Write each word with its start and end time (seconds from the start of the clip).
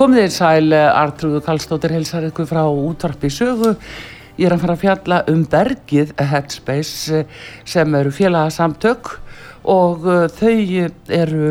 Komið 0.00 0.22
þér 0.22 0.30
sæl, 0.32 0.74
Artrúðu 0.96 1.38
Kallstóttir 1.44 1.92
helsar 1.92 2.24
ykkur 2.24 2.46
frá 2.48 2.62
útvarpi 2.64 3.28
sögu. 3.28 3.74
Ég 4.40 4.46
er 4.48 4.54
að 4.54 4.62
fara 4.62 4.76
að 4.78 4.80
fjalla 4.80 5.18
um 5.28 5.42
bergið 5.52 6.14
Headspace 6.30 7.18
sem 7.68 7.96
eru 7.98 8.12
félagsamtök 8.16 9.10
og 9.68 10.06
uh, 10.08 10.22
þau 10.32 10.88
eru 11.18 11.50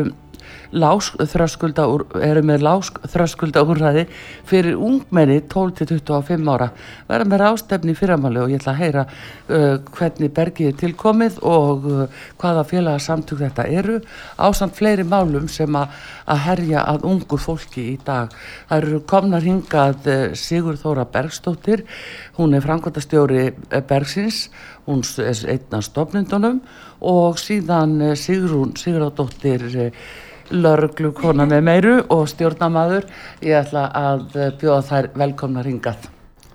láskþröskulda 0.70 1.86
eru 2.22 2.42
með 2.46 2.64
láskþröskulda 2.66 3.62
úrræði 3.66 4.04
fyrir 4.48 4.78
ungmenni 4.78 5.40
12-25 5.50 6.50
ára. 6.52 6.70
Verða 7.08 7.28
með 7.30 7.42
rástefni 7.42 7.94
fyrramáli 7.98 8.42
og 8.42 8.52
ég 8.52 8.60
ætla 8.60 8.74
að 8.74 8.80
heyra 8.84 9.04
uh, 9.06 9.76
hvernig 9.96 10.32
bergið 10.36 10.70
er 10.70 10.78
tilkomið 10.84 11.40
og 11.46 11.88
uh, 11.90 12.22
hvaða 12.40 12.64
félagsamtök 12.70 13.42
þetta 13.42 13.66
eru 13.66 13.98
ásamt 14.38 14.78
fleiri 14.78 15.06
málum 15.06 15.48
sem 15.50 15.74
a, 15.76 15.86
að 16.30 16.42
herja 16.46 16.86
að 16.94 17.06
ungur 17.10 17.42
fólki 17.42 17.88
í 17.94 17.98
dag. 18.06 18.30
Það 18.70 18.84
eru 18.84 19.02
komnar 19.10 19.46
hingað 19.46 20.06
uh, 20.06 20.24
Sigur 20.38 20.78
Þóra 20.80 21.06
Bergstóttir 21.10 21.84
hún 22.38 22.54
er 22.54 22.64
framkvæmtastjóri 22.64 23.50
uh, 23.50 23.82
Bergsins. 23.86 24.48
Hún 24.86 25.04
er 25.18 25.44
einn 25.52 25.76
af 25.76 25.84
stofnundunum 25.86 26.62
og 27.00 27.38
síðan 27.38 28.00
uh, 28.00 28.16
Sigrún 28.18 28.76
Sigurðardóttir 28.78 29.66
lauruglu 30.50 31.12
kona 31.16 31.46
með 31.48 31.66
meiru 31.66 31.96
og 32.12 32.26
stjórnamaður 32.30 33.06
ég 33.46 33.58
ætla 33.60 33.88
að 33.94 34.24
bjóða 34.60 34.82
þær 34.90 35.10
velkomna 35.22 35.64
ringað 35.66 36.08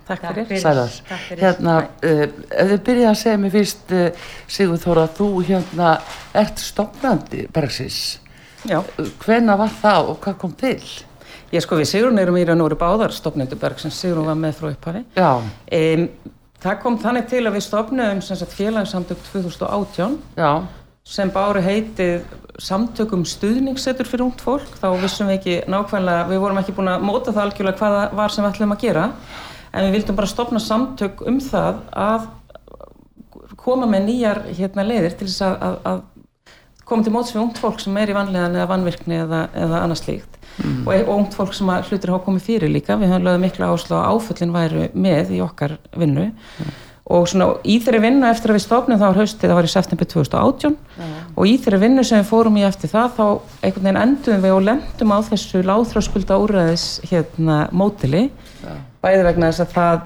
Takk 0.05 0.21
fyrir, 0.35 0.59
Sælar. 0.61 0.91
Takk 1.09 1.23
fyrir. 1.31 1.39
hérna, 1.41 1.75
uh, 2.05 2.27
ef 2.53 2.67
þið 2.69 2.83
byrja 2.85 3.07
að 3.09 3.17
segja 3.23 3.39
mér 3.41 3.53
fyrst 3.55 3.93
uh, 3.97 4.27
Sigur 4.45 4.77
Þóra, 4.77 5.07
þú 5.17 5.29
hérna 5.47 5.95
ert 6.37 6.61
stofnandi 6.61 7.47
Bergsins. 7.53 8.19
Já, 8.69 8.83
hvena 9.25 9.57
var 9.57 9.73
það 9.81 10.11
og 10.13 10.19
hvað 10.21 10.37
kom 10.43 10.53
til? 10.59 10.77
ég 11.53 11.63
sko 11.63 11.77
við 11.79 11.89
Sigrun 11.89 12.19
erum 12.19 12.37
í 12.39 12.45
raun 12.45 12.61
og 12.61 12.69
voru 12.69 12.79
báðar 12.79 13.13
stofnendur 13.15 13.59
Bergsins, 13.61 13.97
Sigrun 13.97 14.27
var 14.29 14.37
með 14.39 14.57
frá 14.59 14.71
upphafi. 14.73 15.05
Já, 15.17 15.29
Um, 15.75 16.07
það 16.61 16.79
kom 16.81 16.97
þannig 17.01 17.27
til 17.29 17.43
að 17.45 17.55
við 17.57 17.63
stofnum 17.65 18.21
félagsamtök 18.55 19.21
2018 19.31 20.17
já, 20.37 20.51
sem 21.05 21.29
báru 21.29 21.61
heitið 21.61 22.23
samtökum 22.61 23.25
stuðningssetur 23.29 24.07
fyrir 24.09 24.25
ungt 24.25 24.41
fólk. 24.41 24.71
Þá 24.79 24.87
vissum 25.03 25.29
við 25.29 25.37
ekki 25.39 25.57
nákvæmlega, 25.69 26.29
við 26.31 26.41
vorum 26.41 26.61
ekki 26.61 26.73
búin 26.77 26.89
að 26.89 27.05
móta 27.05 27.33
það 27.33 27.43
algjörlega 27.43 27.79
hvað 27.81 27.97
það 27.99 28.15
var 28.21 28.33
sem 28.33 28.45
við 28.45 28.51
ætlum 28.53 28.73
að 28.75 28.81
gera. 28.85 29.05
En 29.75 29.85
við 29.85 29.95
vildum 29.99 30.17
bara 30.17 30.31
stopna 30.31 30.61
samtök 30.63 31.21
um 31.29 31.39
það 31.43 31.83
að 31.91 32.27
koma 33.59 33.89
með 33.89 34.07
nýjar 34.09 34.41
hérna, 34.55 34.85
leiðir 34.85 35.17
til 35.19 35.27
þess 35.27 35.43
að, 35.45 35.55
að, 35.67 35.77
að 35.91 36.01
koma 36.85 37.05
til 37.05 37.13
móts 37.13 37.33
við 37.33 37.43
ungt 37.43 37.61
fólk 37.61 37.83
sem 37.83 37.97
er 38.01 38.13
í 38.13 38.15
vanlegan 38.15 38.55
eða 38.55 38.69
vanvirkni 38.71 39.19
eða, 39.23 39.41
eða 39.57 39.83
annað 39.83 40.01
slíkt. 40.01 40.39
Mm. 40.55 40.81
Og, 40.85 40.93
og 40.95 41.13
ungt 41.17 41.37
fólk 41.37 41.53
sem 41.57 41.69
hlutir 41.69 42.13
hafa 42.13 42.25
komið 42.25 42.47
fyrir 42.47 42.71
líka. 42.71 42.97
Við 43.01 43.11
höfum 43.11 43.27
lögðið 43.27 43.45
miklu 43.45 43.67
áslá 43.67 43.97
að 43.99 44.09
áföllin 44.13 44.55
væru 44.55 44.89
með 44.93 45.35
í 45.35 45.41
okkar 45.43 45.77
vinnu. 45.97 46.29
Og 47.05 47.27
svona 47.29 47.51
í 47.61 47.75
þeirri 47.83 47.99
vinnu 48.01 48.25
eftir 48.25 48.49
að 48.49 48.57
við 48.57 48.63
stofnum 48.63 48.97
þá 48.97 49.03
var 49.05 49.19
haustið, 49.19 49.49
það 49.49 49.59
var 49.59 49.67
í 49.67 49.73
september 49.75 50.07
2018 50.09 50.77
og 51.35 51.43
í 51.45 51.51
þeirri 51.61 51.79
vinnu 51.83 52.03
sem 52.03 52.17
við 52.23 52.31
fórum 52.31 52.57
í 52.57 52.63
eftir 52.65 52.89
það 52.89 53.11
þá 53.17 53.25
einhvern 53.61 53.85
veginn 53.85 54.01
endum 54.01 54.41
við 54.41 54.55
og 54.55 54.63
lendum 54.65 55.13
á 55.13 55.19
þessu 55.27 55.61
láþráskulda 55.61 56.39
úrræðis 56.41 56.85
hérna 57.05 57.59
mótili 57.69 58.23
bæði 59.05 59.27
vegna 59.27 59.51
þess 59.51 59.67
að 59.67 59.75
það 59.75 60.01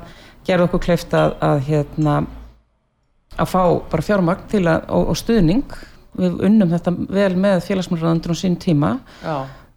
gerði 0.50 0.68
okkur 0.68 0.84
kleift 0.90 1.16
að, 1.16 1.38
að 1.40 1.64
hérna 1.70 2.18
að 3.40 3.50
fá 3.54 3.64
bara 3.92 4.06
fjármagn 4.06 4.50
til 4.52 4.66
að, 4.68 4.84
og, 4.92 5.08
og 5.14 5.20
stuðning. 5.20 5.78
Við 6.20 6.42
unnum 6.50 6.74
þetta 6.74 6.94
vel 7.16 7.32
með 7.40 7.64
félagsmjörðandur 7.68 8.36
á 8.36 8.42
sín 8.42 8.58
tíma. 8.60 8.96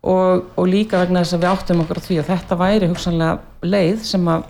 Og, 0.02 0.48
og 0.58 0.66
líka 0.66 0.98
vegna 0.98 1.22
þess 1.22 1.36
að 1.36 1.44
við 1.44 1.52
áttum 1.52 1.82
okkur 1.84 2.00
á 2.02 2.06
því 2.06 2.16
að 2.18 2.30
þetta 2.32 2.58
væri 2.58 2.88
hugsanlega 2.90 3.68
leið 3.70 4.00
sem 4.08 4.30
að 4.32 4.48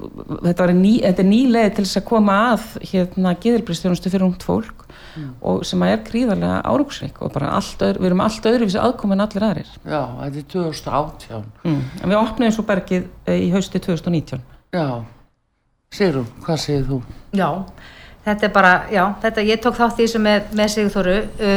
þetta, 0.00 0.60
var 0.62 0.72
ný, 0.76 0.92
þetta 1.04 1.22
er 1.22 1.28
ný 1.28 1.40
leið 1.54 1.70
til 1.76 1.84
þess 1.86 2.00
að 2.00 2.06
koma 2.10 2.36
að 2.50 2.66
hérna 2.92 3.34
geðilbristjónustu 3.42 4.12
fyrir 4.12 4.26
ungt 4.28 4.46
fólk 4.46 4.86
og 5.42 5.64
sem 5.66 5.82
að 5.82 5.92
er 5.94 6.02
gríðarlega 6.06 6.60
árangsreik 6.70 7.20
og 7.24 7.32
bara 7.34 7.50
allt 7.56 7.82
öðru, 7.82 8.02
við 8.02 8.10
erum 8.10 8.22
allt 8.24 8.46
öðruvísi 8.46 8.78
aðkomin 8.80 9.18
en 9.18 9.24
allir 9.24 9.46
aðrir. 9.48 9.72
Já, 9.82 10.02
þetta 10.20 10.42
er 10.42 10.46
2018 10.54 11.48
mm. 11.64 11.80
en 12.00 12.12
við 12.12 12.18
opnum 12.20 12.54
svo 12.54 12.64
bergið 12.68 13.08
eh, 13.26 13.40
í 13.46 13.50
hausti 13.54 13.82
2019 13.82 14.44
Já, 14.70 15.02
Sigrun, 15.90 16.28
hvað 16.44 16.60
segir 16.62 16.86
þú? 16.86 17.00
Já, 17.34 17.48
þetta 18.26 18.46
er 18.46 18.52
bara, 18.54 18.74
já, 18.94 19.02
þetta, 19.24 19.46
ég 19.48 19.62
tók 19.64 19.78
þátt 19.80 19.98
í 19.98 20.06
þessu 20.06 20.22
með, 20.22 20.52
með 20.60 20.72
Sigurþóru 20.76 21.16
uh, 21.18 21.56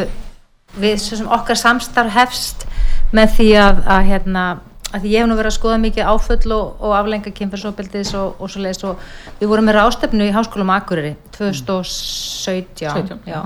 við, 0.81 0.95
svo 1.03 1.19
sem 1.19 1.33
okkar 1.37 1.59
samstarf 1.59 2.15
hefst 2.15 2.65
með 3.13 3.35
því 3.37 3.49
að, 3.61 3.83
að 3.93 4.07
hérna, 4.09 4.45
að 4.93 5.07
ég 5.09 5.23
hef 5.23 5.29
nú 5.29 5.37
verið 5.37 5.51
að 5.51 5.57
skoða 5.57 5.79
mikið 5.81 6.09
áföll 6.11 6.53
og, 6.55 6.79
og 6.83 6.95
aflenga 6.97 7.33
kynferðsóbildis 7.33 8.13
og, 8.19 8.39
og 8.39 8.51
svo 8.51 8.63
leiðis 8.63 8.85
og 8.87 9.03
við 9.39 9.51
vorum 9.51 9.67
með 9.69 9.79
rástefnu 9.79 10.29
í 10.29 10.33
Háskólum 10.35 10.73
Akureyri 10.73 11.15
2017 11.37 12.89
17, 12.93 13.21
já, 13.29 13.39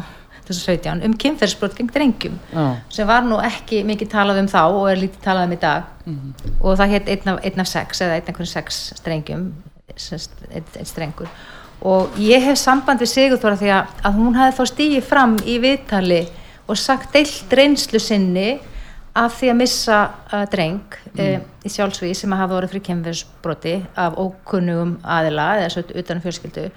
2017 0.48 1.06
um 1.08 1.16
kynferðsbrot 1.24 1.78
gegn 1.78 1.92
drengjum 1.94 2.40
Já, 2.52 2.66
sem 2.94 3.08
var 3.10 3.26
nú 3.28 3.40
ekki 3.44 3.84
mikið 3.88 4.12
talað 4.14 4.42
um 4.44 4.50
þá 4.52 4.62
og 4.66 4.84
er 4.92 5.02
lítið 5.04 5.24
talað 5.24 5.50
um 5.50 5.56
í 5.56 5.62
dag. 5.62 5.94
Og 6.62 6.78
það 6.80 6.94
hétt 6.96 7.12
einn 7.14 7.34
af, 7.34 7.40
einn 7.44 7.64
af 7.64 7.70
sex 7.72 8.04
eða 8.04 8.18
einn 8.20 8.32
af 8.32 8.38
hverju 8.38 8.52
sex 8.52 8.82
strengjum 9.00 9.48
sest, 10.00 10.36
einn, 10.52 10.88
strengur. 10.88 11.32
Og 11.88 12.16
ég 12.20 12.42
hef 12.44 12.58
samband 12.60 13.04
við 13.04 13.12
Sigurþóra 13.12 13.60
því 13.60 13.74
að, 13.76 13.92
að 14.08 14.18
hún 14.18 14.38
hefði 14.40 14.56
þá 14.58 14.72
stígið 14.72 15.06
fram 15.06 15.36
í 15.46 15.60
viðtali 15.62 16.24
og 16.68 16.80
sagt 16.80 17.14
deilt 17.16 17.54
reynslu 17.54 18.02
sinni 18.02 18.58
af 19.18 19.36
því 19.40 19.50
að 19.52 19.60
missa 19.62 19.98
uh, 20.30 20.44
dreng 20.52 20.96
mm. 21.16 21.46
í 21.66 21.72
sjálfsvíð 21.72 22.14
sem 22.20 22.34
að 22.36 22.44
hafa 22.44 22.58
orðið 22.60 22.74
fyrir 22.74 22.86
kemverðsbroti 22.88 23.76
af 23.98 24.18
ókunnugum 24.22 24.98
aðila 25.04 25.50
eða 25.62 25.72
svo 25.74 25.84
utan 26.02 26.22
fjölskyldu. 26.24 26.68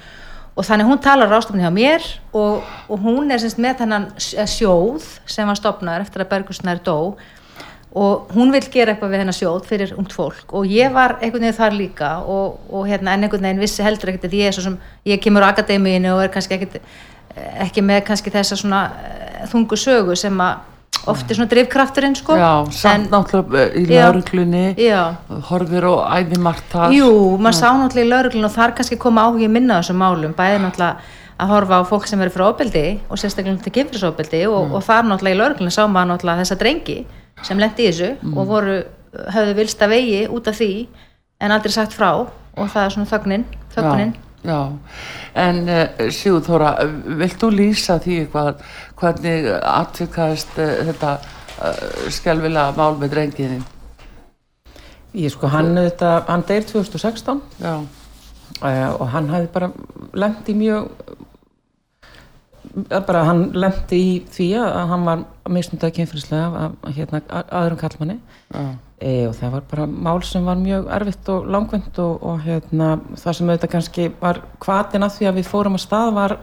Og 0.58 0.66
þannig 0.66 0.88
hún 0.90 1.02
talar 1.02 1.30
rástofni 1.30 1.62
hjá 1.62 1.72
mér 1.72 2.06
og, 2.36 2.64
og 2.90 3.04
hún 3.04 3.30
er 3.32 3.40
semst 3.40 3.60
með 3.62 3.84
þennan 3.84 4.08
sjóð 4.18 5.04
sem 5.30 5.48
var 5.48 5.58
stopnaður 5.58 6.06
eftir 6.06 6.24
að 6.24 6.32
Bergursnær 6.32 6.82
dó. 6.84 7.14
Og 7.90 8.28
hún 8.36 8.52
vil 8.54 8.62
gera 8.70 8.92
eitthvað 8.92 9.14
við 9.14 9.22
hennar 9.24 9.34
sjóð 9.34 9.62
fyrir 9.66 9.94
ungt 9.98 10.12
fólk. 10.14 10.52
Og 10.54 10.68
ég 10.70 10.92
var 10.94 11.16
einhvern 11.18 11.46
veginn 11.46 11.56
þar 11.56 11.78
líka 11.78 12.10
og, 12.22 12.60
og 12.70 12.84
hérna 12.90 13.16
en 13.16 13.26
einhvern 13.26 13.46
veginn 13.46 13.62
vissi 13.62 13.86
heldur 13.86 14.12
ekkert 14.12 14.28
að 14.28 14.36
ég 14.38 14.50
er 14.50 14.56
svo 14.56 14.66
sem, 14.66 14.76
ég 15.10 15.22
kemur 15.22 15.46
á 15.46 15.50
akademíinu 15.50 16.12
og 16.14 16.22
er 16.26 16.34
kannski 16.34 16.58
ekkert 16.58 16.78
ekki 17.64 17.82
með 17.84 18.04
kannski 18.08 18.32
þessa 18.32 18.58
svona 18.58 18.82
eh, 19.04 19.42
þungu 19.50 19.78
sögu 19.78 20.16
sem 20.18 20.34
að 20.42 20.69
oft 21.08 21.30
er 21.30 21.38
svona 21.38 21.48
drifkrafturinn 21.50 22.16
sko. 22.18 22.36
Já 22.36 22.64
samt 22.70 23.06
En- 23.06 23.10
náttúrulega 23.12 23.70
eh, 23.74 23.80
í 23.80 23.86
lauruglunni 23.88 24.64
horfir 25.48 25.86
og 25.88 26.02
æði 26.12 26.38
margt 26.38 26.66
þar 26.72 26.92
jú, 26.92 27.08
maður 27.40 27.56
sá 27.60 27.68
náttúrulega 27.72 28.06
í 28.06 28.10
lauruglun 28.12 28.44
og 28.50 28.54
þar 28.56 28.74
kannski 28.76 28.98
koma 29.00 29.24
áhugi 29.28 29.48
minna 29.48 29.78
á 29.78 29.80
þessum 29.80 30.00
málum, 30.02 30.34
bæði 30.36 30.60
náttúrulega 30.66 30.96
að 31.40 31.48
horfa 31.54 31.78
á 31.80 31.82
fólk 31.88 32.06
sem 32.06 32.20
eru 32.20 32.30
frá 32.34 32.44
ofbeldi 32.50 33.00
og 33.08 33.16
sérstaklega 33.16 33.62
til 33.64 33.72
kynfyrsofbeldi 33.78 34.42
og, 34.50 34.74
og 34.76 34.82
þar 34.84 35.06
náttúrulega 35.08 35.36
í 35.36 35.40
lauruglun 35.40 35.72
sá 35.72 35.86
maður 35.88 36.12
náttúrulega 36.12 36.44
þessa 36.44 36.58
drengi 36.60 36.98
sem 37.42 37.58
lendi 37.58 37.86
í 37.86 37.88
þessu 37.88 38.10
og 38.36 38.46
voru, 38.50 38.74
höfðu 39.32 39.54
vilsta 39.56 39.88
vegi 39.88 40.26
út 40.28 40.48
af 40.52 40.58
því 40.60 40.72
en 41.40 41.54
aldrei 41.56 41.72
sagt 41.72 41.96
frá 41.96 42.10
og 42.20 42.66
það 42.68 42.84
er 42.84 42.92
svona 42.92 43.08
þögnin, 43.08 43.44
þögnin. 43.72 44.12
Já, 44.12 44.29
já. 44.44 44.60
en 45.34 45.60
uh, 45.68 46.06
Sigur 46.14 46.44
Þóra, 46.46 46.72
vilt 47.20 47.38
þú 47.40 47.50
lýsa 47.54 47.98
því 48.02 48.18
hvað, 48.32 48.64
hvernig 49.00 49.50
atvikaðist 49.58 50.58
uh, 50.58 50.74
þetta 50.90 51.14
uh, 51.20 52.10
skelvilega 52.12 52.74
mál 52.78 52.98
með 53.00 53.14
drengininn? 53.16 53.64
Ég 55.16 55.32
sko, 55.34 55.50
hann, 55.50 55.74
þetta, 55.74 56.20
hann 56.28 56.46
deyr 56.46 56.68
2016 56.70 57.42
Já, 57.62 57.74
uh, 57.80 58.90
og 58.96 59.08
hann 59.14 59.32
hafði 59.32 59.50
bara 59.56 59.72
lendi 60.14 60.54
mjög 60.58 60.92
að 60.92 61.26
bara 62.90 63.24
hann 63.26 63.48
lendi 63.56 63.98
í 63.98 64.12
því 64.30 64.46
að 64.62 64.92
hann 64.92 65.08
var 65.08 65.24
misnundað 65.50 65.94
kynfyrslega 65.98 66.64
af, 66.66 66.78
hérna, 66.94 67.20
aðrum 67.48 67.80
kallmanni 67.80 68.16
já, 68.54 68.64
e, 69.00 69.14
og 69.26 69.34
það 69.38 69.54
var 69.56 69.66
bara 69.72 69.86
mál 69.90 70.22
sem 70.26 70.46
var 70.46 70.60
mjög 70.60 70.90
erfitt 70.98 71.30
og 71.34 71.48
langvind 71.50 72.00
og, 72.02 72.22
og 72.22 72.42
hérna, 72.44 72.92
það 73.18 73.38
sem 73.38 73.50
auðvitað 73.50 73.74
kannski 73.74 74.08
var 74.20 74.42
hvatin 74.62 75.06
að 75.06 75.16
því 75.16 75.30
að 75.30 75.40
við 75.40 75.50
fórum 75.50 75.78
að 75.78 75.86
stað 75.86 76.12
var 76.18 76.36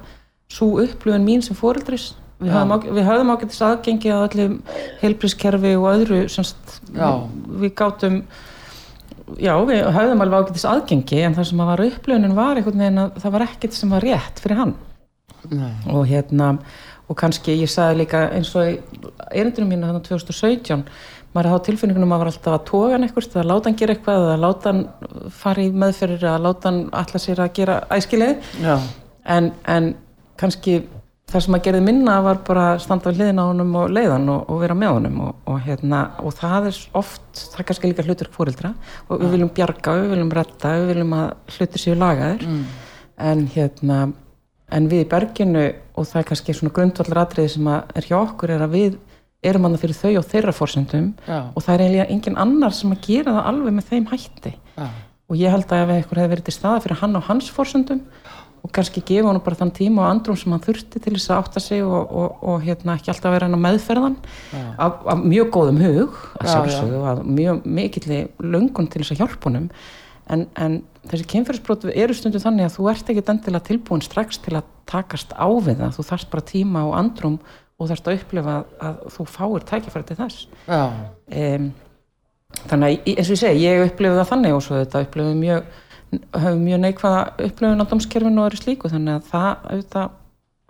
svo 0.51 0.71
upplöfun 0.83 1.27
mín 1.27 1.45
sem 1.45 1.57
fóreldris 1.57 2.11
við 2.37 3.07
höfum 3.07 3.31
ágættis 3.33 3.63
aðgengi 3.65 4.11
að 4.13 4.25
öllum 4.27 4.59
heilbrískerfi 5.01 5.71
og 5.79 5.87
öðru 5.89 6.19
semst, 6.29 6.75
við 6.93 7.71
gátum 7.79 8.19
já, 9.41 9.55
við 9.65 9.87
höfum 9.95 10.21
alveg 10.21 10.43
ágættis 10.43 10.67
aðgengi 10.69 11.23
en 11.25 11.37
það 11.39 11.49
sem 11.49 11.63
að 11.63 11.71
var 11.71 11.85
upplöfunin 11.87 12.37
var 12.37 12.59
einhvern 12.59 12.83
veginn 12.83 13.01
að 13.05 13.17
það 13.23 13.35
var 13.37 13.47
ekkert 13.47 13.79
sem 13.79 13.95
var 13.95 14.05
rétt 14.05 14.43
fyrir 14.43 14.61
hann 14.61 14.75
nei, 15.51 15.73
og 15.91 16.07
hérna 16.09 16.55
og 17.07 17.15
kannski 17.19 17.55
ég 17.55 17.71
sagði 17.71 18.01
líka 18.01 18.25
eins 18.35 18.51
og 18.57 18.67
í 18.67 18.77
erindunum 19.31 19.71
mínu 19.71 19.89
þannig 19.89 20.09
2017 20.09 20.83
maður 21.35 21.51
hafði 21.51 21.63
á 21.63 21.65
tilfinningunum 21.67 22.11
að 22.11 22.13
maður 22.13 22.31
alltaf 22.31 22.55
að 22.57 22.67
toga 22.67 22.93
hann 22.95 23.05
eitthvað 23.07 23.39
að 23.41 23.49
láta 23.51 23.69
hann 23.69 23.79
gera 23.79 23.95
eitthvað 23.95 24.25
eða 24.25 24.37
láta 24.43 24.71
hann 24.73 24.83
fara 25.37 25.63
í 25.63 25.71
meðferðir 25.83 26.25
eða 26.25 26.43
láta 26.43 26.71
hann 26.71 26.83
alla 27.01 27.21
sér 27.21 27.41
að 27.43 27.53
gera 27.59 27.79
æskilið. 27.93 28.53
En, 29.27 29.51
en 29.67 29.89
kannski 30.39 30.77
það 31.27 31.43
sem 31.43 31.57
að 31.57 31.63
gerði 31.67 31.83
minna 31.83 32.17
var 32.23 32.39
bara 32.47 32.67
að 32.73 32.83
standa 32.85 33.11
við 33.11 33.21
hliðina 33.21 33.43
á 33.43 33.49
honum 33.51 33.73
og 33.81 33.89
leiðan 33.91 34.29
og, 34.31 34.45
og 34.47 34.61
vera 34.63 34.77
með 34.79 34.93
honum 34.95 35.17
og, 35.25 35.33
og, 35.43 35.57
hérna, 35.65 36.03
og 36.23 36.37
það 36.37 36.69
er 36.69 36.77
oft 37.01 37.41
það 37.41 37.59
er 37.59 37.67
kannski 37.71 37.91
líka 37.91 38.07
hlutur 38.07 38.29
fóreldra 38.31 38.71
og 39.07 39.19
við 39.23 39.35
viljum 39.35 39.51
bjarga, 39.57 39.97
við 39.99 40.13
viljum 40.15 40.31
retta, 40.39 40.71
við 40.79 40.93
viljum 40.93 41.17
að 41.19 41.57
hlutir 41.57 41.83
séu 41.83 41.97
lagaðir. 41.99 42.47
En 43.27 43.43
hérna 43.51 43.99
en 44.73 44.87
við 44.91 45.05
í 45.05 45.09
berginu 45.11 45.65
og 45.97 46.07
það 46.09 46.21
er 46.21 46.29
kannski 46.31 46.55
svona 46.57 46.75
grundvallar 46.75 47.23
atriði 47.23 47.53
sem 47.55 47.69
er 47.71 48.07
hjá 48.07 48.17
okkur 48.19 48.55
er 48.55 48.65
að 48.65 48.75
við 48.75 48.97
erum 49.47 49.67
annað 49.67 49.85
fyrir 49.85 49.99
þau 50.01 50.13
og 50.19 50.25
þeirra 50.31 50.55
fórsendum 50.55 51.11
og 51.27 51.59
það 51.63 51.73
er 51.73 51.83
eiginlega 51.85 52.07
engin 52.15 52.39
annar 52.41 52.73
sem 52.75 52.91
að 52.91 53.03
gera 53.05 53.35
það 53.37 53.51
alveg 53.51 53.77
með 53.77 53.91
þeim 53.91 54.09
hætti. 54.11 54.53
Já, 54.77 54.87
og 55.27 55.39
ég 55.39 55.51
held 55.51 55.71
að 55.71 55.83
ef 55.83 55.93
einhver 55.93 56.21
hefði 56.21 56.33
verið 56.33 56.47
til 56.47 56.55
staða 56.55 56.83
fyrir 56.83 57.01
hann 57.01 57.19
og 57.19 57.25
hans 57.27 57.49
fórsöndum 57.51 58.01
og 58.63 58.71
kannski 58.73 59.03
gefa 59.05 59.29
hann 59.29 59.39
bara 59.43 59.59
þann 59.59 59.73
tíma 59.75 60.03
og 60.03 60.09
andrum 60.09 60.37
sem 60.39 60.53
hann 60.55 60.63
þurfti 60.63 61.01
til 61.03 61.13
þess 61.15 61.31
að 61.31 61.41
átta 61.43 61.63
sig 61.63 61.83
og, 61.85 62.11
og, 62.21 62.43
og 62.47 62.65
hérna 62.65 62.95
ekki 62.97 63.11
alltaf 63.13 63.35
vera 63.35 63.47
hann 63.47 63.59
á 63.59 63.65
meðferðan 63.67 64.17
af, 64.79 65.01
af 65.13 65.23
mjög 65.23 65.51
góðum 65.55 65.81
hug 65.83 66.17
að 66.39 66.47
Já, 66.47 66.51
sjálfsögðu 66.53 67.01
og 67.03 67.23
mjög 67.37 67.67
mikilli 67.79 68.21
löngun 68.43 68.89
til 68.91 69.03
þess 69.03 69.15
að 69.15 69.23
hjálpa 69.23 69.49
honum. 69.49 69.69
En, 70.27 70.47
en 70.59 70.81
þessi 71.11 71.27
kynferðisbrot 71.31 71.87
eru 71.93 72.15
stundu 72.15 72.41
þannig 72.43 72.67
að 72.67 72.75
þú 72.77 72.89
ert 72.91 73.09
ekki 73.11 73.23
endilega 73.23 73.67
tilbúin 73.69 74.03
strax 74.05 74.41
til 74.43 74.57
að 74.59 74.69
takast 74.89 75.33
á 75.35 75.47
við 75.47 75.81
það. 75.81 75.95
Þú 75.97 76.05
þarft 76.11 76.29
bara 76.33 76.47
tíma 76.51 76.85
og 76.87 76.95
andrum 76.99 77.39
og 77.77 77.91
þarft 77.91 78.07
að 78.07 78.19
upplifa 78.19 78.55
að, 78.81 79.01
þú 79.15 79.27
fáir 79.31 79.67
tækifæri 79.69 80.07
til 80.09 80.19
þess. 80.21 80.47
Um, 80.67 81.67
þannig 82.67 82.87
að 82.87 83.11
eins 83.13 83.27
og 83.27 83.35
ég 83.35 83.41
segi, 83.43 83.65
ég 83.65 83.83
upplifði 83.87 84.21
það 84.21 84.31
þannig 84.31 84.55
og 84.55 84.63
svo 84.65 84.79
þetta 84.79 85.03
upplifði 85.05 85.35
mjög 85.41 85.75
höfum 86.37 86.63
mjög 86.63 86.79
neikvæða 86.85 87.23
upplifun 87.49 87.83
á 87.83 87.89
dómskerfinu 87.91 88.41
og 88.41 88.47
öðru 88.47 88.61
slíku 88.61 88.91
þannig 88.91 89.17
að 89.17 89.25
það 89.31 89.49
auðvitað 89.71 90.15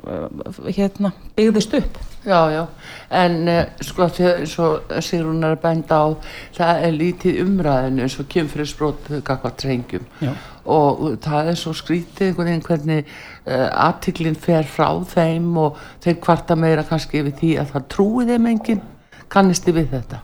hérna, 0.05 1.11
byggðist 1.35 1.73
upp. 1.73 1.95
Já, 2.27 2.51
já, 2.51 2.67
en 3.09 3.47
uh, 3.49 3.63
sko 3.81 4.05
þegar 4.13 4.43
svo 4.45 4.67
Sigrun 5.01 5.41
er 5.41 5.55
að 5.55 5.61
benda 5.63 5.97
á 5.97 6.05
það 6.53 6.81
er 6.85 6.97
lítið 6.99 7.39
umræðinu 7.41 8.03
eins 8.05 8.17
og 8.21 8.27
kynfyrirsbrot 8.29 9.09
gagvað 9.25 9.55
drengjum. 9.63 10.05
Já. 10.21 10.33
og 10.67 11.15
það 11.23 11.49
er 11.49 11.57
svo 11.57 11.71
skrítið 11.73 12.27
einhvern 12.27 12.49
veginn 12.49 12.65
hvernig 12.67 13.07
uh, 13.47 13.69
aðtiklinn 13.87 14.35
fer 14.35 14.67
frá 14.67 14.91
þeim 15.07 15.55
og 15.57 15.79
þeir 16.03 16.19
kvarta 16.21 16.59
meira 16.59 16.83
kannski 16.85 17.23
yfir 17.23 17.37
því 17.39 17.53
að 17.61 17.71
það 17.73 17.87
trúi 17.95 18.27
þeim 18.27 18.51
enginn. 18.51 18.83
Kannisti 19.31 19.73
við 19.73 19.95
þetta? 19.95 20.21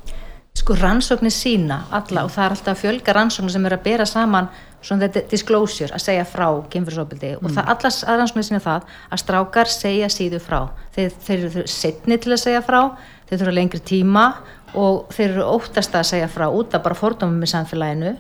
Sko 0.53 0.75
rannsóknir 0.77 1.33
sína 1.33 1.87
alla 1.89 2.27
og 2.27 2.35
það 2.35 2.45
er 2.45 2.55
alltaf 2.57 2.75
að 2.75 2.83
fjölga 2.83 3.17
rannsóknir 3.17 3.55
sem 3.55 3.65
eru 3.65 3.79
að 3.79 3.87
bera 3.87 4.05
saman 4.05 4.51
svona 4.83 5.07
þetta 5.07 5.23
disclosure, 5.31 5.93
að 5.95 6.03
segja 6.03 6.25
frá 6.27 6.47
kynfyrirsofbildi 6.73 7.33
og 7.39 7.53
það 7.55 7.71
allas 7.73 8.01
að 8.03 8.19
rannsóknir 8.19 8.47
sína 8.49 8.63
það 8.63 8.89
að 9.09 9.21
strákar 9.23 9.71
segja 9.71 10.09
síðu 10.11 10.41
frá. 10.43 10.59
Þeir, 10.95 11.13
þeir 11.23 11.37
eru 11.39 11.63
setni 11.71 12.19
til 12.19 12.35
að 12.35 12.43
segja 12.43 12.63
frá 12.65 12.81
þeir 13.29 13.39
þurfa 13.39 13.55
lengri 13.55 13.81
tíma 13.87 14.25
og 14.73 15.13
þeir 15.13 15.29
eru 15.29 15.47
óttast 15.53 15.95
að 15.95 16.09
segja 16.09 16.29
frá 16.31 16.47
út 16.49 16.73
af 16.73 16.83
bara 16.85 16.97
fordómum 16.97 17.45
í 17.45 17.49
samfélaginu 17.49 18.13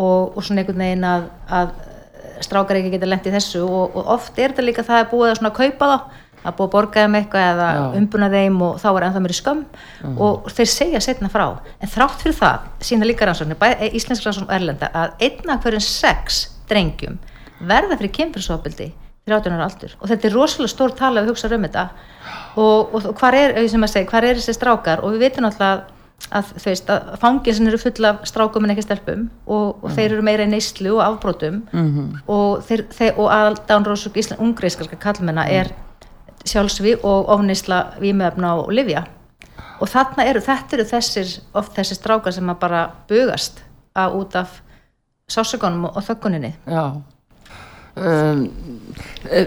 og, 0.00 0.36
og 0.36 0.42
svona 0.42 0.64
einhvern 0.64 0.84
veginn 0.84 1.06
að, 1.06 1.28
að 1.60 1.72
strákar 2.44 2.80
ekki 2.80 2.94
geta 2.94 3.08
lent 3.08 3.28
í 3.28 3.34
þessu 3.34 3.62
og, 3.66 3.96
og 3.96 4.10
oft 4.16 4.38
er 4.38 4.54
þetta 4.54 4.64
líka 4.64 4.86
það 4.86 5.04
að 5.04 5.10
búið 5.12 5.30
að 5.30 5.38
svona 5.40 5.56
kaupa 5.56 5.90
þá 5.90 5.96
að 6.40 6.56
búið 6.56 6.66
að 6.66 6.72
borga 6.74 7.04
þeim 7.04 7.18
eitthvað 7.18 7.48
eða 7.50 7.68
Já. 7.76 7.82
umbuna 8.00 8.30
þeim 8.32 8.62
og 8.66 8.78
þá 8.80 8.88
er 8.90 9.06
ennþá 9.08 9.22
mér 9.24 9.34
í 9.34 9.38
skömm 9.40 9.64
og 10.26 10.48
þeir 10.56 10.70
segja 10.72 11.02
setna 11.04 11.28
frá. 11.32 11.46
En 11.80 11.92
þrátt 11.92 12.22
fyrir 12.22 12.38
það, 12.38 12.70
sína 12.88 13.08
líka 13.08 13.28
rannsóknir 13.28 13.60
bæði 13.60 13.90
íslensk 13.98 14.24
rannsókn 14.26 14.48
og 14.48 14.56
erlenda 14.56 14.90
að 14.94 15.26
einna 15.28 15.58
hverjum 15.60 15.84
sex 15.84 16.40
drengjum 16.70 17.20
verða 17.60 17.98
fyrir 18.00 18.14
kynfyrsofbildi 18.16 18.90
13 19.28 19.54
ára 19.54 19.68
aldur. 19.68 19.94
Og 20.00 20.10
þetta 20.10 20.28
er 20.28 20.34
rosalega 20.34 20.72
stór 20.72 20.94
tala 20.96 21.22
við 21.22 21.34
hugsa 21.34 21.50
um 21.54 21.64
þetta. 21.66 21.86
Og, 22.58 22.94
og 22.96 23.08
hvar 23.20 23.36
er, 23.36 23.54
ef 23.54 23.66
ég 23.66 23.72
sem 23.74 23.86
að 23.86 23.92
segja, 23.94 24.10
hvar 24.10 24.26
er 24.26 24.38
þessi 24.38 24.56
strákar? 24.56 25.02
Og 25.04 25.14
við 25.14 25.26
veitum 25.26 25.48
alltaf 25.48 25.66
að 26.36 26.50
veist 26.60 26.90
að 26.92 27.14
fangelsin 27.22 27.70
eru 27.70 27.78
full 27.80 28.06
af 28.06 28.24
strákum 28.28 28.66
en 28.66 28.74
ekki 28.74 28.84
stelpum. 28.84 29.28
Og, 29.46 29.84
og 29.84 29.94
þeir 29.96 30.16
eru 30.16 30.24
meira 30.26 30.46
í 30.46 30.50
neyslu 30.50 30.96
og 30.96 31.04
afbrotum. 31.04 31.62
-hmm. 31.70 32.10
og, 32.26 32.64
þeir, 32.66 32.86
þeir, 32.96 33.14
og 33.16 33.30
aðaldánrósuk 33.36 34.18
ungreiskarska 34.38 34.96
kallmenna 34.96 35.46
er 35.48 35.72
sjálfsví 36.44 36.96
og 37.02 37.28
ofneysla 37.28 37.80
vímöfna 38.00 38.54
og 38.62 38.72
livja 38.72 39.04
og 39.80 39.88
þarna 39.88 40.26
eru, 40.28 40.42
þetta 40.44 40.76
eru 40.76 40.86
þessir 40.88 41.32
oft 41.56 41.76
þessir 41.76 41.98
strákar 41.98 42.36
sem 42.36 42.52
að 42.52 42.60
bara 42.60 42.82
bugast 43.08 43.62
að 43.96 44.16
út 44.20 44.36
af 44.38 44.60
sásökunum 45.30 45.88
og 45.90 46.02
þögguninni. 46.04 46.52
Já, 46.66 47.00
um, 47.96 48.44
e, 49.30 49.44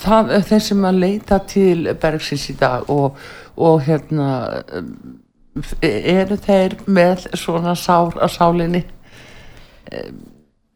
það 0.00 0.32
er 0.36 0.46
þeir 0.50 0.64
sem 0.68 0.88
að 0.88 1.00
leita 1.02 1.40
til 1.48 1.92
bergsins 2.00 2.48
í 2.52 2.56
dag 2.60 2.88
og, 2.92 3.18
og 3.56 3.82
hérna 3.86 4.30
um, 4.78 4.92
eru 5.82 6.38
þeir 6.46 6.78
með 6.86 7.28
svona 7.36 7.74
sár 7.78 8.16
á 8.20 8.26
sálinni? 8.28 8.84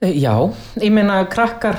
Já, 0.00 0.34
ég 0.80 0.92
meina 0.94 1.22
krakkar 1.28 1.76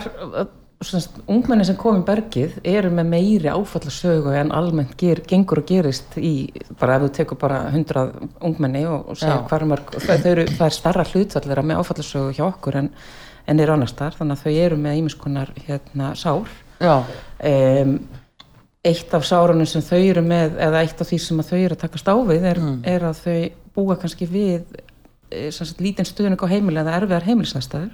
ungmenni 1.30 1.66
sem 1.68 1.78
kom 1.80 2.00
í 2.00 2.06
bergið 2.06 2.58
eru 2.68 2.92
með 2.94 3.10
meiri 3.12 3.52
áfallasögu 3.52 4.34
en 4.38 4.54
almennt 4.56 4.96
ger, 5.00 5.22
gengur 5.28 5.62
og 5.62 5.68
gerist 5.70 6.18
í, 6.18 6.50
bara 6.80 6.98
ef 6.98 7.06
þú 7.06 7.12
tekur 7.18 7.40
bara 7.42 7.60
hundrað 7.74 8.16
ungmenni 8.42 8.84
og, 8.90 9.12
og 9.14 9.20
segja 9.22 9.42
hvar 9.50 9.68
mörg 9.70 9.94
það, 9.98 10.26
það 10.26 10.66
er 10.68 10.78
starra 10.78 11.06
hlutfallera 11.12 11.66
með 11.66 11.84
áfallasögu 11.84 12.34
hjá 12.38 12.46
okkur 12.48 12.80
en, 12.82 12.90
en 13.52 13.64
eru 13.64 13.76
annars 13.76 13.96
þar 13.98 14.18
þannig 14.20 14.40
að 14.40 14.46
þau 14.46 14.66
eru 14.66 14.82
með 14.82 15.02
ímiskonar 15.04 15.54
hérna, 15.68 16.14
sár. 16.18 16.58
Um, 16.82 17.98
eitt 18.82 19.12
af 19.14 19.26
sárunum 19.30 19.70
sem 19.70 19.84
þau 19.86 20.00
eru 20.00 20.26
með 20.26 20.58
eða 20.66 20.82
eitt 20.82 21.02
af 21.02 21.12
því 21.12 21.20
sem 21.22 21.44
þau 21.46 21.60
eru 21.60 21.76
að 21.78 21.84
takast 21.84 22.10
á 22.10 22.16
við 22.26 22.48
er, 22.56 22.62
mm. 22.62 22.80
er 22.90 23.06
að 23.12 23.22
þau 23.22 23.42
búa 23.76 24.00
kannski 24.02 24.26
við 24.28 24.66
Eh, 25.32 25.48
sagt, 25.56 25.80
lítinn 25.80 26.08
stuðning 26.08 26.42
á 26.44 26.52
heimili 26.52 26.82
eða 26.82 26.98
erfiðar 27.00 27.24
heimilisnæstaður 27.24 27.92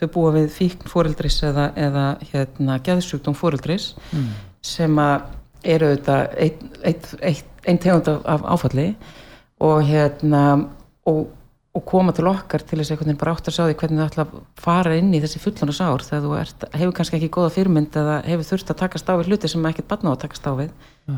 þau 0.00 0.08
búa 0.16 0.32
við 0.38 0.50
fíkn 0.54 0.90
fóreldris 0.90 1.40
eða, 1.46 1.68
eða 1.78 2.04
hérna, 2.32 2.80
gæðsjúkdóm 2.84 3.36
fóreldris 3.38 3.92
mm. 4.10 4.28
sem 4.64 4.98
eru 5.64 5.92
auðvitað 5.92 6.36
einn 6.44 6.72
ein, 6.82 7.06
ein, 7.22 7.52
ein 7.70 7.80
tegund 7.82 8.10
af, 8.10 8.24
af 8.34 8.48
áfalli 8.56 8.88
og, 9.64 9.78
hérna, 9.86 10.42
og, 11.08 11.28
og 11.74 11.86
koma 11.88 12.14
til 12.16 12.28
okkar 12.30 12.64
til 12.66 12.80
þess 12.82 12.96
að 12.96 13.14
bara 13.20 13.36
átt 13.36 13.48
að 13.48 13.58
sjá 13.58 13.64
því 13.68 13.78
hvernig 13.82 14.02
það 14.02 14.10
ætla 14.10 14.26
að 14.26 14.34
fara 14.66 14.98
inn 14.98 15.14
í 15.14 15.22
þessi 15.22 15.42
fullona 15.42 15.76
sár 15.76 16.04
þegar 16.04 16.26
þú 16.26 16.34
ert, 16.40 16.66
hefur 16.74 16.98
kannski 16.98 17.20
ekki 17.20 17.32
góða 17.38 17.54
fyrmynd 17.54 18.02
eða 18.02 18.18
hefur 18.26 18.50
þurft 18.50 18.74
að 18.74 18.82
takast 18.82 19.08
á 19.08 19.14
við 19.20 19.32
hluti 19.32 19.52
sem 19.52 19.70
ekkert 19.70 19.90
barna 19.94 20.12
á 20.12 20.14
að 20.16 20.22
takast 20.26 20.50
á 20.50 20.52
við 20.58 20.74
Já 21.08 21.16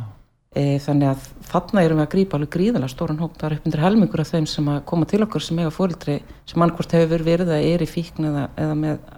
E, 0.57 0.79
þannig 0.81 1.11
að 1.11 1.25
þarna 1.51 1.83
erum 1.85 1.99
við 2.01 2.07
að 2.07 2.13
grípa 2.15 2.39
alveg 2.39 2.53
gríðala 2.55 2.89
stóran 2.89 3.21
hóp, 3.21 3.35
það 3.37 3.51
er 3.51 3.55
upp 3.59 3.67
undir 3.69 3.83
helmingur 3.85 4.23
af 4.23 4.31
þeim 4.31 4.47
sem 4.49 4.71
að 4.73 4.79
koma 4.89 5.09
til 5.11 5.21
okkur 5.27 5.45
sem 5.45 5.59
eiga 5.61 5.73
fórildri 5.75 6.15
sem 6.49 6.65
annkvort 6.65 6.95
hefur 6.97 7.25
verið 7.27 7.53
að 7.53 7.67
er 7.75 7.85
í 7.85 7.89
fíkn 7.91 8.31
eða, 8.31 8.45
eða 8.65 8.79
með, 8.81 9.11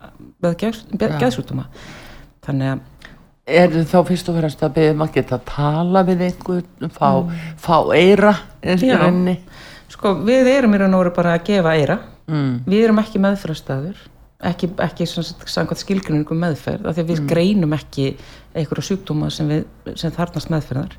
með 0.43 0.57
geðsútuma 1.23 1.69
þannig 2.47 2.75
að 2.75 2.87
Er 3.49 3.71
þið 3.73 3.85
þá 3.89 4.01
fyrst 4.11 4.27
og 4.29 4.35
fremst 4.37 4.63
að 4.67 4.75
beðum 4.77 5.03
að 5.07 5.13
geta 5.15 5.39
að 5.39 5.45
tala 5.49 6.03
við 6.05 6.25
einhvern, 6.27 6.91
fá, 6.93 7.07
mm. 7.17 7.47
fá 7.57 7.77
eira 7.97 8.35
Já, 8.61 8.99
sko 9.89 10.13
við 10.27 10.51
erum 10.53 10.75
í 10.77 10.81
raun 10.83 10.97
og 10.99 11.01
veru 11.07 11.13
bara 11.17 11.33
að 11.39 11.47
gefa 11.47 11.73
eira. 11.79 11.97
Mm. 12.29 12.59
við 12.69 12.83
erum 12.85 12.99
ekki 13.01 13.23
meðfrastæður 13.25 14.03
ekki, 14.47 14.71
ekki 14.85 15.07
samkvæmt 15.09 15.81
skilgruningum 15.81 16.39
meðferð 16.39 16.87
af 16.87 16.95
því 16.95 17.03
að 17.03 17.11
við 17.11 17.21
mm. 17.23 17.31
greinum 17.33 17.75
ekki 17.75 18.07
einhverja 18.55 18.87
sjúkdóma 18.89 19.31
sem, 19.35 19.51
við, 19.51 19.65
sem 19.99 20.15
þarnast 20.15 20.53
meðferðar 20.53 20.95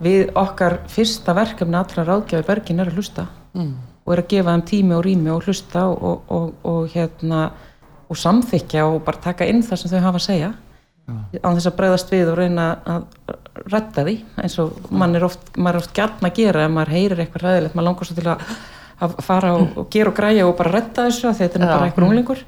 við 0.00 0.32
okkar 0.38 0.78
fyrsta 0.88 1.34
verkefni 1.36 1.76
allra 1.76 2.06
ráðgjafi 2.08 2.48
bergin 2.48 2.80
er 2.80 2.88
að 2.88 3.00
hlusta 3.00 3.26
mm. 3.52 3.74
og 4.06 4.14
er 4.14 4.24
að 4.24 4.32
gefa 4.32 4.56
þeim 4.56 4.64
tími 4.72 4.96
og 4.96 5.04
rými 5.04 5.34
og 5.34 5.44
hlusta 5.44 5.84
og, 5.92 6.24
og, 6.32 6.48
og, 6.64 6.80
hérna, 6.94 7.44
og 8.08 8.20
samþykja 8.22 8.88
og 8.88 9.02
bara 9.04 9.24
taka 9.28 9.48
inn 9.50 9.62
það 9.66 9.82
sem 9.82 9.92
þau 9.92 10.06
hafa 10.08 10.22
að 10.22 10.28
segja 10.30 10.50
ja. 11.10 11.20
án 11.44 11.60
þess 11.60 11.68
að 11.68 11.78
breyðast 11.82 12.16
við 12.16 12.32
og 12.32 12.40
reyna 12.40 12.72
að 12.88 13.08
retta 13.68 14.06
því 14.06 14.18
eins 14.40 14.56
og 14.62 14.76
mann 14.88 15.18
er 15.18 15.26
oft, 15.26 15.52
er 15.52 15.78
oft 15.82 15.92
gætna 15.92 16.30
að 16.30 16.38
gera 16.40 16.64
ef 16.64 16.72
maður 16.72 16.96
heyrir 16.96 17.24
eitthvað 17.26 17.44
ræðilegt, 17.44 17.76
maður 17.76 17.90
langar 17.90 18.08
svo 18.08 18.16
til 18.16 18.30
að 18.30 18.52
að 19.00 19.14
fara 19.24 19.52
og, 19.56 19.76
og 19.80 19.86
gera 19.92 20.12
og 20.12 20.16
græja 20.16 20.48
og 20.48 20.56
bara 20.58 20.74
retta 20.76 21.06
þessu 21.08 21.30
að 21.30 21.38
þetta 21.44 21.60
er 21.60 21.66
bara 21.66 21.86
einhver 21.88 22.08
unglingur. 22.08 22.42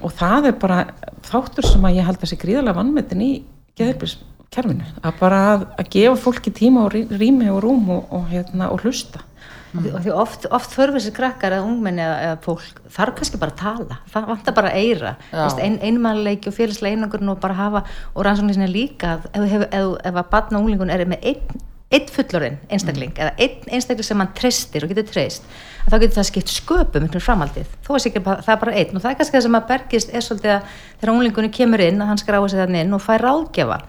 Og 0.00 0.12
það 0.18 0.50
er 0.50 0.58
bara 0.60 0.82
þáttur 1.30 1.68
sem 1.68 1.86
að 1.88 2.00
ég 2.00 2.10
held 2.10 2.20
að 2.20 2.32
sé 2.32 2.40
gríðarlega 2.40 2.80
vannmetin 2.80 3.24
í 3.24 3.32
geðheilbís 3.78 4.18
kerfinu 4.50 4.86
að 5.06 5.18
bara 5.20 5.40
að, 5.54 5.66
að 5.78 5.90
gefa 5.94 6.14
fólki 6.18 6.52
tíma 6.54 6.86
og 6.88 6.94
rými 6.94 7.50
og 7.52 7.60
rúm 7.64 7.90
og, 7.94 8.06
og, 8.10 8.24
hérna, 8.32 8.70
og 8.74 8.82
hlusta. 8.84 9.22
Mm. 9.70 9.84
og 9.94 10.00
því 10.02 10.12
oft, 10.18 10.46
oft 10.50 10.72
þörfur 10.74 10.96
þessi 10.96 11.12
krakkar 11.14 11.54
eða 11.54 11.66
ungmenni 11.68 12.02
eða, 12.02 12.14
eða 12.24 12.38
fólk 12.42 12.80
þarf 12.90 13.20
kannski 13.20 13.38
bara 13.38 13.54
að 13.54 13.60
tala. 13.60 13.98
Það 14.10 14.24
vantar 14.32 14.56
bara 14.56 14.72
að 14.72 14.80
eira 14.80 15.12
ein, 15.62 15.76
einmannleiki 15.78 16.50
og 16.50 16.56
félagslega 16.56 16.98
einangurinn 16.98 17.30
og 17.30 17.38
bara 17.44 17.54
hafa 17.54 17.84
og 18.10 18.24
rannsóknir 18.26 18.58
sinna 18.58 18.66
líka 18.66 19.12
ef, 19.20 19.28
ef, 19.38 19.68
ef, 19.68 19.92
ef 20.10 20.18
að 20.24 20.32
batna 20.32 20.58
unglingun 20.58 20.90
er 20.90 21.06
með 21.06 21.28
einn 21.30 21.62
einn 21.90 22.06
fullorinn 22.14 22.58
einstakling 22.70 23.10
mm. 23.10 23.20
eða 23.24 23.32
einn 23.42 23.74
einstakling 23.74 24.06
sem 24.06 24.20
mann 24.20 24.30
treystir 24.38 24.84
og 24.86 24.92
getur 24.92 25.08
treyst 25.10 25.46
þá 25.88 25.96
getur 25.96 26.16
það 26.18 26.28
skipt 26.28 26.52
sköpum 26.52 27.06
ykkur 27.08 27.24
framaldið 27.24 27.72
þó 27.86 27.90
er 27.96 28.04
sikir 28.04 28.24
það 28.26 28.52
er 28.54 28.60
bara 28.62 28.76
einn 28.78 28.94
og 28.94 29.02
það 29.02 29.10
er 29.10 29.18
kannski 29.18 29.36
það 29.36 29.46
sem 29.46 29.58
að 29.58 29.68
bergist 29.72 30.14
er 30.14 30.26
svolítið 30.26 30.54
að 30.54 30.76
þegar 31.00 31.12
unglingunni 31.14 31.52
kemur 31.56 31.82
inn 31.84 32.02
að 32.04 32.12
hann 32.12 32.22
skráði 32.22 32.52
sig 32.52 32.62
þannig 32.62 32.86
inn 32.86 32.96
og 32.96 33.02
fær 33.02 33.24
ráðgjafa 33.26 33.80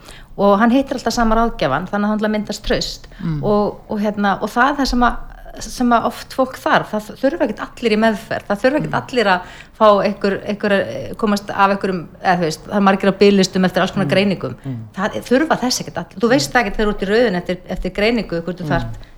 og 0.41 0.55
hann 0.61 0.73
heitir 0.73 0.97
alltaf 0.97 1.15
sama 1.15 1.37
ráðgjafan 1.37 1.89
þannig 1.91 2.07
að 2.15 2.25
hann 2.25 2.35
myndast 2.37 2.65
tröst 2.65 3.07
mm. 3.19 3.41
og, 3.43 3.81
og, 3.87 4.01
hérna, 4.01 4.37
og 4.41 4.49
það 4.49 4.71
er 4.71 4.79
það 4.79 4.91
sem 4.93 5.05
að, 5.05 5.19
sem 5.59 5.91
að 5.91 6.07
oft 6.07 6.33
fólk 6.35 6.57
þarf, 6.61 6.93
það 6.93 7.19
þurfa 7.19 7.45
ekkert 7.45 7.61
allir 7.65 7.95
í 7.95 7.99
meðferð, 7.99 8.47
það 8.47 8.63
þurfa 8.63 8.79
ekkert 8.79 8.91
mm. 8.91 8.97
allir 9.01 9.29
að 9.33 9.53
fá 9.77 9.85
einhver, 10.05 10.35
einhver 10.53 10.75
komast 11.19 11.51
af 11.51 11.75
einhverjum, 11.75 12.01
eða 12.21 12.35
þú 12.39 12.47
veist, 12.47 12.65
það 12.67 12.79
er 12.79 12.85
margir 12.87 13.11
á 13.11 13.19
byglistum 13.21 13.67
eftir 13.67 13.85
alls 13.85 13.93
konar 13.95 14.07
mm. 14.07 14.13
greiningum, 14.15 14.57
mm. 14.63 14.81
það 14.97 15.17
þurfa 15.27 15.59
þess 15.65 15.83
ekkert 15.83 16.01
allir, 16.03 16.23
þú 16.23 16.31
veist 16.31 16.59
ekkert 16.61 16.79
þegar 16.79 16.93
ert 16.93 17.05
í 17.05 17.11
rauðin 17.11 17.39
eftir, 17.41 17.61
eftir 17.75 17.95
greiningu, 17.99 18.43
hvort 18.45 18.61
þú 18.61 18.67
mm. 18.67 18.75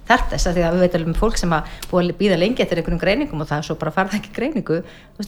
þarf 0.07 0.29
þess 0.33 0.49
að 0.49 0.57
því 0.57 0.63
að 0.67 0.77
við 0.77 0.85
veitum 0.87 1.09
um 1.13 1.17
fólk 1.17 1.37
sem 1.39 1.53
að 1.55 1.73
búið 1.91 2.09
að 2.09 2.17
býða 2.19 2.37
lengi 2.41 2.63
eftir 2.65 2.81
einhverjum 2.81 3.03
greiningum 3.05 3.43
og 3.43 3.47
það 3.49 3.61
er 3.61 3.67
svo 3.69 3.77
bara 3.79 3.93
farða 3.95 4.17
ekki 4.19 4.33
greiningu, 4.35 4.81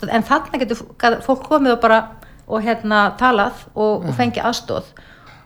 en 0.09 0.25
þannig 0.27 0.65
getur 0.65 1.21
fólk 1.23 1.45
komið 1.47 1.77
og 1.77 1.83
bara 1.85 1.99
og 2.45 2.61
hérna 2.61 3.07
talað 3.19 3.63
og, 3.73 4.05
og 4.05 4.17
fengi 4.17 4.41
aðstóð 4.43 4.91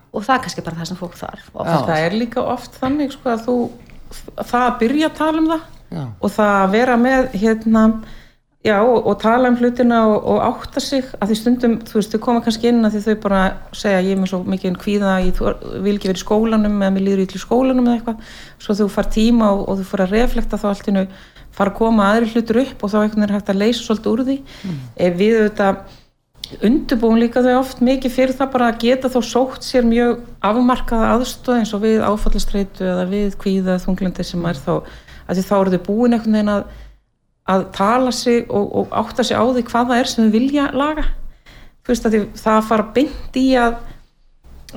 og 0.10 0.25
það 0.25 0.34
er 0.36 0.42
kannski 0.46 0.63
bara 0.66 0.80
það 0.80 0.89
sem 0.89 1.00
fólk 1.00 1.16
þarf 1.20 1.51
það 1.54 1.94
er 2.01 2.18
líka 2.18 2.44
oft 2.44 2.75
þannig 2.82 3.13
sko, 3.13 3.34
að 3.36 3.44
þú, 3.46 3.56
það 4.13 4.63
að 4.63 4.80
byrja 4.84 5.10
að 5.10 5.20
tala 5.20 5.44
um 5.44 5.51
það 5.51 5.68
já. 5.89 6.06
og 6.08 6.34
það 6.38 6.56
að 6.56 6.74
vera 6.75 6.98
með 7.00 7.28
hérna, 7.42 7.84
já, 8.66 8.75
og, 8.82 8.98
og 9.00 9.18
tala 9.22 9.51
um 9.51 9.58
hlutina 9.60 10.01
og, 10.10 10.28
og 10.34 10.42
átta 10.48 10.84
sig 10.84 11.10
að 11.18 11.32
því 11.32 11.39
stundum, 11.39 11.75
þú 11.89 12.00
veist, 12.00 12.13
þau 12.13 12.24
koma 12.28 12.44
kannski 12.46 12.72
inn 12.72 12.86
að 12.88 12.98
því 12.98 13.04
þau 13.08 13.24
bara 13.25 13.42
segja, 13.84 14.04
ég 14.06 14.16
er 14.16 14.22
með 14.22 14.32
svo 14.34 14.42
mikið 14.56 14.80
hvíða 14.84 15.16
ég 15.25 15.42
vil 15.86 15.96
ekki 15.96 16.12
vera 16.12 16.22
í 16.22 16.25
skólanum 16.25 16.80
eða 16.80 16.96
mér 16.96 17.08
líður 17.08 17.25
í 17.25 17.44
skólanum 17.44 17.88
eða 17.88 18.00
eitthvað 18.00 18.38
svo 18.66 18.78
þú 18.82 18.89
far 18.98 19.12
tíma 19.16 19.54
og, 19.56 19.66
og 19.68 19.82
þú 19.82 19.89
far 19.94 20.06
að 20.06 20.18
reflekta 20.18 20.62
þá 20.62 20.70
allt 20.74 20.92
innu 20.92 21.08
fara 21.56 21.74
að 21.74 21.80
koma 21.80 22.12
aðri 22.13 22.34
hlutur 22.34 22.62
upp 22.63 22.84
og 22.86 22.94
þá 22.94 23.00
er 23.04 23.34
hægt 23.36 23.50
að 23.51 23.60
leysa 23.63 23.84
svolítið 23.84 24.12
úr 24.13 24.22
því 24.28 24.38
mm. 24.39 24.78
ef 25.08 25.18
við 25.20 25.39
auðvitað 25.39 25.82
undirbúin 26.65 27.22
líka 27.22 27.44
þau 27.46 27.60
oft 27.60 27.82
mikið 27.86 28.13
fyrir 28.13 28.36
það 28.38 28.51
bara 28.56 28.70
að 28.72 28.79
geta 28.84 29.12
þá 29.13 29.20
sótt 29.25 29.65
sér 29.68 29.86
mjög 29.86 30.24
afmarkaða 30.46 31.12
aðstöð 31.15 31.60
eins 31.60 31.74
og 31.77 31.84
við 31.84 32.01
áfallastreitu 32.01 32.88
eða 32.89 33.06
við 33.12 33.36
kvíða 33.41 33.77
þunglindi 33.84 34.25
sem 34.25 34.48
er 34.50 34.58
þá 34.58 34.72
að 34.79 35.38
því 35.38 35.44
þá 35.46 35.56
eru 35.60 35.74
þau 35.75 35.84
búin 35.86 36.18
einhvern 36.18 36.38
veginn 36.39 36.53
að, 36.56 36.63
að 37.53 37.65
tala 37.77 38.13
sig 38.15 38.50
og, 38.50 38.65
og 38.82 38.98
átta 39.03 39.25
sig 39.25 39.38
á 39.38 39.46
því 39.46 39.65
hvað 39.70 39.91
það 39.91 40.01
er 40.01 40.10
sem 40.10 40.25
þau 40.25 40.36
vilja 40.38 40.65
laga. 40.74 41.06
Þú 41.84 41.94
veist 41.94 42.10
að 42.10 42.15
því, 42.15 42.24
það 42.41 42.68
fara 42.72 42.88
beint 42.98 43.39
í 43.39 43.46
að 43.60 43.77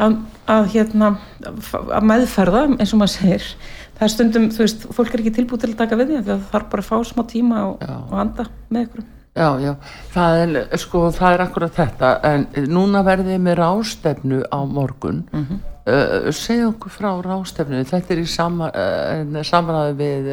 að, 0.00 0.18
að 0.48 0.68
hérna 0.72 1.14
að 1.52 2.06
meðferða 2.08 2.66
eins 2.76 2.92
og 2.92 3.00
maður 3.00 3.14
segir. 3.16 3.48
Það 3.96 4.06
er 4.06 4.12
stundum, 4.14 4.46
þú 4.52 4.64
veist, 4.64 4.86
fólk 4.96 5.12
er 5.12 5.24
ekki 5.24 5.34
tilbúið 5.36 5.64
til 5.64 5.72
að 5.72 5.80
taka 5.82 5.98
við 6.00 6.12
því 6.12 6.22
það 6.28 6.46
þarf 6.52 6.70
bara 6.72 6.84
að 6.84 6.88
fá 6.88 7.10
smá 7.12 7.24
tíma 7.28 7.64
og, 7.70 7.82
og 8.08 8.14
anda 8.18 8.48
með 8.72 8.88
ykkur 8.88 9.10
Já, 9.32 9.46
já, 9.64 9.70
það 10.12 10.38
er, 10.42 10.56
sko, 10.76 11.06
það 11.16 11.34
er 11.34 11.42
akkurat 11.46 11.76
þetta, 11.76 12.08
en 12.28 12.42
núna 12.68 13.00
verðið 13.06 13.38
með 13.40 13.54
rástefnu 13.62 14.42
á 14.44 14.60
morgun, 14.68 15.22
mm 15.32 15.46
-hmm. 15.46 15.62
uh, 15.88 16.26
segja 16.36 16.66
okkur 16.68 16.92
frá 16.92 17.08
rástefnu, 17.24 17.80
þetta 17.88 18.12
er 18.12 18.20
í 18.20 18.26
sama, 18.28 18.68
uh, 18.68 19.40
samræði 19.40 19.94
við, 20.02 20.28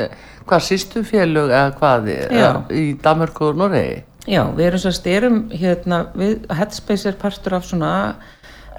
hvað, 0.46 0.66
sístu 0.68 1.06
félög 1.08 1.48
eða 1.48 1.72
hvað, 1.80 2.12
uh, 2.12 2.60
í 2.76 3.00
Danmarku 3.00 3.46
og 3.54 3.56
Noregi? 3.64 4.04
Já, 4.28 4.44
við 4.52 4.66
erum 4.66 4.84
svo 4.84 4.92
styrum, 4.92 5.40
hérna, 5.50 6.02
við, 6.14 6.44
Headspace 6.52 7.10
er 7.10 7.16
partur 7.16 7.56
af 7.56 7.66
svona 7.66 8.16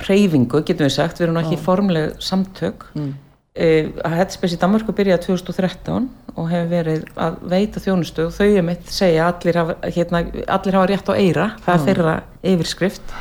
reyfingu, 0.05 0.61
getum 0.61 0.85
við 0.85 0.93
sagt, 0.99 1.17
við 1.17 1.31
erum 1.31 1.41
ekki 1.41 1.57
formleg 1.57 2.13
samtök, 2.21 2.85
mm. 2.95 3.15
Headspace 3.61 4.57
í 4.57 4.61
Danmarku 4.61 4.95
byrjaði 4.97 5.27
2013 5.27 6.07
og 6.33 6.47
hefur 6.49 6.69
verið 6.71 7.03
að 7.21 7.41
veita 7.51 7.83
þjónustu 7.83 8.29
og 8.29 8.37
þau 8.37 8.47
er 8.47 8.65
mitt 8.65 8.87
að 8.87 8.95
segja 8.97 9.27
að 9.27 9.33
allir 9.35 9.59
hérna, 9.97 10.23
allir 10.57 10.79
hafa 10.79 10.91
rétt 10.91 11.11
á 11.11 11.15
eira, 11.15 11.49
það 11.67 11.75
er 11.75 11.85
þeirra 11.89 12.15
yfirskrift. 12.53 13.13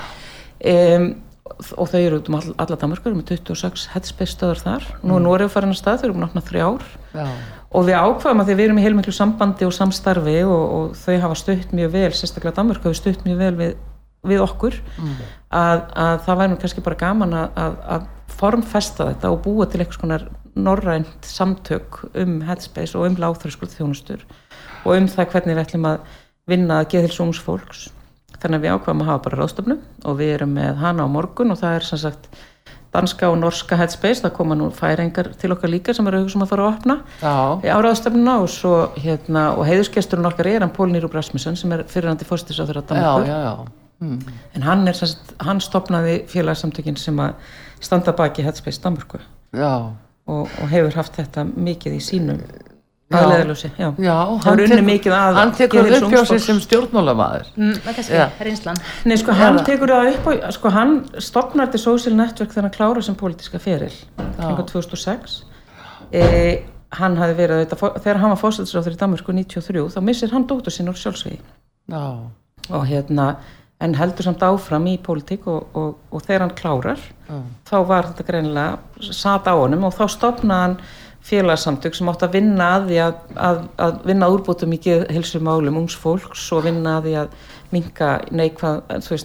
Um, 0.59 1.09
og 1.75 1.89
þau 1.91 1.99
eru 1.99 2.19
út 2.21 2.29
um 2.31 2.37
all, 2.39 2.53
alla 2.61 2.77
Danmarkur 2.79 3.15
með 3.17 3.33
26 3.33 3.89
headspace 3.93 4.35
stöður 4.35 4.61
þar. 4.63 4.85
Nú 5.01 5.17
er 5.17 5.19
mm. 5.19 5.25
Noreg 5.25 5.51
farin 5.51 5.73
að 5.73 5.79
stað, 5.81 5.99
þau 5.99 6.07
eru 6.07 6.15
um 6.15 6.23
náttúrulega 6.23 6.49
þrjár. 6.53 6.85
Já. 7.09 7.25
og 7.73 7.87
við 7.87 7.95
ákvaðum 7.97 8.41
að 8.43 8.49
því 8.49 8.55
við 8.55 8.67
erum 8.67 8.79
í 8.79 8.83
heilmiklu 8.85 9.13
sambandi 9.17 9.65
og 9.65 9.73
samstarfi 9.75 10.35
og, 10.45 10.63
og 10.77 10.97
þau 10.99 11.15
hafa 11.25 11.37
stutt 11.41 11.71
mjög 11.75 11.95
vel, 11.95 12.11
sérstaklega 12.13 12.59
Danmark 12.61 12.85
hafa 12.85 12.99
stutt 12.99 13.25
mjög 13.25 13.39
vel 13.41 13.55
við, 13.57 13.71
við 14.27 14.43
okkur 14.43 14.75
mm. 14.79 15.19
að, 15.55 15.83
að 15.95 16.15
það 16.25 16.41
væri 16.41 16.57
kannski 16.63 16.85
bara 16.85 16.99
gaman 16.99 17.35
að, 17.39 17.59
að, 17.63 17.77
að 17.95 18.07
formfesta 18.39 19.09
þetta 19.11 19.31
og 19.33 19.41
búa 19.45 19.67
til 19.69 19.81
einhvers 19.81 20.01
konar 20.01 20.27
norrænt 20.59 21.27
samtök 21.27 22.01
um 22.19 22.39
headspace 22.47 22.97
og 22.97 23.07
um 23.07 23.19
láþröskuld 23.21 23.71
þjónustur 23.75 24.25
og 24.83 24.95
um 24.95 25.07
það 25.07 25.31
hvernig 25.33 25.55
við 25.55 25.63
ætlum 25.63 25.87
að 25.87 26.11
vinna 26.49 26.81
að 26.81 26.91
geðhilsóngs 26.95 27.41
fólks 27.45 27.87
þannig 28.39 28.59
að 28.59 28.65
við 28.65 28.75
ákvæmum 28.75 29.03
að 29.03 29.11
hafa 29.11 29.25
bara 29.25 29.41
ráðstofnu 29.41 29.79
og 30.07 30.19
við 30.19 30.35
erum 30.37 30.55
með 30.55 30.79
hana 30.83 31.07
á 31.07 31.07
morgun 31.11 31.53
og 31.53 31.59
það 31.61 31.79
er 31.79 31.87
sem 31.87 32.01
sagt 32.03 32.29
danska 32.93 33.29
og 33.29 33.37
norska 33.37 33.77
headspace, 33.77 34.23
það 34.23 34.33
koma 34.39 34.55
nú 34.57 34.69
færingar 34.73 35.33
til 35.37 35.51
okkar 35.53 35.69
líka 35.69 35.93
sem 35.93 36.07
eru 36.09 36.23
hugsa 36.23 36.39
um 36.39 36.45
að 36.45 36.53
fara 36.53 36.65
að 36.65 36.71
opna 36.71 36.95
Já. 37.21 37.35
á 37.69 37.77
ráðstofnuna 37.85 38.39
og 38.41 38.49
svo 38.49 38.73
hérna 38.97 39.51
og 39.57 39.67
heiðusgesturinn 39.69 40.29
okkar 40.31 40.49
er 40.49 40.65
hann 40.65 40.73
Pól 40.73 40.89
Nýrúb 40.89 41.13
Rasmussen 41.13 41.59
sem 41.59 41.75
er 41.75 41.85
fyrirhandi 41.91 42.25
fórstis 42.25 42.57
á 42.57 42.65
þeirra 42.65 42.81
Já, 42.81 42.95
Danmarku. 42.95 43.69
Mm. 43.99 44.19
en 44.55 44.63
hann 44.63 44.87
er 44.87 44.95
sagt, 44.95 45.33
hann 45.43 45.59
stopnaði 45.59 46.21
félagsamtökin 46.31 46.95
sem 46.97 47.17
að 47.19 47.33
standa 47.83 48.13
baki 48.15 48.45
headspace 48.45 48.79
Danmarku 48.83 49.19
Já. 49.51 49.91
og, 50.25 50.47
og 50.47 50.69
hefur 50.71 50.95
haft 50.95 51.19
þetta 51.19 51.43
mikið 51.43 51.97
í 51.97 51.99
sínum 52.03 52.39
Já. 53.09 53.17
aðleðalösi 53.17 53.71
já. 53.73 53.87
Já, 53.97 54.15
Hefur 54.43 54.61
unnið 54.67 54.83
mikið 54.85 55.13
að 55.17 55.37
hann 55.39 55.51
tekur 55.57 55.79
geðheilsu 55.81 56.05
upp 56.05 56.13
hjá 56.13 56.25
sig 56.29 56.41
sem 56.45 56.59
stjórnmálamæður. 56.61 57.47
mm, 57.55 57.77
það 57.85 58.81
Nei, 59.09 59.15
sko, 59.17 59.35
hann 59.39 59.57
tekur 59.65 59.89
það 59.89 60.09
upp 60.11 60.27
og, 60.29 60.43
sko, 60.53 60.71
hann 60.75 60.93
stopnar 61.17 61.67
þetta 61.71 61.81
social 61.81 62.15
network 62.19 62.53
þegar 62.53 62.67
hann 62.67 62.75
klára 62.75 63.01
sem 63.01 63.17
pólitíska 63.17 63.59
feril, 63.59 63.95
kringa 64.37 64.65
2006 64.69 65.39
e, 66.13 66.23
hann 67.01 67.17
hafi 67.17 67.37
verið 67.39 67.63
þetta, 67.65 67.89
þegar 67.97 68.21
hann 68.21 68.35
var 68.35 68.41
fósætisráður 68.43 68.93
í 68.93 69.01
Danmarku 69.01 69.33
93, 69.33 69.87
þá 69.89 69.99
missir 70.05 70.35
hann 70.35 70.45
dóttur 70.45 70.73
sín 70.77 70.93
úr 70.93 71.01
sjálfsvegi 71.01 71.41
Já. 71.89 72.05
og 72.69 72.85
hérna, 72.85 73.31
en 73.79 73.95
heldur 73.95 74.27
samt 74.27 74.43
áfram 74.43 74.87
í 74.91 74.97
pólitík 75.01 75.45
og, 75.47 75.69
og, 75.77 75.99
og 76.11 76.23
þegar 76.25 76.45
hann 76.45 76.57
klárar 76.57 77.03
Já. 77.29 77.37
þá 77.69 77.77
var 77.87 78.09
þetta 78.09 78.25
greinilega 78.27 79.13
sat 79.15 79.47
á 79.47 79.53
honum 79.55 79.85
og 79.87 79.95
þá 79.95 80.03
stopnaði 80.15 80.65
hann 80.65 80.81
félagsamtök 81.29 81.95
sem 81.95 82.09
átt 82.09 82.23
að 82.25 82.35
vinna 82.37 82.67
að 82.77 82.89
því 82.89 82.99
að, 83.03 83.15
að, 83.47 83.61
að 83.85 83.97
vinna 84.07 84.27
að 84.27 84.35
úrbútum 84.37 84.75
í 84.75 84.79
heilsumálum 84.83 85.79
ungs 85.81 85.97
fólks 85.99 86.45
og 86.55 86.63
vinna 86.65 86.97
að 86.97 87.07
því 87.07 87.15
að 87.21 87.33
minka 87.73 88.09
neikvað, 88.33 88.79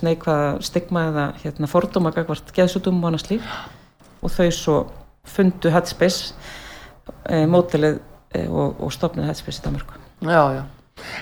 neikvað 0.04 0.44
stigma 0.66 1.06
eða 1.10 1.26
hérna, 1.42 1.70
fordóma 1.70 2.12
gagvart 2.14 2.52
geðsutum 2.56 3.00
og 3.00 3.10
annað 3.10 3.24
slíkt 3.24 4.24
og 4.24 4.34
þau 4.34 4.50
svo 4.52 4.78
fundu 5.34 5.72
Headspace 5.72 6.34
e, 7.30 7.44
mótilið 7.48 8.00
e, 8.34 8.44
og, 8.48 8.80
og 8.84 8.92
stopnaði 8.92 9.30
Headspace 9.30 9.62
í 9.62 9.66
Danmarku. 9.68 10.00
Já, 10.24 10.42
já. 10.58 10.62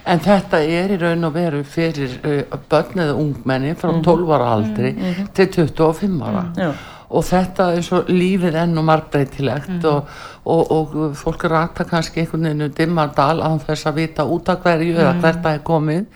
En 0.07 0.21
þetta 0.21 0.59
er 0.67 0.93
í 0.93 0.99
raun 1.01 1.25
og 1.25 1.37
veru 1.37 1.63
fyrir 1.65 2.17
uh, 2.27 2.59
börn 2.71 3.05
eða 3.07 3.15
ungmenni 3.19 3.73
frá 3.79 3.93
12 4.05 4.33
ára 4.37 4.51
aldri 4.57 4.91
til 5.35 5.49
25 5.55 6.19
ára. 6.29 6.43
Já. 6.59 6.73
Og 7.13 7.25
þetta 7.29 7.65
er 7.77 7.83
svo 7.85 7.99
lífið 8.09 8.55
enn 8.57 8.79
og 8.81 8.87
margbreytilegt 8.89 9.85
og, 9.85 10.07
og, 10.49 10.71
og 10.73 10.95
fólk 11.21 11.45
rata 11.53 11.85
kannski 11.85 12.23
einhvern 12.23 12.47
veginn 12.49 12.65
um 12.65 12.73
dimmardal 12.79 13.43
á 13.45 13.53
þess 13.67 13.89
að 13.91 13.99
vita 14.01 14.25
út 14.25 14.49
af 14.49 14.63
hverju 14.65 14.95
eða 14.97 15.19
hvert 15.21 15.43
það 15.45 15.59
er 15.59 15.65
komið. 15.67 16.07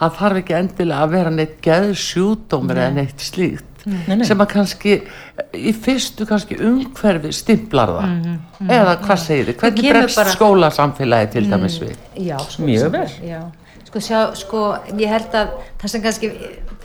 Það 0.00 0.16
þarf 0.18 0.40
ekki 0.40 0.56
endilega 0.58 1.04
að 1.06 1.14
vera 1.14 1.34
neitt 1.36 1.54
geðsjúdómur 1.62 2.82
eða 2.82 2.96
neitt 2.98 3.22
slíkt. 3.22 3.71
Nei, 3.86 4.16
nei. 4.16 4.26
sem 4.26 4.38
að 4.38 4.48
kannski 4.52 4.92
í 5.58 5.72
fyrstu 5.74 6.26
kannski 6.28 6.58
umhverfi 6.62 7.32
stimplar 7.34 7.90
það. 7.96 8.12
Eða 8.68 8.92
hvað 9.02 9.18
segir 9.24 9.48
þið, 9.48 9.56
hvernig 9.62 9.88
bregst 9.96 10.16
bara- 10.20 10.34
skólasamfélagi 10.36 11.30
til 11.32 11.44
dæmis 11.50 11.78
við? 11.82 11.96
Já, 12.16 12.36
sko, 12.38 12.62
Mjög 12.62 12.90
vel. 12.92 13.08
Já, 13.26 13.40
sko, 13.88 13.98
sjá, 13.98 14.20
sko, 14.38 14.60
ég 14.98 15.08
held 15.08 15.32
að 15.34 15.48
það 15.82 15.88
sem 15.88 16.02
kannski, 16.02 16.30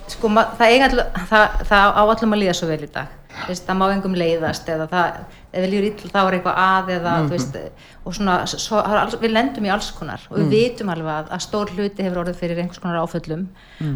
sko, 0.08 0.28
ma- 0.30 0.48
það, 0.58 0.98
það, 1.30 1.48
það 1.70 1.94
á 1.94 2.02
allum 2.08 2.34
að 2.34 2.42
líða 2.44 2.56
svo 2.58 2.68
vel 2.68 2.80
í 2.82 2.92
dag. 2.94 3.08
Veist, 3.48 3.64
það 3.68 3.78
má 3.80 3.86
engum 3.94 4.16
leiðast 4.18 4.70
eða 4.74 4.88
það, 4.92 5.18
ef 5.52 5.64
við 5.64 5.70
líður 5.72 5.86
ill 5.88 6.12
þá 6.12 6.18
er 6.22 6.38
eitthvað 6.38 6.62
að 6.64 6.90
eða, 6.98 7.14
þú 7.24 7.34
veist, 7.36 7.58
og 8.04 8.16
svona, 8.18 8.38
svo, 8.50 8.82
við 9.22 9.34
lendum 9.36 9.68
í 9.68 9.72
alls 9.74 9.92
konar 9.96 10.24
og 10.30 10.38
við 10.40 10.50
vitum 10.56 10.90
alveg 10.94 11.14
að, 11.14 11.30
að 11.38 11.44
stór 11.46 11.74
hluti 11.76 12.06
hefur 12.06 12.22
orðið 12.24 12.40
fyrir 12.42 12.62
einhvers 12.64 12.82
konar 12.84 13.02
áföllum 13.04 13.46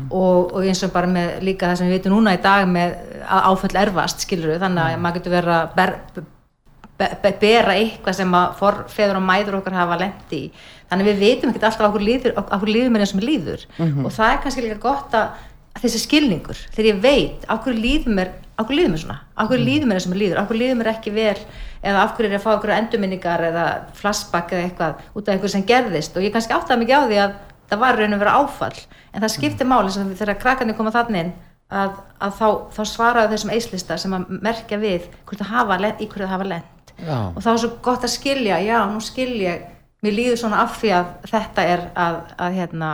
og, 0.09 0.53
og 0.53 0.67
eins 0.67 0.83
og 0.85 0.93
bara 0.93 1.09
með 1.11 1.33
líka 1.47 1.71
það 1.71 1.81
sem 1.81 1.89
við 1.91 1.97
vitum 1.99 2.15
núna 2.15 2.35
í 2.37 2.41
dag 2.43 2.67
með 2.69 2.95
að 3.27 3.49
áföll 3.51 3.73
erfast, 3.85 4.27
skilur 4.27 4.53
við, 4.53 4.61
þannig 4.63 4.83
að 4.85 5.01
maður 5.05 5.19
getur 5.19 5.35
verið 5.37 5.55
að 5.57 5.75
ber, 5.81 5.95
be, 7.01 7.09
be, 7.23 7.33
bera 7.41 7.77
eitthvað 7.79 8.19
sem 8.21 8.35
að 8.37 8.51
forfeður 8.61 9.19
og 9.19 9.27
mæður 9.27 9.59
okkar 9.61 9.79
hafa 9.81 9.99
lendi 10.01 10.43
í. 10.45 10.51
Þannig 10.91 11.07
við 11.07 11.21
veitum 11.23 11.53
ekki 11.53 11.63
alltaf 11.63 11.87
okkur 11.87 12.03
líður, 12.03 12.33
okkur 12.41 12.69
líður 12.69 12.91
mér 12.91 13.05
eins 13.05 13.13
og 13.15 13.21
mér 13.21 13.29
líður. 13.29 13.61
Og 14.05 14.11
það 14.11 14.33
er 14.33 14.41
kannski 14.43 14.65
líka 14.65 14.81
gott 14.83 15.15
að 15.15 15.29
þessi 15.79 15.99
skilningur, 16.03 16.57
þegar 16.75 16.89
ég 16.91 17.01
veit 17.03 17.45
okkur 17.49 17.73
líður 17.77 18.15
mér, 18.17 18.31
okkur 18.59 18.75
líður 18.77 18.91
mér 18.93 19.01
svona? 19.03 19.19
Okkur 19.43 19.61
líður 19.63 19.87
mér 19.89 19.97
eins 19.99 20.07
og 20.07 20.11
mér 20.13 20.19
líður, 20.21 20.41
okkur 20.43 20.59
líður 20.59 20.79
mér 20.81 20.89
ekki 20.91 21.13
vel? 21.15 21.37
Eða 21.81 22.01
af 22.03 22.11
hverju 22.17 22.27
er 22.29 22.35
ég 22.35 22.41
að 22.41 22.43
fá 22.45 22.51
okkur 22.57 22.73
endurminningar 22.75 23.45
eða 23.47 23.65
flashback 23.97 24.51
eða 24.53 24.65
eitthvað 24.67 24.99
út 25.17 25.23
af 25.29 25.33
eitthvað 25.37 25.53
sem 25.55 25.63
gerðist? 25.71 26.17
Og 26.19 26.25
ég 26.27 26.33
kannski 26.35 26.53
áttaði 26.53 26.83
mikið 26.83 26.97
á 26.99 27.03
því 27.07 27.21
að 27.23 27.37
það 27.71 27.81
var 27.81 27.97
raun 27.97 28.13
og 28.17 28.21
vera 28.21 28.35
áfall. 28.41 28.81
En 29.15 29.23
það 29.23 29.33
skiptir 29.37 29.69
máli 29.71 29.93
sem 29.95 30.11
þegar 30.19 30.37
krakkarnir 30.43 30.77
koma 30.77 30.91
þannig 30.93 31.23
inn 31.25 31.31
að, 31.71 31.95
að 32.21 32.35
þá, 32.37 32.47
þá 32.75 32.81
svaraðu 32.91 33.31
þessum 33.33 33.53
eislista 33.55 33.97
sem 33.97 34.13
að 34.13 34.27
merkja 34.43 34.77
við 34.81 35.07
hvort 35.25 35.39
það 35.41 35.53
hafa, 35.55 35.77
lent- 35.81 36.03
í 36.03 36.09
hverju 36.11 36.27
það 36.27 36.33
hafa 36.35 36.49
lent. 36.51 36.93
Já. 37.01 37.17
og 37.33 37.39
þá 37.41 37.49
er 37.55 37.59
svo 37.63 37.69
gott 37.81 38.03
að 38.05 38.11
skilja, 38.13 38.59
já, 38.61 38.77
nú 38.91 38.99
skil 39.01 39.31
ég. 39.41 39.63
Mér 40.05 40.13
líður 40.19 40.37
svona 40.43 40.59
af 40.67 40.75
því 40.81 40.91
að 40.99 41.09
þetta 41.31 41.63
er 41.71 41.81
að, 41.97 42.19
að 42.37 42.55
hérna, 42.59 42.89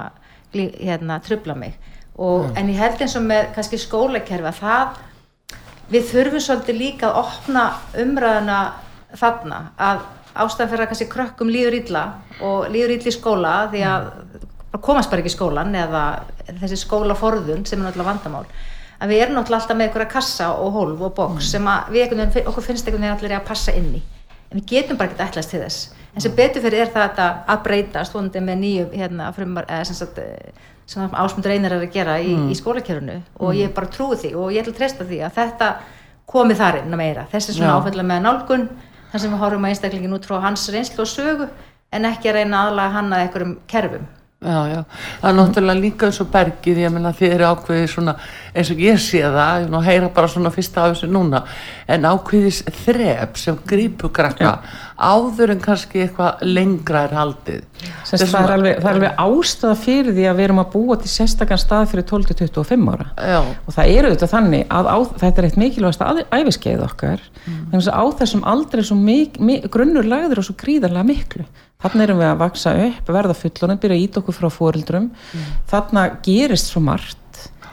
hérna 0.56 1.20
trubla 1.26 1.56
mig 1.60 1.76
og, 2.17 2.47
en 2.58 2.71
ég 2.71 2.80
held 2.82 3.01
eins 3.03 3.15
og 3.17 3.25
með 3.27 3.51
kannski 3.56 3.80
skólakerfi 3.82 4.49
að 4.49 4.62
það 4.62 5.01
við 5.91 6.08
þurfum 6.12 6.43
svolítið 6.43 6.80
líka 6.82 7.10
að 7.10 7.19
opna 7.23 7.65
umræðuna 8.03 8.62
þarna 9.17 9.60
að 9.77 10.01
ástæðan 10.38 10.71
fyrir 10.71 10.86
að 10.86 10.89
kannski 10.91 11.12
krökkum 11.12 11.51
líður 11.51 11.77
illa 11.82 12.06
og 12.43 12.67
líður 12.73 12.97
illa 12.97 13.12
í 13.12 13.15
skóla 13.15 13.53
því 13.71 13.84
að 13.88 14.10
komast 14.84 15.10
bara 15.10 15.23
ekki 15.23 15.32
í 15.32 15.38
skólan 15.38 15.77
eða 15.77 16.01
þessi 16.60 16.82
skólaforðun 16.84 17.63
sem 17.65 17.80
er 17.80 17.88
náttúrulega 17.88 18.12
vandamál 18.12 18.43
að 18.97 19.13
við 19.13 19.23
erum 19.23 19.38
náttúrulega 19.38 19.62
alltaf 19.62 19.77
með 19.77 19.88
einhverja 19.88 20.12
kassa 20.12 20.49
og 20.58 20.75
hólf 20.75 21.03
og 21.08 21.15
box 21.17 21.51
sem 21.53 21.69
að 21.69 21.91
við 21.93 22.15
okkur 22.43 22.65
finnst 22.65 22.88
einhvern 22.88 23.06
veginn 23.06 23.17
allir 23.17 23.38
að 23.38 23.47
passa 23.47 23.73
inn 23.77 23.91
í. 23.99 24.01
En 24.49 24.60
við 24.60 24.69
getum 24.71 24.97
bara 24.97 25.12
ekki 25.12 25.25
ætlast 25.27 25.53
til 25.53 25.62
þess 25.62 25.93
en 26.17 26.23
sem 26.23 26.34
betur 26.34 26.63
fyrir 26.65 26.88
er 26.88 26.89
það 26.95 27.19
að 27.21 27.62
breytast 27.67 28.15
vonandi 28.15 28.41
með 28.41 28.60
nýju 28.63 28.88
hérna, 28.97 29.30
frumar, 29.36 29.67
eða 29.69 29.86
sem 29.86 29.99
sagt 29.99 30.17
eh, 30.23 30.65
sem 30.89 31.13
ásmundur 31.13 31.53
einar 31.53 31.75
er 31.75 31.86
að 31.86 31.93
gera 31.93 32.17
í, 32.23 32.34
í 32.49 32.58
skólakerfinu. 32.58 33.19
Og 33.43 33.53
ég 33.60 33.73
bara 33.75 33.91
trúi 33.93 34.17
því 34.17 34.34
og 34.39 34.51
ég 34.56 34.63
ætla 34.63 34.73
að 34.73 34.82
treysta 34.82 35.06
því 35.06 35.21
að 35.27 35.38
þetta 35.38 35.71
komi 36.27 36.58
þar 36.58 36.82
inn 36.82 36.95
að 36.95 37.01
meira. 37.03 37.27
Þessi 37.32 37.58
svona 37.58 37.75
Já. 37.75 37.80
áfælla 37.84 38.08
með 38.08 38.25
nálgun 38.25 38.67
þar 39.12 39.23
sem 39.23 39.34
við 39.34 39.43
horfum 39.43 39.67
að 39.67 39.75
einstaklingin 39.75 40.17
út 40.17 40.27
frá 40.27 40.39
hans 40.47 40.67
reynslu 40.73 41.03
og 41.03 41.12
sögu 41.12 41.49
en 41.93 42.08
ekki 42.10 42.32
að 42.32 42.39
reyna 42.39 42.63
aðlaga 42.65 42.95
hann 42.97 43.12
að 43.13 43.25
einhverjum 43.25 43.58
kerfum. 43.69 44.08
Já, 44.38 44.58
já, 44.69 44.82
það 45.17 45.32
er 45.32 45.34
náttúrulega 45.34 45.82
líka 45.82 46.08
eins 46.12 46.19
og 46.21 46.27
bergið, 46.30 46.80
ég 46.84 46.91
meina 46.93 47.10
þið 47.17 47.32
eru 47.34 47.45
ákveðið 47.56 47.88
svona, 47.89 48.13
eins 48.53 48.69
og 48.69 48.82
ég 48.86 48.99
sé 49.01 49.21
það, 49.23 49.63
ég 49.63 49.71
nú 49.73 49.80
heyra 49.82 50.10
bara 50.13 50.30
svona 50.30 50.51
fyrsta 50.53 50.84
af 50.84 50.91
þessu 50.91 51.10
núna, 51.10 51.39
en 51.89 52.06
ákveðis 52.06 52.60
þrep 52.84 53.39
sem 53.41 53.58
grípu 53.65 54.12
krakka 54.13 54.51
áður 54.98 55.54
en 55.54 55.62
kannski 55.62 56.04
eitthvað 56.06 56.44
lengra 56.48 57.04
er 57.08 57.16
haldið. 57.18 57.64
Sest, 58.08 58.24
það, 58.32 58.46
er 58.48 58.54
alveg, 58.56 58.78
það 58.82 58.90
er 58.90 58.98
alveg 58.98 59.20
ástæða 59.22 59.76
fyrir 59.82 60.16
því 60.16 60.26
að 60.30 60.40
við 60.40 60.46
erum 60.48 60.62
að 60.62 60.70
búa 60.74 60.98
til 61.02 61.12
sérstakann 61.12 61.62
stað 61.62 61.92
fyrir 61.92 62.06
12-25 62.10 62.88
ára 62.94 63.08
Já, 63.20 63.40
og 63.44 63.76
það 63.76 63.92
eru 63.94 64.12
þetta 64.14 64.30
þannig 64.32 64.64
að 64.80 64.90
á, 64.90 64.98
þetta 65.22 65.42
er 65.42 65.48
eitt 65.48 65.60
mikilvægast 65.62 66.32
æfiskeið 66.40 66.84
okkar 66.88 67.24
mm. 67.44 67.78
á 67.78 68.04
þessum 68.22 68.44
aldrei 68.48 68.84
mik, 68.98 69.38
mik, 69.44 69.70
grunnur 69.74 70.08
lagður 70.08 70.42
og 70.42 70.50
svo 70.50 70.58
gríðarlega 70.64 71.10
miklu 71.12 71.46
þannig 71.84 72.08
erum 72.08 72.24
við 72.24 72.32
að 72.32 72.42
vaksa 72.42 72.76
upp, 72.88 73.14
verða 73.20 73.38
fullorinn 73.38 73.82
byrja 73.84 74.00
að 74.00 74.06
ít 74.08 74.20
okkur 74.22 74.40
frá 74.40 74.50
fóreldrum 74.50 75.12
mm. 75.12 75.48
þannig 75.70 76.20
gerist 76.26 76.72
svo 76.72 76.82
margt 76.88 77.27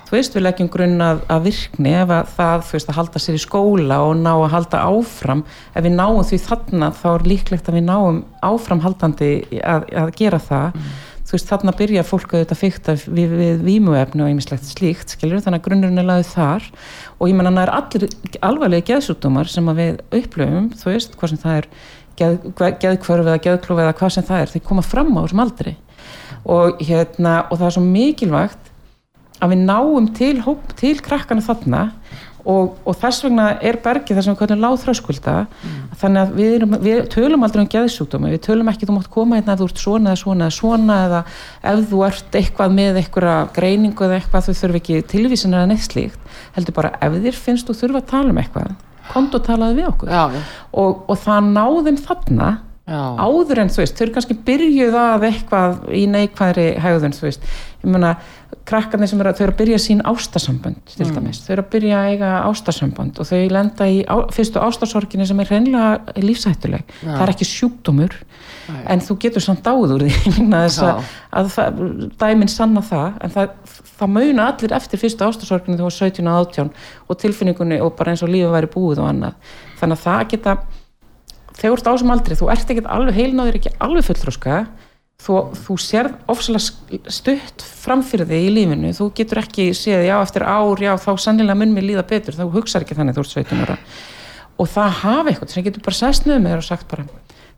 þú 0.08 0.16
veist 0.16 0.36
við 0.36 0.44
leggjum 0.44 0.70
grunn 0.72 1.00
að, 1.04 1.22
að 1.32 1.48
virkni 1.48 1.94
ef 1.96 2.12
að 2.12 2.34
það 2.36 2.66
þú 2.66 2.76
veist 2.76 2.92
að 2.92 2.98
halda 2.98 3.22
sér 3.22 3.38
í 3.38 3.42
skóla 3.44 3.98
og 4.04 4.12
ná 4.20 4.30
að 4.34 4.52
halda 4.52 4.82
áfram. 4.90 5.42
Ef 5.72 5.86
við 5.86 5.96
náum 5.96 6.20
því 6.28 6.38
þarna 6.44 6.92
þá 7.00 7.08
er 7.14 7.26
líklegt 7.32 7.70
að 7.70 7.78
við 7.78 7.88
náum 7.88 8.22
áframhaldandi 8.44 9.32
að, 9.62 9.88
að 10.04 10.14
gera 10.20 10.40
það. 10.42 10.78
Þú 11.24 11.36
veist 11.38 11.50
þarna 11.50 11.72
byrja 11.78 12.04
fólk 12.04 12.34
auðvitað 12.34 12.60
fykta 12.60 12.94
við, 13.08 13.32
við 13.40 13.62
vímuefni 13.64 14.22
og 14.22 14.28
einmislegt 14.28 14.68
slíkt 14.68 15.14
skilur 15.14 15.40
þannig 15.40 15.62
að 15.62 15.68
grunnurinn 15.70 16.02
er 16.02 16.08
laðið 16.10 16.32
þar. 16.34 16.66
Og 17.16 17.30
ég 17.30 17.38
menna 17.38 17.54
það 17.54 17.64
er 17.64 17.74
allir 17.78 18.40
alvarlega 18.44 18.88
geðsútumar 18.90 19.50
sem 19.50 19.70
að 19.72 19.80
við 19.80 20.02
upplöfum 20.20 20.68
þú 20.76 20.90
veist 20.90 21.16
hvað 21.16 21.32
sem 21.32 21.40
það 21.46 21.62
er 21.62 21.70
geð, 22.20 22.36
geðkvörf 22.84 23.24
eða 23.30 23.40
geðklof 23.48 23.82
eða 23.86 23.96
hvað 23.98 24.14
sem 24.18 24.28
það 24.28 24.44
er 24.44 24.52
þeir 24.52 24.64
koma 24.68 24.84
fram 24.84 25.16
á 25.16 25.20
þessum 25.24 25.42
aldri. 25.46 25.74
Og 26.44 26.84
hérna 26.84 27.34
og 27.48 27.56
það 27.56 27.66
er 27.70 27.76
svo 27.78 27.84
mikilvægt 27.88 28.70
að 29.44 29.54
við 29.54 29.66
náum 29.68 30.08
til, 30.16 30.36
hóp, 30.46 30.72
til 30.80 30.96
krakkana 31.04 31.44
þarna 31.44 31.82
og, 32.44 32.74
og 32.84 32.96
þess 33.00 33.24
vegna 33.24 33.46
er 33.64 33.78
bergið 33.82 34.18
þar 34.18 34.26
sem 34.26 34.34
við 34.34 34.40
kallum 34.42 34.64
láþröskulda 34.64 35.34
þannig 36.00 36.20
að 36.20 36.32
við, 36.36 36.50
erum, 36.58 36.76
við 36.84 37.00
tölum 37.12 37.46
aldrei 37.46 37.62
um 37.64 37.70
geðsjúkdóma, 37.72 38.32
við 38.34 38.42
tölum 38.44 38.70
ekki 38.72 38.88
þú 38.88 38.96
mátt 38.98 39.10
koma 39.12 39.38
hérna 39.38 39.54
ef 39.54 39.62
þú 39.62 39.68
ert 39.70 39.84
svona 39.84 40.12
eða 40.12 40.20
svona 40.20 40.48
eða 40.48 40.56
svona 40.58 40.98
eða 41.06 41.22
ef 41.72 41.86
þú 41.92 42.02
ert 42.08 42.38
eitthvað 42.40 42.76
með 42.76 43.00
einhverja 43.00 43.36
greiningu 43.56 44.06
eða 44.06 44.18
eitthvað 44.18 44.48
þú 44.48 44.56
þurfi 44.60 44.82
ekki 44.82 45.00
tilvísin 45.14 45.56
eða 45.56 45.70
neitt 45.72 45.86
slíkt. 45.86 46.34
Heldur 46.56 46.76
bara 46.76 46.92
ef 47.00 47.16
þér 47.24 47.40
finnst 47.46 47.70
þú 47.70 47.78
þurfa 47.80 48.02
að 48.02 48.10
tala 48.12 48.34
um 48.34 48.42
eitthvað 48.42 48.74
komdu 49.12 49.40
og 49.40 49.44
talaðu 49.44 49.80
við 49.80 49.88
okkur. 49.90 50.12
Já, 50.12 50.22
já, 50.32 50.44
og, 50.80 51.02
og 51.12 51.18
það 51.20 51.50
náðum 51.56 52.00
þarna 52.00 52.50
já, 52.84 53.00
áður 53.16 53.62
en 53.64 53.72
þú 53.72 53.82
veist, 53.82 53.96
þau 53.96 54.06
eru 54.06 54.14
kannski 54.16 54.38
byrjuð 54.46 54.96
að 55.00 55.28
eitthvað 55.30 55.84
í 55.96 56.06
neikvæðri 56.12 56.66
hægðun, 56.84 57.14
þú 57.16 57.28
veist, 57.28 57.46
ég 57.84 57.92
meina 57.94 58.14
krakkarnir 58.64 59.10
sem 59.10 59.20
eru 59.20 59.30
að, 59.30 59.38
þau 59.38 59.44
eru 59.44 59.52
að 59.52 59.60
byrja 59.60 59.78
sín 59.82 60.02
ástasambönd 60.08 60.92
til 60.94 61.08
dæmis, 61.10 61.40
þau 61.44 61.52
eru 61.56 61.64
að 61.64 61.70
byrja 61.74 62.00
að 62.00 62.10
eiga 62.12 62.30
ástasambönd 62.48 63.18
og 63.20 63.28
þau 63.28 63.40
lenda 63.52 63.88
í 63.90 63.98
á, 64.08 64.16
fyrstu 64.32 64.62
ástasorginni 64.62 65.26
sem 65.28 65.42
er 65.42 65.50
hreinlega 65.50 66.20
lífsættuleg 66.24 66.94
það 67.02 67.24
er 67.26 67.32
ekki 67.34 67.48
sjúkdómur 67.50 68.14
en 68.88 69.04
þú 69.04 69.18
getur 69.26 69.44
samt 69.44 69.64
dáð 69.66 69.96
úr 69.98 70.06
því 70.06 70.46
Já. 70.54 70.86
að, 70.86 71.10
að 71.40 71.50
það, 71.56 71.82
dæminn 72.22 72.52
sanna 72.52 72.84
það 72.84 73.18
en 73.26 73.34
það, 73.34 73.74
það 73.98 74.14
mauna 74.14 74.48
allir 74.52 74.76
eftir 74.78 75.02
fyrstu 75.02 75.28
ástasorginni 75.28 75.80
þú 75.80 75.88
var 75.88 75.98
17 75.98 76.30
og 76.30 76.40
18 76.48 76.72
og 77.08 77.20
tilfinningunni 77.20 77.80
og 77.84 77.92
bara 77.98 78.14
eins 78.14 78.24
og 78.24 78.32
lífið 78.32 78.54
væri 78.54 78.70
búið 78.72 79.02
og 79.04 79.10
annað. 79.10 79.52
Þannig 79.80 80.00
að 80.00 80.06
það 80.06 80.24
geta 80.32 80.56
þegar 81.54 81.70
þú 81.70 81.76
ert 81.76 81.86
á 81.88 81.92
þessum 81.92 82.14
aldri, 82.14 82.38
þú 82.38 82.50
ert 82.54 82.72
ekki 82.74 82.84
alveg 82.96 83.18
heilnáður 83.18 83.58
ekki 83.60 83.72
alveg 83.84 84.06
fulltróska 84.08 84.58
þú, 85.24 85.38
þú 85.64 85.76
sérð 85.80 86.16
ofsalega 86.32 87.12
stutt 87.12 87.64
framfyrir 87.84 88.28
þig 88.28 88.46
í 88.48 88.52
lífinu, 88.58 88.92
þú 88.96 89.10
getur 89.16 89.40
ekki 89.44 89.68
séð, 89.76 90.06
já, 90.08 90.16
eftir 90.20 90.44
ár, 90.46 90.82
já, 90.82 90.92
þá 91.00 91.10
sannilega 91.22 91.58
mun 91.60 91.74
mér 91.74 91.88
líða 91.88 92.06
betur, 92.10 92.36
þá 92.36 92.44
hugsar 92.54 92.84
ekki 92.84 92.96
þannig 92.98 93.16
þú 93.16 93.24
ert 93.24 93.34
17 93.38 93.64
ára. 93.64 93.76
Og 94.60 94.70
það 94.70 94.96
hafa 95.02 95.30
eitthvað 95.30 95.54
sem 95.54 95.66
getur 95.66 95.84
bara 95.84 95.98
sest 95.98 96.26
niður 96.26 96.42
með 96.44 96.54
þér 96.54 96.62
og 96.62 96.66
sagt 96.68 96.88
bara 96.90 97.06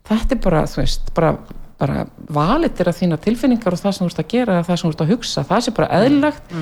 þetta 0.07 0.37
er 0.37 0.43
bara, 0.47 0.63
þú 0.71 0.81
veist, 0.81 1.11
bara, 1.17 1.33
bara 1.81 2.05
valitir 2.33 2.89
af 2.89 3.01
þína 3.01 3.19
tilfinningar 3.25 3.75
og 3.75 3.83
það 3.83 3.97
sem 3.97 4.07
þú 4.07 4.13
ert 4.13 4.23
að 4.23 4.31
gera 4.33 4.61
það 4.63 4.81
sem 4.81 4.87
þú 4.87 4.93
ert 4.95 5.05
að 5.05 5.13
hugsa, 5.13 5.47
það 5.51 5.65
sé 5.67 5.75
bara 5.77 5.91
eðlilegt 5.99 6.55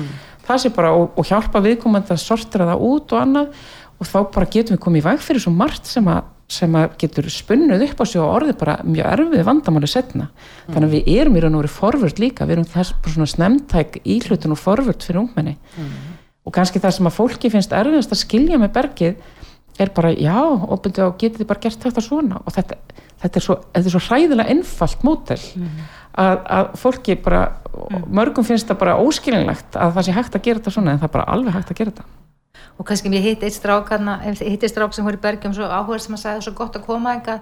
það 0.45 0.61
sé 0.61 0.71
bara, 0.75 0.93
og, 0.93 1.15
og 1.17 1.27
hjálpa 1.29 1.61
viðkomandi 1.63 2.13
að 2.15 2.21
sortira 2.23 2.69
það 2.71 2.85
út 2.89 3.15
og 3.15 3.21
annað. 3.21 3.65
Og 3.95 4.09
þá 4.09 4.17
bara 4.35 4.49
getum 4.51 4.75
við 4.75 4.81
komið 4.83 4.99
í 4.99 5.05
væg 5.05 5.21
fyrir 5.23 5.43
svo 5.45 5.53
margt 5.55 5.87
sem 5.87 6.07
að, 6.11 6.25
sem 6.47 6.75
getur 7.01 7.25
spunnuð 7.33 7.87
upp 7.87 8.01
á 8.01 8.05
sig 8.05 8.21
og 8.21 8.33
orðið 8.35 8.57
bara 8.59 8.75
mjög 8.85 9.07
erfið 9.11 9.45
vandamáli 9.47 9.87
setna. 9.89 10.27
Þannig 10.67 10.89
að 10.89 10.93
við 10.93 11.07
erum 11.19 11.37
í 11.37 11.41
raun 11.41 11.55
og 11.57 11.63
verið 11.63 11.77
forvörd 11.79 12.21
líka, 12.21 12.45
við 12.45 12.59
erum 12.59 12.67
þess 12.69 12.93
svona 13.13 13.29
snemntæk 13.31 13.97
íhlutun 14.03 14.53
og 14.53 14.61
forvörd 14.61 15.01
fyrir 15.01 15.23
ungmenni. 15.23 15.55
Og 16.45 16.53
kannski 16.53 16.79
það 16.79 16.93
sem 16.99 17.09
að 17.09 17.17
fólki 17.17 17.49
finnst 17.49 17.73
erfiðast 17.73 18.13
að 18.13 18.21
skilja 18.21 18.59
með 18.61 18.75
bergið 18.77 19.15
er 19.81 19.91
bara, 19.95 20.11
já, 20.13 20.37
byrju 20.85 21.07
og 21.09 21.17
getið 21.19 21.41
þið 21.41 21.49
bara 21.49 21.63
gert 21.65 21.81
þetta 21.83 22.03
svona 22.03 22.39
og 22.45 22.53
þetta, 22.55 22.77
þetta, 23.23 23.39
er, 23.39 23.43
svo, 23.43 23.55
þetta 23.73 23.89
er 23.89 23.95
svo 23.95 24.03
hræðilega 24.05 24.53
einfalt 24.53 25.03
mótel 25.03 25.39
að, 26.15 26.37
að 26.57 26.69
fólki 26.79 27.17
bara, 27.25 27.41
mörgum 28.07 28.47
finnst 28.47 28.69
það 28.69 28.79
bara 28.85 28.99
óskilinlegt 29.03 29.75
að 29.75 29.97
það 29.97 30.07
sé 30.07 30.15
hægt 30.15 30.37
að 30.37 30.45
gera 30.47 30.61
þetta 30.61 30.75
svona 30.77 30.93
en 30.93 31.01
það 31.01 31.09
er 31.09 31.15
bara 31.17 31.27
alveg 31.35 31.57
hægt 31.57 31.73
að 31.73 31.81
gera 31.81 31.91
þetta. 31.91 32.07
Og 32.77 32.87
kannski 32.87 33.11
mér 33.11 33.23
hitt 33.25 33.45
eitt 33.45 33.57
strák 33.57 33.93
hana, 33.95 34.17
hitti 34.25 34.69
strák 34.71 34.95
sem 34.95 35.05
voru 35.07 35.19
í 35.19 35.23
bergjum 35.23 35.55
svo 35.55 35.69
áhuga 35.69 36.01
sem 36.03 36.17
að 36.17 36.23
sagði 36.25 36.45
svo 36.47 36.55
gott 36.57 36.77
að 36.79 36.87
koma 36.87 37.15
enga 37.17 37.39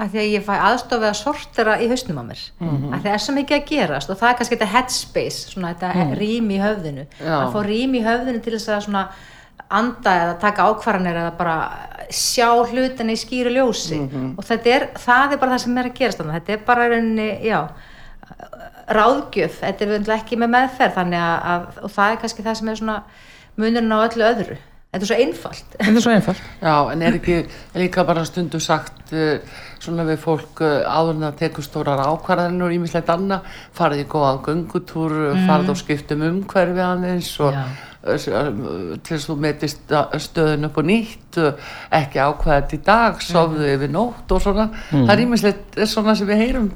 að 0.00 0.14
því 0.14 0.20
að 0.22 0.30
ég 0.32 0.44
fæ 0.46 0.52
aðstofið 0.56 1.08
að 1.10 1.18
sortera 1.18 1.74
í 1.82 1.88
hausnum 1.90 2.22
á 2.22 2.24
mér 2.24 2.42
að 2.64 3.04
það 3.04 3.10
er 3.12 3.22
svo 3.26 3.34
mikið 3.36 3.58
að 3.58 3.68
gerast 3.68 4.10
og 4.12 4.18
það 4.20 4.30
er 4.30 4.38
kannski 4.38 4.56
þetta 4.56 4.72
headspace 4.72 5.52
svona 5.52 5.74
þetta 5.74 5.92
mm. 5.92 6.14
rým 6.22 6.48
í 6.48 6.60
höfðinu 6.62 7.04
Já. 7.18 7.34
að 7.36 7.52
fá 7.52 7.60
rým 7.66 7.96
í 7.98 8.02
höfðinu 8.06 8.42
til 8.42 8.54
þess 8.56 8.72
að 8.72 8.84
svona 8.86 9.04
anda 9.72 10.14
eða 10.24 10.38
taka 10.40 10.68
ákvarðanir 10.68 11.18
eða 11.22 11.34
bara 11.36 11.56
sjá 12.12 12.48
hlutina 12.68 13.14
í 13.14 13.20
skýru 13.20 13.52
ljósi 13.52 14.00
og 14.36 14.44
þetta 14.48 14.72
er, 14.72 14.86
það 15.00 15.34
er 15.36 15.42
bara 15.42 15.54
það 15.54 15.64
sem 15.64 15.78
er 15.80 15.88
að 15.88 15.98
gerast 16.00 16.20
þarna. 16.20 16.38
þetta 16.40 16.54
er 16.56 16.64
bara 16.66 16.88
rauninni, 16.92 17.28
já 17.46 17.60
ráðgjöf, 18.92 19.60
þetta 19.60 19.84
er 19.84 19.92
vöndlega 19.92 20.20
ekki 20.20 20.38
með 20.40 20.52
meðferð 20.56 20.96
þannig 20.98 21.22
að, 21.22 21.36
að 21.52 21.84
og 21.86 21.94
það 21.94 22.14
er 22.14 22.20
kannski 22.24 22.46
það 22.46 22.58
sem 22.58 22.72
er 22.72 22.80
svona 22.80 22.96
munurinn 23.60 23.96
á 23.96 23.98
öllu 24.06 24.28
öðru 24.28 24.58
þetta 24.92 25.06
er 25.06 25.08
svo 25.08 25.18
einfalt 25.24 25.76
Þetta 25.78 25.92
er 25.96 26.04
svo 26.04 26.12
einfalt. 26.12 26.40
Já, 26.60 26.74
en 26.92 27.02
er 27.02 27.14
ekki 27.16 27.36
líka 27.80 28.04
bara 28.08 28.24
stundu 28.28 28.60
sagt 28.60 29.14
uh, 29.16 29.62
svona 29.80 30.04
við 30.08 30.20
fólk 30.20 30.60
uh, 30.64 30.82
áður 30.84 31.16
en 31.16 31.28
að 31.30 31.38
tekur 31.40 31.64
stórar 31.64 32.02
ákvarðanir 32.04 32.66
og 32.66 32.74
ímislegt 32.76 33.08
annað, 33.12 33.48
farið 33.78 34.04
í 34.04 34.10
góðan 34.12 34.42
göngutúr, 34.44 35.16
mm. 35.32 35.48
farið 35.48 35.72
og 35.72 35.80
skiptum 35.80 36.26
umhverfi 36.28 36.84
aðeins 36.84 37.32
og 37.40 37.56
Já. 37.56 37.64
til 38.02 38.18
þess 39.08 39.16
að 39.16 39.28
þú 39.30 39.36
metist 39.46 39.92
stöðun 40.26 40.68
upp 40.68 40.80
og 40.82 40.88
nýtt, 40.90 41.42
ekki 42.02 42.22
ákvæðið 42.26 42.74
í 42.76 42.80
dag, 42.88 43.20
sofðu 43.22 43.68
yfir 43.76 43.92
nótt 43.94 44.34
og 44.34 44.42
svona, 44.44 44.72
það 44.90 45.12
er 45.14 45.22
ímislegt 45.24 45.78
svona 45.88 46.16
sem 46.18 46.28
við 46.28 46.42
heyrum 46.42 46.72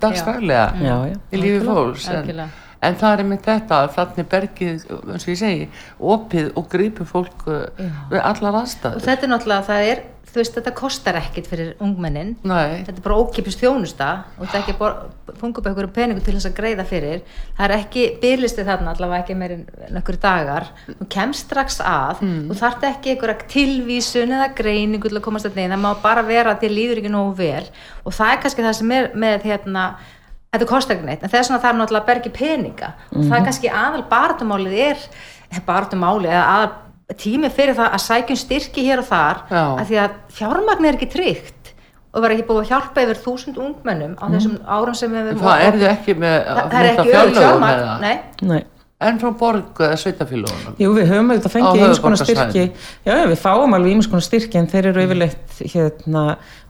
já. 0.81 0.95
í 1.35 1.43
lífi 1.43 1.67
fólks 1.67 2.09
en. 2.15 2.47
En 2.83 2.99
það 3.01 3.13
er 3.13 3.23
einmitt 3.25 3.47
þetta 3.47 3.79
að 3.85 3.95
þannig 3.97 4.29
bergið, 4.35 4.85
eins 5.13 5.25
og 5.25 5.33
ég 5.33 5.41
segi 5.41 5.69
opið 5.99 6.53
og 6.57 6.69
grípur 6.73 7.09
fólk 7.09 7.47
uh, 7.49 7.65
við 8.11 8.21
allar 8.23 8.53
og 8.53 8.61
aðstæður 8.65 9.07
þetta 9.09 9.27
er 9.27 9.35
náttúrulega, 9.35 9.67
það 9.71 9.91
er 9.95 10.05
þú 10.37 10.43
veist, 10.43 10.57
þetta 10.59 10.73
kostar 10.77 11.17
ekkit 11.17 11.47
fyrir 11.49 11.69
ungmennin. 11.81 12.35
Nei. 12.45 12.83
þetta 12.85 12.99
er 13.01 13.05
bara 13.07 13.17
ókipist 13.23 13.61
þjónusta. 13.63 14.09
Og 14.37 14.43
þetta 14.45 14.59
er 14.59 14.65
ekki 14.67 15.37
funga 15.41 15.63
upp 15.63 15.69
einhverjum 15.71 15.95
peningum 15.97 16.25
til 16.27 16.35
þess 16.37 16.49
að 16.51 16.57
greiða 16.59 16.85
fyrir. 16.91 17.23
Það 17.57 17.65
er 17.65 17.75
ekki 17.79 18.03
byrlistið 18.21 18.69
þarna 18.69 18.93
allavega 18.93 19.23
ekki 19.25 19.37
meir 19.41 19.55
en 19.55 19.63
nokkur 19.97 20.19
dagar. 20.21 20.69
Þú 20.91 21.09
kemst 21.15 21.47
strax 21.47 21.81
að 21.81 22.21
Mm. 22.27 22.51
þú 22.51 22.59
þarft 22.61 22.85
ekki 22.91 23.15
einhverja 23.15 23.49
tilvísun 23.55 24.35
eða 24.37 24.51
greiningu 24.61 25.09
til 25.09 25.17
að 25.17 25.25
komast 25.25 25.49
að 25.49 25.57
neina, 25.57 25.77
það 25.77 25.85
má 25.87 26.03
bara 26.03 26.23
vera 26.23 26.55
til 26.61 26.71
líður 26.75 27.01
ekki 27.01 27.13
nógu 27.17 27.37
vel. 27.37 27.65
Og 28.05 28.13
það 28.13 28.33
er 28.33 28.43
kannski 28.43 28.67
það 28.67 28.77
sem 28.83 28.93
er 28.93 29.11
með 29.15 29.43
hérna 29.49 29.87
þetta 30.55 30.69
kostar 30.71 30.97
ekki 30.97 31.09
neitt, 31.11 31.23
en 31.23 31.33
þess 31.33 31.51
vegna 31.51 31.63
þarf 31.65 31.79
náttúrulega 31.81 32.05
að 32.05 32.11
bergi 32.13 32.35
peninga. 32.37 32.93
Og 33.13 33.23
það 33.27 33.39
er 33.39 33.47
kannski 33.51 33.73
aðal 33.73 34.05
barndumálið 34.11 34.77
er 34.83 35.07
barndumálið 35.67 36.33
eða 36.33 36.47
aðal 36.57 37.17
tími 37.21 37.51
fyrir 37.55 37.77
það 37.79 37.93
að 37.95 38.03
sækjum 38.03 38.39
styrki 38.41 38.87
hér 38.87 39.03
og 39.05 39.07
þar 39.07 39.43
Já. 39.47 39.63
að 39.63 39.85
því 39.91 39.99
að 40.03 40.15
fjármagn 40.39 40.89
er 40.89 40.97
ekki 40.99 41.11
tryggt. 41.13 41.53
Og 42.17 42.23
verður 42.25 42.39
ekki 42.39 42.47
búið 42.49 42.63
að 42.63 42.71
hjálpa 42.73 43.03
yfir 43.05 43.19
þúsund 43.27 43.59
ungmennum 43.61 44.15
á 44.17 44.25
þessum 44.33 44.57
árum 44.65 44.97
sem 44.97 45.13
við 45.13 45.35
það 45.43 45.65
er 45.67 45.77
þið 45.77 45.91
ekki 45.91 46.15
með 46.23 46.37
það, 46.49 46.77
er 46.79 46.89
ekki 46.95 47.13
öll 47.21 47.35
fjármagn 47.37 47.83
nei, 48.01 48.15
Nei. 48.41 48.63
en 49.05 49.19
frá 49.21 49.29
borg 49.37 49.83
eða 49.85 49.99
sveitafélagunum 50.01 50.79
Jú, 50.81 50.95
við 50.97 51.11
höfum 51.13 51.35
auðvitað 51.35 51.53
Á 51.53 51.55
fengið 51.59 51.85
eins 51.85 52.01
konar 52.07 52.23
styrki. 52.23 52.65
Já, 53.05 53.13
já, 53.13 53.27
við 53.29 53.43
fáum 53.43 53.77
alveg 53.77 53.99
eins 53.99 54.09
konar 54.09 54.25
styrki 54.25 54.63
en 54.63 54.71
þeir 54.73 54.89
eru 54.95 55.05
yfirleitt 55.05 55.61
hérna, 55.75 56.25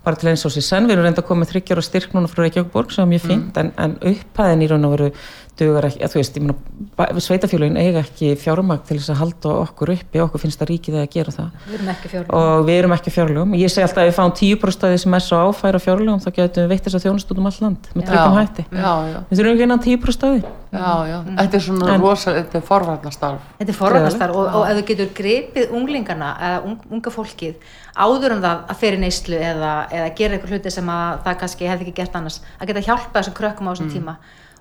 bara 0.06 0.20
til 0.20 0.30
eins 0.30 0.46
og 0.46 0.54
sér 0.54 0.64
senn, 0.64 0.86
við 0.86 0.96
erum 0.96 1.08
reynda 1.08 1.24
að 1.24 1.28
koma 1.30 1.42
með 1.42 1.52
þryggjar 1.54 1.82
og 1.82 1.86
styrk 1.88 2.14
núna 2.14 2.30
frá 2.30 2.44
Reykjavíkborg 2.44 2.94
sem 2.94 3.02
er 3.02 3.10
mjög 3.10 3.26
fínt 3.26 3.58
en, 3.62 3.72
en 3.82 3.98
upphæðin 4.12 4.62
í 4.62 4.70
raun 4.70 4.86
og 4.86 4.94
veru 4.96 5.10
dugar 5.56 5.86
ekki, 5.88 6.02
að 6.04 6.12
þú 6.12 6.18
veist, 6.20 6.36
ég 6.36 6.44
meina 6.44 7.20
sveitafélagin 7.24 7.78
eiga 7.80 8.02
ekki 8.02 8.34
fjármagn 8.40 8.82
til 8.86 8.98
þess 8.98 9.12
að 9.14 9.20
halda 9.22 9.52
okkur 9.62 9.92
uppi, 9.94 10.20
okkur 10.20 10.42
finnst 10.42 10.60
það 10.60 10.70
ríkið 10.72 10.98
að 11.00 11.06
gera 11.14 11.32
það. 11.32 11.54
Við 11.64 11.78
erum 11.78 11.88
ekki 11.94 12.10
fjármagn 12.12 12.36
og 12.40 12.66
við 12.68 12.80
erum 12.82 12.94
ekki 12.96 13.14
fjárlegum 13.14 13.56
ég 13.56 13.72
segi 13.72 13.86
alltaf 13.86 14.02
að 14.02 14.10
við 14.10 14.18
fáum 14.18 14.34
10% 14.36 14.86
af 14.86 14.92
því 14.92 15.00
sem 15.06 15.16
er 15.16 15.24
svo 15.24 15.40
áfæra 15.46 15.80
fjárlegum 15.80 16.20
þá 16.20 16.28
getum 16.36 16.66
við 16.66 16.74
veitt 16.74 16.84
þess 16.86 16.98
að 16.98 17.06
þjónust 17.06 17.32
út 17.32 17.40
um 17.40 17.48
all 17.48 17.56
land 17.64 17.88
með 17.94 18.08
tryggum 18.10 18.36
hætti. 18.36 18.66
Já, 18.68 18.92
já, 19.14 19.18
við 19.30 19.40
þurfum 19.40 19.56
ekki 19.56 19.66
innan 19.70 19.84
10% 19.86 20.28
af 20.28 20.36
því. 20.36 20.54
Já, 20.76 20.92
já. 21.08 21.18
þetta 21.40 21.56
er 21.56 21.64
svona 21.64 21.94
En- 21.94 22.02
rosa, 22.04 22.32
þetta 22.36 22.58
er 22.58 22.64
forvarnastarf 22.66 23.44
Þetta 23.58 23.72
er 23.72 23.78
forvarnastar 23.78 24.32
og, 24.34 24.48
og 24.58 24.66
ef 24.68 24.76
þú 24.80 24.84
getur 24.90 25.10
gripið 25.16 25.74
unglingana 25.78 26.30
eða 26.48 26.58
ung, 26.68 26.78
unga 26.90 27.12
fólkið 27.14 27.54
áður 27.96 28.36
en 28.36 28.44
það 28.44 28.62
að 28.72 28.80
fyrir 28.82 29.02
neyslu 29.02 29.38
eða, 29.40 29.72
eða 29.92 30.12
gera 30.18 30.36
eitthvað 30.36 30.54
hluti 30.54 30.72
sem 30.74 30.90
að 30.92 31.22
það 31.26 31.40
kannski 31.42 31.70
hefði 31.70 31.86
ekki 31.86 31.96
gert 32.00 32.18
annars 32.18 32.40
að 32.58 32.70
geta 32.70 32.84
hjálpa 32.88 33.18
þessum 33.18 33.36
krökkum 33.40 33.68
á 33.68 33.72
þessum 33.72 33.90
tíma. 33.94 34.16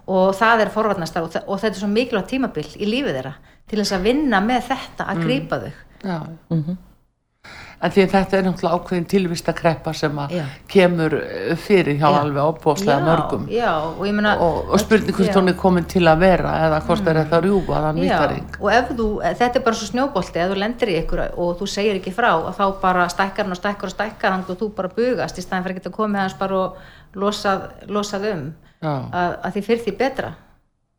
Og 0.06 0.36
það 0.38 0.66
er 0.66 0.74
forvarnastar 0.74 1.26
og, 1.26 1.38
og 1.46 1.62
þetta 1.62 1.74
er 1.74 1.82
svo 1.82 1.92
mikilvægt 1.92 2.34
tímabil 2.34 2.68
í 2.78 2.90
lífið 2.90 3.20
þeirra 3.20 3.38
til 3.66 3.80
þess 3.82 3.96
að 3.98 4.10
vinna 4.12 4.42
með 4.46 4.68
þetta 4.72 5.08
að 5.12 5.24
grípa 5.26 5.64
þau. 5.64 5.72
Já 6.06 6.20
en 7.86 7.94
því 7.94 8.06
þetta 8.12 8.38
er 8.40 8.46
náttúrulega 8.48 8.80
ákveðin 8.80 9.06
tilvista 9.12 9.54
kreppa 9.56 9.94
sem 9.94 10.18
að 10.24 10.34
kemur 10.72 11.16
eh, 11.20 11.52
fyrir 11.62 12.00
hjá 12.00 12.08
Já. 12.08 12.18
alveg 12.24 12.42
ábúðslega 12.50 13.04
mörgum. 13.06 13.46
já, 13.54 13.70
og 13.86 14.02
ég 14.08 14.16
meina 14.18 14.34
og, 14.42 14.72
og 14.74 14.82
spurning 14.82 15.16
hvort 15.20 15.38
hún 15.40 15.52
er 15.54 15.58
komin 15.62 15.88
til 15.92 16.04
að 16.10 16.24
vera 16.26 16.54
eða 16.68 16.82
hvort 16.88 17.08
er 17.12 17.20
þetta 17.22 17.40
að 17.40 17.48
rjúfa 17.50 17.82
þann 17.86 18.02
Já, 18.02 18.06
nýttaring 18.06 18.60
og 18.62 18.70
ef 18.74 18.92
þú, 18.98 19.08
þetta 19.42 19.62
er 19.62 19.66
bara 19.70 19.80
svo 19.82 19.90
snjóbolti 19.92 20.44
ef 20.44 20.52
þú 20.54 20.60
lendir 20.64 20.94
í 20.94 20.98
ykkur 21.04 21.24
og 21.30 21.56
þú 21.62 21.70
segir 21.78 22.00
ekki 22.02 22.16
frá 22.18 22.32
og 22.36 22.52
þá 22.58 22.66
bara 22.82 23.08
stækkar 23.14 23.46
hann 23.46 23.56
og 23.56 23.62
stækkar 23.62 23.92
og 23.92 23.96
stækkar 23.96 24.36
hann 24.38 24.46
og 24.50 24.60
þú 24.60 24.72
bara 24.82 24.92
bugast 24.98 25.38
í 25.38 25.46
staðin 25.46 25.68
fyrir 25.68 25.78
að 25.78 25.84
geta 25.84 25.96
komið 26.00 26.24
hans 26.26 26.38
bara 26.42 26.62
og 26.66 26.78
losað, 27.16 27.70
losað 27.88 28.32
um. 28.34 28.46
Að, 28.86 29.32
að 29.48 29.54
því 29.56 29.62
fyrir 29.66 29.80
því 29.86 29.92
betra 29.98 30.28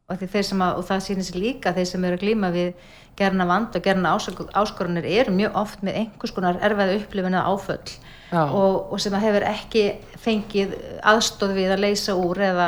og, 0.07 0.23
að, 0.23 0.77
og 0.79 0.85
það 0.87 1.03
sýnir 1.03 1.27
sér 1.27 1.41
líka 1.43 1.73
þeir 1.75 1.89
sem 1.91 2.05
eru 2.07 2.19
að 2.19 2.25
glíma 2.25 2.53
við 2.55 2.75
gerna 3.17 3.47
vand 3.49 3.77
og 3.77 3.85
gerna 3.85 4.13
áskorunir 4.15 5.07
eru 5.09 5.33
mjög 5.35 5.57
oft 5.57 5.83
með 5.87 6.03
einhvers 6.03 6.35
konar 6.37 6.61
erfiða 6.61 6.99
upplifin 7.01 7.35
eða 7.35 7.55
áföll. 7.55 7.97
Og, 8.37 8.93
og 8.93 9.01
sem 9.01 9.15
að 9.17 9.25
hefur 9.25 9.47
ekki 9.49 9.85
fengið 10.21 10.75
aðstóð 11.07 11.55
við 11.57 11.73
að 11.75 11.85
leysa 11.87 12.17
úr 12.19 12.43
eða, 12.51 12.67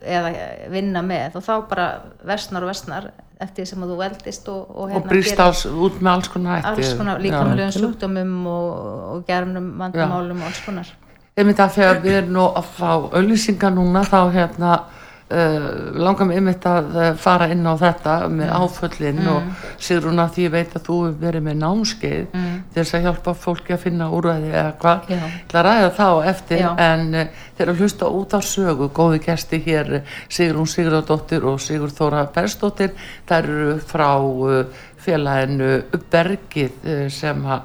eða 0.00 0.32
vinna 0.72 1.04
með. 1.06 1.38
Og 1.38 1.46
þá 1.46 1.54
bara 1.70 1.86
versnar 2.26 2.66
og 2.66 2.72
versnar 2.72 3.12
eftir 3.44 3.62
því 3.62 3.70
sem 3.70 3.84
að 3.84 3.92
þú 3.92 4.00
veldist 4.00 4.50
og, 4.50 4.74
og, 4.74 4.92
og 4.98 5.06
brýst 5.08 5.32
gerir 5.32 5.44
alls 5.44 5.62
út 5.68 5.96
með 6.00 6.10
alls 6.12 6.30
konar 6.32 6.68
konar 6.98 7.22
líkamlegum 7.22 7.72
sjúkdómum 7.74 8.34
og, 8.50 8.68
og 9.14 9.24
gerðnum 9.28 9.72
vandamálum 9.80 10.42
og 10.42 10.50
alls 10.50 10.60
konar. 10.66 10.92
Einmitt 11.34 11.62
að 11.62 11.78
þegar 11.78 12.02
við 12.04 12.18
erum 12.20 12.36
nú 12.36 12.44
að 12.46 12.68
fá 12.76 12.90
auðlýsingar 13.18 13.74
núna 13.74 14.04
þá 14.06 14.20
hérna 14.36 14.74
Uh, 15.24 15.88
langar 15.96 16.26
mig 16.28 16.36
einmitt 16.36 16.66
að 16.68 16.88
uh, 17.00 17.04
fara 17.16 17.46
inn 17.48 17.64
á 17.64 17.72
þetta 17.80 18.14
með 18.28 18.50
Mm. 18.50 18.58
áföllin 18.60 19.20
og 19.32 19.62
Sigrún 19.80 20.20
að 20.20 20.34
því 20.34 20.42
ég 20.44 20.50
veit 20.52 20.74
að 20.76 20.82
þú 20.84 20.96
verið 21.22 21.42
með 21.46 21.56
námskeið 21.62 22.26
Mm. 22.34 22.58
til 22.74 22.82
þess 22.84 22.94
að 22.98 23.02
hjálpa 23.06 23.32
fólki 23.34 23.72
að 23.72 23.80
finna 23.86 24.10
úrvæði 24.12 24.50
eða 24.52 24.74
hvað, 24.82 25.08
Já. 25.08 25.22
til 25.48 25.58
að 25.58 25.64
ræða 25.64 25.88
þá 25.96 26.28
eftir 26.28 26.58
Já. 26.60 26.68
en 26.78 27.14
uh, 27.14 27.24
þeir 27.56 27.68
að 27.72 27.80
hlusta 27.80 28.10
út 28.20 28.36
á 28.36 28.40
sögu, 28.44 28.90
góði 28.92 29.22
gesti 29.24 29.62
hér 29.64 30.02
Sigrún 30.28 30.68
Sigurðardóttir 30.68 31.44
og 31.48 31.58
Sigur 31.60 31.88
Þóra 31.96 32.26
Bersdóttir, 32.36 32.92
þær 33.26 33.48
eru 33.48 33.78
frá 33.80 34.10
uh, 34.20 34.64
félaginu 35.00 35.72
Bergið 36.12 37.10
sem 37.10 37.42
að, 37.48 37.64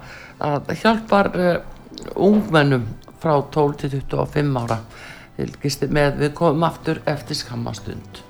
hjálpar 0.79 1.29
ungmennum 2.15 2.87
frá 3.19 3.35
12 3.51 3.75
til 3.83 3.89
25 3.99 4.57
ára 4.63 4.79
fylgisti 5.39 5.87
með 5.91 6.23
við 6.23 6.33
komum 6.39 6.67
aftur 6.67 6.99
eftir 7.09 7.39
skammastund 7.39 8.25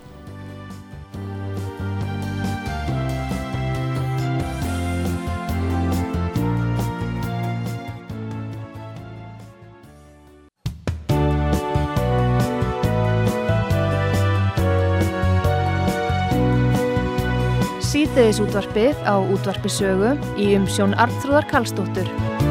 Síðdeðis 17.89 18.39
útvarpið 18.43 18.99
á 19.07 19.15
útvarpi 19.17 19.71
sögu 19.71 20.11
í 20.37 20.51
umsjón 20.57 20.93
Arnþróðar 20.99 21.47
Karlsdóttur. 21.49 22.48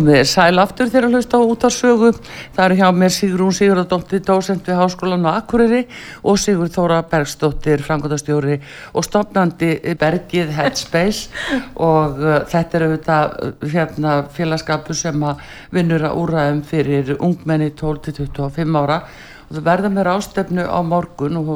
Komið 0.00 0.16
þér 0.16 0.28
sæl 0.30 0.60
aftur 0.62 0.88
þegar 0.88 1.06
að 1.06 1.14
hlusta 1.18 1.36
á 1.36 1.42
út 1.44 1.64
á 1.68 1.70
sögu 1.74 2.08
það 2.56 2.62
eru 2.64 2.76
hjá 2.78 2.86
mér 2.96 3.12
Sigrún 3.12 3.52
Sigurðardóttir 3.52 4.22
dósent 4.24 4.68
við 4.68 4.78
Háskólan 4.80 5.26
á 5.28 5.36
Akureyri 5.36 5.80
og 6.24 6.38
Sigur 6.40 6.70
Þóra 6.72 7.02
Bergsdóttir 7.10 7.82
frangotastjóri 7.84 8.56
og 8.96 9.04
stopnandi 9.04 9.74
Bergið 10.00 10.54
Headspace. 10.56 11.28
Og 11.90 12.16
uh, 12.22 12.38
þetta 12.48 12.78
er 12.78 12.84
auðvitað 12.86 13.34
uh, 13.44 13.66
hérna 13.74 14.14
félagskapu 14.32 14.96
sem 14.96 15.26
að 15.26 15.42
vinnur 15.74 16.06
að 16.08 16.20
úræðum 16.22 16.62
fyrir 16.70 17.12
ungmenni 17.18 17.68
12-25 17.76 18.80
ára. 18.80 19.02
Og 19.48 19.58
það 19.58 19.66
verða 19.68 19.92
mér 19.92 20.12
ástefnu 20.14 20.64
á 20.64 20.80
morgun 20.86 21.42
og 21.42 21.52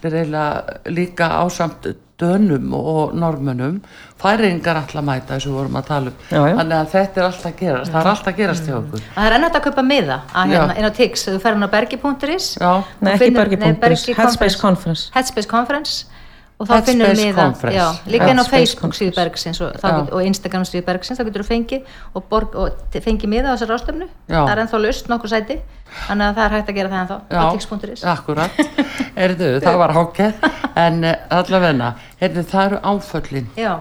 það 0.00 0.08
er 0.08 0.18
eiginlega 0.22 0.94
líka 0.96 1.28
ásamt 1.42 1.92
dönum 2.22 2.72
og 2.78 3.12
normönum 3.18 3.80
færingar 4.22 4.78
alltaf 4.82 5.04
mæta 5.08 5.38
við 5.50 5.56
vorum 5.58 5.78
að 5.80 5.86
tala 5.90 6.12
um 6.12 6.16
Já, 6.30 6.38
já. 6.48 6.54
þannig 6.60 6.76
að 6.78 6.90
þetta 6.94 7.20
er 7.22 7.26
alltaf 7.28 7.56
gerast 7.60 7.92
það 7.92 8.00
er 8.04 8.10
alltaf 8.12 8.36
gerast 8.40 8.68
hjá 8.70 8.76
okkur 8.78 9.04
Það 9.16 9.26
er 9.28 9.36
ennægt 9.38 9.58
að 9.60 9.64
kaupa 9.66 9.84
miða 9.90 10.18
hérna, 10.36 10.76
inn 10.78 10.88
á 10.88 10.92
Tix, 10.96 11.26
þú 11.28 11.38
hann 11.58 11.66
á 11.66 11.70
bergi.is. 11.74 12.46
Nei, 12.62 13.12
og 13.12 13.12
ekki 13.12 13.24
finnur- 13.24 13.42
Bergi 13.42 13.56
nei, 13.58 13.66
punktur 13.72 13.92
is, 13.98 14.06
Bergi 14.06 14.18
Headspace 14.22 14.58
Conference. 14.62 15.10
Headspace 15.14 15.48
Conference 15.50 16.04
og 16.62 16.68
þá 16.70 16.74
finnur 16.86 17.10
við 17.10 17.20
miða 17.24 17.36
Conference. 17.42 17.76
já, 17.78 18.10
líka 18.14 18.28
inn 18.30 18.38
á 18.40 18.46
Facebook 18.46 18.94
síðu. 18.94 19.14
Bergsins 19.16 19.60
og, 19.64 19.72
get, 19.82 20.12
og 20.14 20.22
Instagram 20.30 20.64
síðu 20.68 20.84
Bergsins 20.86 21.18
þá 21.18 21.24
getur 21.28 21.42
þú 21.42 21.48
fengið 21.48 21.88
og, 22.14 22.24
borg, 22.30 22.54
og 22.54 22.98
fengið 23.02 23.32
miða 23.32 23.50
á 23.50 23.54
þessar 23.56 23.74
ástöfnu 23.76 24.08
það 24.30 24.52
er 24.54 24.62
ennþá 24.64 24.80
laust 24.86 25.10
nokkur 25.10 25.32
sæti 25.34 25.58
þannig 26.06 26.28
að 26.30 26.38
það 26.38 26.44
er 26.46 26.54
hægt 26.56 26.70
að 26.72 26.78
gera 26.78 26.92
það 26.92 27.02
ennþá 27.02 27.18
á 27.34 27.44
Tix.is 27.52 28.04
akkurat 28.14 28.62
Erðu, 29.26 29.50
það 29.66 29.76
var 29.82 29.92
hákett 29.98 30.48
en 30.86 31.04
uh, 31.04 31.16
allavegna, 31.42 31.90
Erðu, 32.22 32.46
það 32.54 32.64
eru 32.70 32.80
áföllin 32.92 33.50
Já, 33.58 33.74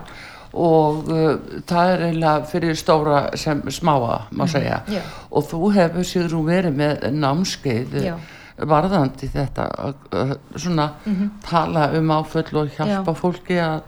og 0.51 1.07
uh, 1.07 1.37
það 1.69 1.93
er 1.93 2.01
eiginlega 2.09 2.49
fyrir 2.51 2.75
stóra 2.75 3.21
sem 3.39 3.61
smáa, 3.71 4.23
má 4.35 4.43
segja 4.51 4.81
Mhm. 4.87 4.97
já. 4.97 5.01
og 5.31 5.45
þú 5.47 5.73
hefur 5.77 6.03
Sigrún 6.03 6.45
verið 6.49 6.75
með 6.81 7.05
námskeið 7.21 7.99
Já. 8.03 8.15
Varðandi 8.57 9.29
þetta 9.31 9.65
svona 10.55 10.89
tala 11.49 11.87
um 11.97 12.07
áföll 12.11 12.55
og 12.61 12.69
hjálpa 12.75 12.81
Mhm. 12.81 12.87
Já. 12.91 13.01
Mhm. 13.01 13.15
fólki 13.21 13.57
að, 13.61 13.81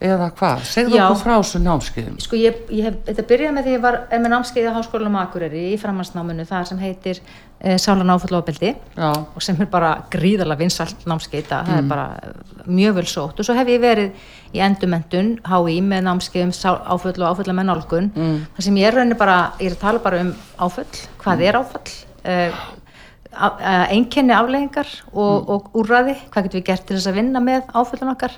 eða 0.00 0.30
hvað, 0.32 0.58
segðu 0.64 0.96
okkur 1.10 1.22
frá 1.22 1.36
þessu 1.40 1.60
námskeiðum. 1.62 2.20
Sko 2.20 2.36
ég, 2.36 2.54
ég 2.70 2.84
hef, 2.84 2.94
þetta 3.06 3.26
byrjaði 3.28 3.54
með 3.56 3.64
því 3.64 3.74
ég 3.76 3.80
var 3.82 3.98
með 4.12 4.28
námskeið 4.34 4.68
á 4.70 4.76
Háskólanum 4.78 5.16
Akureyri 5.20 5.62
í 5.74 5.78
framhansnáminu 5.80 6.46
þar 6.46 6.66
sem 6.66 6.78
heitir 6.78 7.20
e, 7.62 7.74
Sálan 7.78 8.08
áfallofbeldi 8.10 8.74
Já, 8.96 9.10
og 9.36 9.42
sem 9.42 9.56
er 9.60 9.66
bara 9.66 10.02
gríðarlega 10.10 10.58
vinsalt 10.58 11.04
námskeið 11.06 11.44
það, 11.50 11.66
það 11.66 11.78
er 11.78 11.88
bara 11.88 12.06
eh, 12.22 12.64
mjög 12.66 12.94
vel 12.94 13.04
sótt. 13.04 13.38
Og 13.38 13.44
svo 13.44 13.54
hef 13.54 13.66
ég 13.68 13.80
verið 13.80 14.12
í 14.54 14.58
endumendun 14.64 15.38
HÍ 15.44 15.80
með 15.82 16.02
námskeið 16.08 16.42
um 16.44 16.52
sál- 16.52 16.80
áföll 16.86 17.20
og 17.22 17.36
áfalla 17.36 17.52
með 17.52 17.68
nálgun. 17.70 18.10
Mm. 18.16 18.46
þar 18.56 18.62
sem 18.62 18.74
ég 18.76 18.86
er 18.88 18.94
raunin 18.94 19.18
bara, 19.18 19.52
ég 19.60 19.66
er 19.70 19.76
að 19.76 19.80
tala 19.80 19.98
bara 19.98 20.20
um 20.20 20.34
áföll, 20.58 20.86
hvað 21.22 21.42
er 21.42 21.54
áfall 21.60 21.90
uh, 22.24 22.52
einkenni 23.30 24.34
afleggingar 24.34 24.88
og, 25.12 25.50
og 25.54 25.68
úrræði 25.78 26.16
hvað 26.32 26.46
getum 26.48 26.58
við 26.60 26.64
gert 26.66 26.86
til 26.88 26.96
þess 26.96 27.10
að 27.12 27.18
vinna 27.20 27.40
með 27.44 27.68
áföllun 27.78 28.10
okkar 28.14 28.34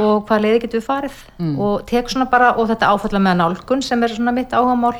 og 0.00 0.22
hvað 0.28 0.44
leiði 0.46 0.62
getum 0.64 0.80
við 0.80 0.86
farið 0.86 1.18
og 1.60 1.82
tek 1.90 2.08
svona 2.08 2.28
bara, 2.30 2.54
og 2.56 2.68
þetta 2.70 2.88
áfalla 2.94 3.20
með 3.20 3.36
nálgun 3.42 3.82
sem 3.82 4.02
er 4.06 4.14
svona 4.14 4.32
mitt 4.32 4.52
áhagamál 4.56 4.96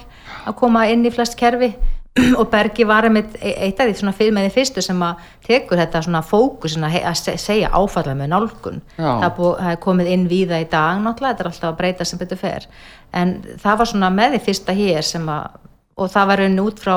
að 0.47 0.55
koma 0.61 0.85
inn 0.93 1.07
í 1.07 1.13
flest 1.15 1.39
kerfi 1.41 1.73
og 2.41 2.49
Bergi 2.51 2.85
var 2.85 3.07
einmitt 3.07 3.37
e- 3.39 3.55
eitt 3.69 3.79
af 3.81 3.87
því 3.87 3.95
svona 4.01 4.13
fyrir 4.19 4.33
með 4.35 4.49
því 4.49 4.55
fyrstu 4.59 4.83
sem 4.83 5.03
að 5.07 5.21
tekur 5.47 5.79
þetta 5.79 6.01
svona 6.03 6.23
fókusin 6.27 6.83
að, 6.85 6.97
að 7.07 7.15
se- 7.21 7.37
segja 7.39 7.69
áfalla 7.71 8.17
með 8.19 8.33
nálgun. 8.33 8.81
Það 8.99 9.23
er, 9.29 9.35
búið, 9.37 9.53
það 9.61 9.71
er 9.71 9.79
komið 9.85 10.11
inn 10.11 10.25
víða 10.29 10.59
í 10.59 10.67
dag 10.73 10.99
náttúrulega, 11.05 11.37
þetta 11.39 11.45
er 11.47 11.51
alltaf 11.53 11.69
að 11.71 11.79
breyta 11.79 12.05
sem 12.11 12.19
betur 12.19 12.41
fer. 12.43 12.67
En 13.15 13.37
það 13.63 13.79
var 13.79 13.91
svona 13.93 14.11
með 14.11 14.35
því 14.35 14.41
fyrsta 14.49 14.75
hér 14.75 15.07
sem 15.07 15.31
að, 15.31 15.55
og 16.03 16.11
það 16.11 16.29
var 16.33 16.43
raunin 16.43 16.65
út 16.67 16.83
frá 16.83 16.97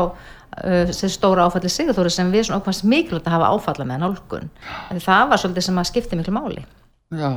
þessi 0.62 1.10
stóra 1.14 1.48
áfalli 1.48 1.72
Sigurþóri 1.72 2.12
sem 2.14 2.32
við 2.34 2.48
svona 2.50 2.62
okkur 2.62 2.80
mikilvægt 2.92 3.28
að 3.30 3.36
hafa 3.38 3.52
áfalla 3.56 3.88
með 3.90 4.04
nálgun. 4.06 4.50
En 4.94 5.02
það 5.04 5.30
var 5.34 5.42
svolítið 5.44 5.68
sem 5.68 5.82
að 5.82 5.90
skipti 5.92 6.20
miklu 6.20 6.36
máli. 6.36 6.66
Já. 7.14 7.32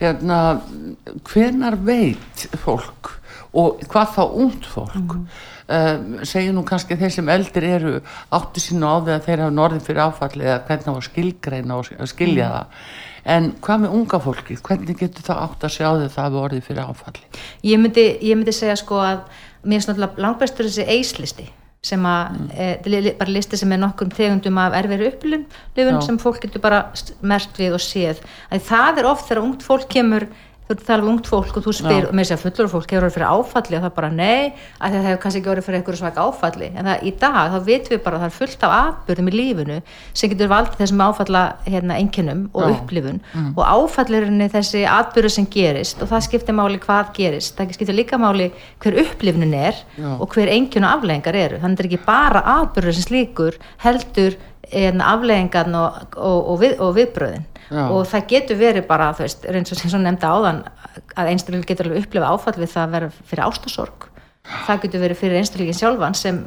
Hérna, 0.00 0.38
hvenar 1.28 1.76
veit 1.86 2.46
fólk 2.64 3.14
og 3.52 3.82
hvað 3.92 4.14
þá 4.16 4.22
ungt 4.44 4.68
fólk? 4.68 5.16
Mm 5.16 5.26
segir 6.26 6.50
nú 6.52 6.64
kannski 6.68 6.96
þeir 7.00 7.12
sem 7.14 7.28
eldir 7.32 7.64
eru 7.64 7.90
áttu 8.34 8.60
sínu 8.60 8.84
á 8.84 8.96
því 9.00 9.12
að 9.14 9.22
þeir 9.24 9.40
hafa 9.44 9.54
norðin 9.54 9.84
fyrir 9.86 10.00
áfalli 10.04 10.44
eða 10.44 10.56
hvernig 10.66 10.88
á 10.90 10.92
að 10.92 11.06
skilgreina 11.06 11.76
og 11.78 11.86
sk- 11.86 12.08
skilja 12.10 12.48
það. 12.50 12.82
En 13.32 13.46
hvað 13.62 13.80
með 13.84 13.94
unga 13.96 14.20
fólki 14.20 14.56
hvernig 14.58 14.98
getur 15.00 15.24
það 15.30 15.40
átt 15.46 15.64
að 15.64 15.72
sjá 15.76 15.86
að 15.88 16.02
það 16.10 16.18
hafa 16.26 16.42
orðið 16.42 16.66
fyrir 16.66 16.82
áfalli? 16.90 17.24
Ég 17.70 17.80
myndi, 17.80 18.04
ég 18.20 18.36
myndi 18.36 18.52
segja 18.52 18.76
sko 18.82 18.98
að 19.00 19.22
mér 19.64 19.78
er 19.80 19.86
svona 19.86 20.10
langbæstur 20.26 20.68
þessi 20.68 20.88
eislisti 20.98 21.48
sem 21.82 22.04
að, 22.06 22.36
mm. 22.38 22.50
e, 22.54 23.14
bara 23.18 23.34
listi 23.34 23.58
sem 23.58 23.72
er 23.74 23.80
nokkur 23.82 24.10
tegundum 24.14 24.58
af 24.62 24.76
erfiri 24.78 25.08
upplun 25.10 25.46
sem 26.06 26.18
fólk 26.22 26.38
getur 26.44 26.62
bara 26.62 26.84
merkt 27.26 27.58
við 27.58 27.74
og 27.74 27.82
séð 27.82 28.20
að 28.54 28.68
það 28.68 29.00
er 29.02 29.08
oft 29.10 29.26
þegar 29.26 29.42
ungt 29.42 29.66
fólk 29.66 29.88
kemur 29.90 30.28
þú 30.72 30.78
ert 30.78 30.82
að 30.82 30.88
tala 30.88 31.04
um 31.04 31.10
ungt 31.12 31.28
fólk 31.28 31.56
og 31.58 31.64
þú 31.66 31.72
spyr 31.76 32.06
og 32.08 32.14
með 32.16 32.26
þess 32.26 32.34
að 32.34 32.42
fullur 32.46 32.70
fólk 32.72 32.92
hefur 32.92 33.04
orðið 33.06 33.16
fyrir 33.16 33.32
áfalli? 33.32 33.76
Og 33.76 33.84
það 33.84 33.94
bara 33.98 34.10
nei, 34.12 34.52
að 34.78 34.94
það 34.96 35.06
hefur 35.08 35.20
kannski 35.22 35.40
ekki 35.40 35.50
orðið 35.52 35.66
fyrir 35.66 35.78
einhverju 35.78 36.00
svaka 36.00 36.24
áfalli. 36.26 36.68
En 36.72 36.88
það, 36.88 37.02
í 37.02 37.12
dag 37.22 37.52
þá 37.52 37.58
vitum 37.68 37.92
við 37.92 38.02
bara 38.06 38.18
að 38.18 38.22
það 38.22 38.30
er 38.30 38.36
fullt 38.38 38.66
af 38.66 38.76
atbyrðum 38.78 39.28
í 39.28 39.34
lífinu 39.36 39.78
sem 40.12 40.32
getur 40.32 40.52
valdið 40.52 40.82
þessum 40.82 41.04
áfalla 41.06 41.42
hérna, 41.66 41.98
einkennum 42.00 42.44
og 42.52 42.64
Já. 42.64 42.76
upplifun. 42.76 43.20
Og 43.52 43.62
áfallurinn 43.66 44.46
er 44.46 44.54
þessi 44.56 44.84
atbyrðu 44.88 45.32
sem 45.36 45.48
gerist 45.52 46.02
og 46.02 46.12
það 46.12 46.26
skiptir 46.28 46.56
máli 46.56 46.80
hvað 46.82 47.12
gerist. 47.18 47.56
Það 47.58 47.76
skiptir 47.76 47.98
líka 47.98 48.20
máli 48.20 48.48
hver 48.82 49.00
upplifunin 49.04 49.58
er 49.58 49.76
Já. 49.98 50.16
og 50.16 50.32
hver 50.32 50.52
einkenn 50.52 50.88
og 50.88 50.96
afleggingar 50.96 51.38
eru. 51.44 51.60
Þannig 51.62 51.84
er 51.84 51.90
ekki 51.90 52.02
bara 52.06 52.46
atbyrður 52.60 52.96
sem 52.96 53.08
slíkur 53.10 53.60
heldur 53.84 54.38
afleggingan 54.72 55.74
og, 55.76 56.16
og, 56.16 56.38
og, 56.48 56.60
við, 56.62 56.78
og 56.80 56.94
viðbröðin 56.96 57.48
Já. 57.72 57.84
og 57.88 58.02
það 58.10 58.26
getur 58.34 58.58
verið 58.60 58.88
bara, 58.88 59.12
þú 59.16 59.24
veist, 59.24 59.46
eins 59.48 59.94
og 59.96 60.02
nefnda 60.02 60.32
áðan 60.32 60.64
að 61.16 61.30
einstaklega 61.32 61.70
getur 61.70 61.88
alveg 61.88 62.04
upplifa 62.04 62.32
áfall 62.34 62.58
við 62.58 62.74
það 62.74 62.82
að 62.82 62.96
vera 62.96 63.12
fyrir 63.30 63.44
ástasorg 63.46 64.08
það 64.66 64.82
getur 64.84 65.02
verið 65.06 65.20
fyrir 65.22 65.40
einstaklega 65.40 65.78
sjálfan 65.78 66.18
sem 66.18 66.42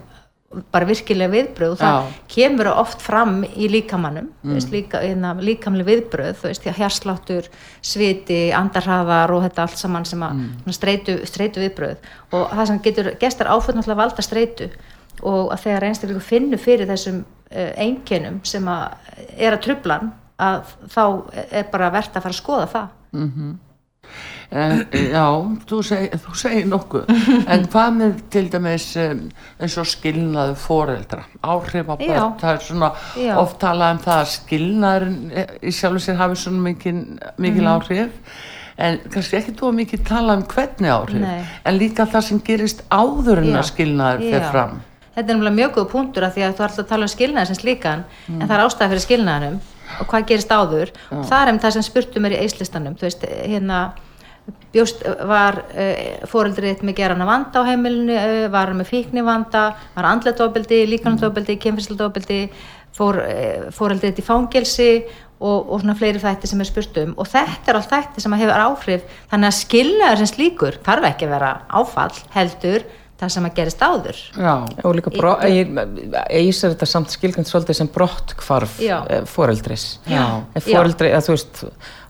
bara 0.72 0.88
virkilega 0.88 1.32
viðbröð 1.34 1.74
og 1.74 1.80
það 1.80 1.96
Já. 1.96 2.18
kemur 2.32 2.70
oft 2.72 3.02
fram 3.04 3.40
í 3.44 3.68
líkamannum 3.72 4.28
mm. 4.46 4.60
líka, 4.72 5.02
hérna, 5.04 5.34
líkamlega 5.42 5.90
viðbröð 5.90 6.38
þú 6.40 6.50
veist, 6.52 6.68
hérsláttur, 6.78 7.50
sviti 7.84 8.40
andarhaðar 8.56 9.34
og 9.36 9.44
þetta 9.48 9.66
allt 9.66 9.82
saman 9.82 10.06
sem 10.08 10.24
að 10.24 10.38
mm. 10.38 10.76
streitu, 10.78 11.18
streitu 11.28 11.64
viðbröð 11.64 11.98
og 12.38 12.54
það 12.54 12.70
sem 12.72 12.84
getur, 12.86 13.12
gestar 13.20 13.52
áföll 13.52 13.76
náttúrulega 13.76 14.02
valda 14.04 14.26
streitu 14.26 14.70
og 15.26 15.52
að 15.56 15.66
þegar 15.66 15.88
einstaklega 15.90 16.28
finnur 16.30 16.62
fyrir 16.62 16.92
þessum 16.92 17.24
uh, 17.26 17.72
einkennum 17.82 18.40
sem 18.48 18.70
að 18.70 18.86
er 19.36 19.56
að 19.56 19.64
trublan 19.66 20.14
að 20.40 20.74
þá 20.92 21.04
er 21.52 21.70
bara 21.72 21.92
verðt 21.94 22.16
að 22.18 22.26
fara 22.26 22.34
að 22.36 22.42
skoða 22.42 22.68
það 22.74 22.88
En, 24.56 24.84
já, 24.94 25.24
þú, 25.66 25.78
seg, 25.84 26.12
þú 26.22 26.34
segir 26.38 26.68
nokkuð 26.70 27.08
en 27.50 27.64
hvað 27.74 27.96
með 27.98 28.20
til 28.32 28.44
dæmis 28.54 28.84
eins 29.02 29.78
og 29.82 29.88
skilnaðu 29.90 30.54
foreldra 30.62 31.24
áhrif 31.42 31.90
á 31.90 31.96
börn, 31.98 32.36
það 32.40 32.52
er 32.52 32.62
svona 32.68 32.90
Já. 33.18 33.32
oft 33.42 33.58
talað 33.64 33.96
um 33.96 34.02
það 34.06 34.20
að 34.22 34.30
skilnaðurinn 34.36 35.18
eh, 35.34 35.56
í 35.66 35.74
sjálfu 35.74 36.04
sér 36.06 36.20
hafi 36.22 36.38
svona 36.44 36.62
mikil, 36.68 36.94
mikil 37.42 37.66
Mhm. 37.66 37.72
áhrif 37.74 38.38
en 38.78 39.00
kannski 39.10 39.40
ekki 39.42 39.56
þú 39.58 39.74
mikið 39.82 40.06
talað 40.12 40.38
um 40.38 40.48
hvernig 40.54 40.94
áhrif 40.94 41.22
Nei. 41.26 41.44
en 41.66 41.80
líka 41.82 42.06
það 42.06 42.28
sem 42.30 42.40
gerist 42.46 42.84
áður 42.94 43.42
en 43.42 43.56
að 43.58 43.70
skilnaður 43.74 44.28
fer 44.30 44.42
Já. 44.46 44.52
fram 44.52 44.82
Þetta 45.16 45.32
er 45.32 45.36
náttúrulega 45.40 45.56
mjög 45.58 45.74
góð 45.80 45.90
punktur 45.96 46.24
af 46.28 46.34
því 46.36 46.42
að 46.46 46.54
þú 46.60 46.64
ert 46.70 46.80
að 46.84 46.88
tala 46.94 47.08
um 47.10 47.14
skilnaðar 47.18 47.48
sem 47.50 47.56
slíkan 47.56 48.04
Mm. 48.30 48.42
en 48.42 48.48
það 48.48 48.60
er 48.60 48.66
ástæða 48.70 48.90
fyrir 48.94 49.06
skilnaðarum 49.10 49.60
og 50.00 50.10
hvað 50.12 50.28
gerist 50.32 50.52
áður. 50.52 50.92
Og 51.14 51.24
það 51.30 51.42
er 51.42 51.54
um 51.54 51.62
það 51.64 51.78
sem 51.78 51.88
spurtum 51.88 52.28
er 52.28 52.38
í 52.38 52.42
eislistanum. 52.44 52.98
Þú 53.00 53.08
veist, 53.08 53.26
hérna 53.46 53.82
bjóst, 54.76 55.04
var 55.26 55.62
uh, 55.74 56.26
fóreldrið 56.30 56.84
með 56.86 56.98
gerana 57.00 57.28
vanda 57.28 57.64
á 57.64 57.68
heimilinu, 57.70 58.16
uh, 58.16 58.48
var 58.54 58.74
með 58.78 58.92
fíkni 58.92 59.24
vanda, 59.26 59.70
var 59.96 60.10
andletofbeldi 60.12 60.84
líkanandofbeldi, 60.92 61.58
kemfisildofbeldi 61.64 62.42
fór, 62.96 63.22
uh, 63.24 63.70
fóreldrið 63.76 64.22
í 64.22 64.26
fangelsi 64.26 64.90
og, 65.40 65.72
og 65.72 65.82
svona 65.82 65.96
fleiri 65.98 66.22
þætti 66.22 66.50
sem 66.52 66.62
er 66.64 66.70
spurt 66.70 67.00
um 67.02 67.16
og 67.20 67.28
þetta 67.32 67.72
er 67.72 67.80
allt 67.80 67.92
þætti 67.92 68.24
sem 68.24 68.38
hefur 68.40 68.68
áhrif. 68.68 69.18
Þannig 69.32 69.52
að 69.52 69.58
skilnaður 69.62 70.22
sem 70.22 70.32
slíkur 70.32 70.80
þarf 70.86 71.10
ekki 71.12 71.28
að 71.28 71.36
vera 71.36 71.52
áfall 71.82 72.22
heldur 72.36 72.86
það 73.20 73.34
sem 73.36 73.46
að 73.48 73.54
gerist 73.60 73.84
áður. 73.86 74.22
Já, 74.36 74.54
og 74.84 74.96
líka 74.98 75.12
er 76.68 76.74
þetta 76.74 76.88
samt 76.90 77.14
skilgjönd 77.14 77.48
svolítið 77.50 77.78
sem 77.80 77.92
brottkvarf 77.96 78.80
Já. 78.84 78.98
eh, 79.10 79.22
foreldris. 79.30 79.86
Já. 80.10 80.26
Eh, 80.54 80.66
foreldri, 80.66 81.12
að, 81.16 81.30
þú 81.30 81.36
veist, 81.36 81.62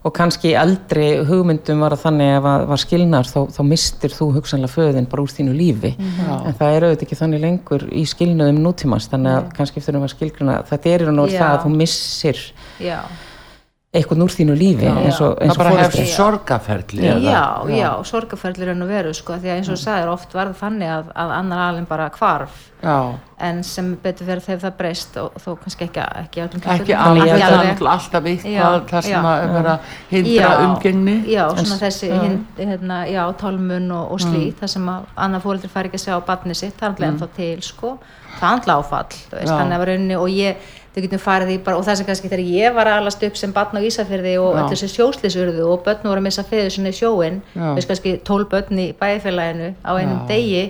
og 0.05 0.13
kannski 0.17 0.55
eldri 0.57 1.05
hugmyndum 1.25 1.83
var 1.85 1.95
það 1.95 2.03
þannig 2.07 2.33
ef 2.39 2.49
að 2.49 2.65
var 2.71 2.81
skilnar 2.81 3.29
þá, 3.29 3.39
þá 3.53 3.61
mistir 3.69 4.15
þú 4.17 4.31
hugsanlega 4.39 4.73
föðin 4.73 5.09
bara 5.11 5.25
úr 5.25 5.35
þínu 5.35 5.55
lífi. 5.57 5.93
En 5.99 6.57
það 6.57 6.75
er 6.75 6.87
auðvitað 6.89 7.07
ekki 7.07 7.19
þannig 7.21 7.45
lengur 7.45 7.87
í 7.91 8.05
skilnaðum 8.09 8.63
nútímans 8.65 9.09
þannig 9.11 9.37
að 9.37 9.53
kannski 9.59 9.81
eftir 9.81 9.97
um 9.99 10.05
að 10.09 10.15
skilgruna 10.17 10.59
þetta 10.69 10.93
er 10.93 11.05
í 11.05 11.09
raun 11.09 11.23
og 11.25 11.31
Já. 11.33 11.39
það 11.39 11.53
að 11.53 11.63
þú 11.65 11.73
missir 11.75 12.43
já 12.81 12.99
eitthvað 13.95 14.23
úr 14.25 14.33
þínu 14.35 14.55
lífi 14.59 14.87
eins 14.91 15.19
og, 15.23 15.35
eins 15.39 15.49
það 15.49 15.55
og 15.55 15.59
bara 15.61 15.73
foreldri 15.73 16.03
hefst 16.03 16.19
sorgaferli 16.19 17.03
Já, 17.05 17.15
eða? 17.15 17.71
já, 17.71 17.89
sorgarferðlir 18.11 18.71
enn 18.73 18.85
og 18.85 18.89
veru 18.91 19.13
sko, 19.15 19.37
því 19.39 19.51
að 19.51 19.59
eins 19.59 19.69
og 19.71 19.77
þú 19.77 19.83
sagðir 19.85 20.11
oft 20.13 20.35
var 20.35 20.51
það 20.51 20.61
þannig 20.65 20.93
að, 20.95 21.11
að 21.23 21.35
annar 21.39 21.63
alveg 21.69 21.87
bara 21.89 22.07
hvarf. 22.15 22.63
Já, 22.85 22.97
en 23.47 23.61
sem 23.65 23.87
betur 24.03 24.27
verið 24.27 24.45
þegar 24.45 24.59
það 24.61 24.73
breyst 24.77 25.15
og 25.17 25.37
þó 25.41 25.47
kannski 25.63 25.87
ekki, 25.87 26.03
ekki, 26.21 26.43
ekki 26.43 26.59
ekki 26.75 26.91
það 26.93 27.21
er 27.23 27.45
alveg. 27.47 27.81
alltaf 27.95 28.27
Já, 28.27 28.35
eitthvað 28.35 28.91
þar 28.91 29.07
sem 29.07 29.15
já. 29.15 29.31
að 29.31 29.55
vera 29.55 29.73
hindra 30.11 30.51
umgengni. 30.67 31.15
Já, 31.33 31.43
svona 31.55 31.79
þessi 31.81 32.11
hind, 32.11 32.45
hérna, 32.59 32.99
já, 33.09 33.23
tálmun 33.41 33.89
og, 33.95 34.11
og 34.15 34.21
slít 34.21 34.61
það 34.61 34.73
sem 34.75 34.91
að 34.93 35.09
annar 35.25 35.43
fóreldri 35.47 35.71
fær 35.73 35.89
ekki 35.89 36.01
að 36.01 36.05
sjá 36.05 36.19
barni 36.27 36.57
sitt 36.59 36.77
það 36.77 36.85
er 36.85 36.93
alltaf 36.93 37.09
ennþá 37.09 37.29
til, 37.39 37.57
sko. 37.65 37.95
Það 38.35 38.45
er 38.45 38.55
alltaf 38.59 38.83
áfall, 38.83 39.19
Já. 39.31 39.49
þannig 39.55 39.75
að 39.79 39.83
vera 39.85 39.97
unni 40.01 40.15
og 40.19 40.29
ég, 40.35 40.71
þau 40.95 41.01
getum 41.05 41.19
farið 41.25 41.49
í 41.51 41.59
bara 41.65 41.77
og 41.77 41.85
það 41.85 41.97
sem 41.99 42.07
kannski 42.07 42.29
þegar 42.31 42.45
ég 42.55 42.75
var 42.77 42.87
að 42.87 42.99
alast 43.03 43.23
upp 43.27 43.37
sem 43.37 43.51
barn 43.53 43.75
á 43.77 43.81
Ísafyrði 43.83 44.35
og 44.39 44.55
öll 44.61 44.67
þessi 44.71 44.87
sjóslisurðu 44.95 45.67
og 45.73 45.83
börn 45.85 46.03
voru 46.07 46.21
að 46.23 46.27
missa 46.29 46.43
feður 46.47 46.71
sinni 46.77 46.93
í 46.95 46.99
sjóin 46.99 47.41
veist 47.75 47.87
kannski 47.91 48.17
tól 48.23 48.45
börn 48.51 48.79
í 48.79 48.91
bæfélaginu 48.99 49.73
á 49.83 49.91
einum 49.99 50.21
Já. 50.23 50.27
degi 50.31 50.65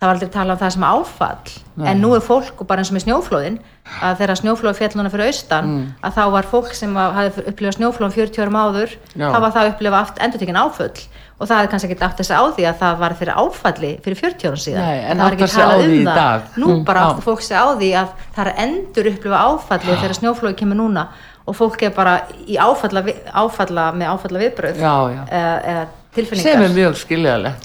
það 0.00 0.08
var 0.08 0.14
aldrei 0.16 0.30
talað 0.32 0.54
um 0.56 0.60
það 0.64 0.70
sem 0.74 0.84
áfall 0.88 1.86
en 1.90 1.98
nú 2.00 2.10
er 2.16 2.22
fólk 2.24 2.60
og 2.62 2.66
bara 2.70 2.80
eins 2.80 2.88
og 2.90 2.96
með 2.96 3.02
snjóflóðin 3.04 3.58
að 4.00 4.14
þegar 4.22 4.38
snjóflóð 4.40 4.78
fjall 4.78 4.94
núna 4.96 5.10
fyrir 5.12 5.28
austan 5.28 5.66
Mm. 5.70 5.82
að 6.02 6.14
þá 6.16 6.22
var 6.32 6.46
fólk 6.48 6.72
sem 6.74 6.94
að 6.96 7.12
hafði 7.18 7.44
upplifað 7.52 7.76
snjóflóðum 7.76 8.14
40 8.16 8.40
árum 8.46 8.56
áður 8.64 8.94
Já. 9.14 9.26
þá 9.28 9.38
var 9.44 9.50
það 9.52 9.60
að 9.66 9.70
upplifa 9.74 10.00
aft, 10.00 10.18
endur 10.24 10.40
tekinn 10.40 10.56
áföll 10.62 11.04
og 11.40 11.48
það 11.48 11.56
hefði 11.60 11.70
kannski 11.72 11.88
ekki 11.94 12.04
átt 12.04 12.18
þess 12.20 12.30
að 12.36 12.40
á 12.40 12.44
því 12.56 12.64
að 12.70 12.78
það 12.82 12.98
var 13.00 13.14
fyrir 13.20 13.38
áfalli 13.40 13.90
fyrir 14.04 14.18
40 14.20 14.48
árum 14.50 14.60
síðan 14.60 14.84
Nei, 14.84 14.98
en 15.00 15.16
það 15.16 15.24
var 15.24 15.36
ekki 15.38 15.48
talað 15.54 15.84
um 15.84 15.94
það 16.04 16.18
dag. 16.20 16.42
nú 16.60 16.66
Mm, 16.74 16.84
bara 16.84 17.00
já. 17.00 17.06
áttu 17.10 17.22
fólk 17.24 17.42
sig 17.46 17.56
á 17.56 17.66
því 17.80 17.90
að 18.00 18.08
það 18.36 18.46
er 18.46 18.52
endur 18.66 19.08
upplifa 19.14 19.38
áfalli 19.48 19.96
þegar 20.02 20.16
snjóflóði 20.20 20.56
kemur 20.60 20.76
núna 20.82 21.06
og 21.48 21.56
fólk 21.56 21.82
er 21.82 21.90
bara 21.96 22.14
í 22.46 22.58
áfalla, 22.60 23.02
áfalla 23.32 23.86
með 23.96 24.06
áfalla 24.12 24.38
viðbröð 24.44 24.76
Já, 24.84 24.94
já. 25.16 25.22
eða, 25.40 25.86
tilfinningar 26.14 26.52
sem 26.52 26.62
er 26.62 26.74
mjög 26.76 26.94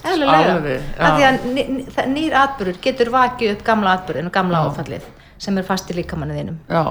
Alveg, 0.06 0.82
af 1.00 1.18
því 1.18 1.24
að 1.26 1.38
ný- 1.56 2.08
nýr 2.16 2.34
atbyrður 2.40 2.80
getur 2.82 3.10
vakið 3.14 3.52
upp 3.58 3.64
gamla 3.68 3.98
atbyrðin 4.00 4.26
og 4.30 4.32
gamla 4.32 4.58
Já. 4.64 4.70
áfallið 4.72 5.02
sem 5.38 5.58
er 5.58 5.64
fast 5.68 5.90
í 5.92 5.98
líkamannu 5.98 6.34
þínum 6.38 6.58
já, 6.70 6.84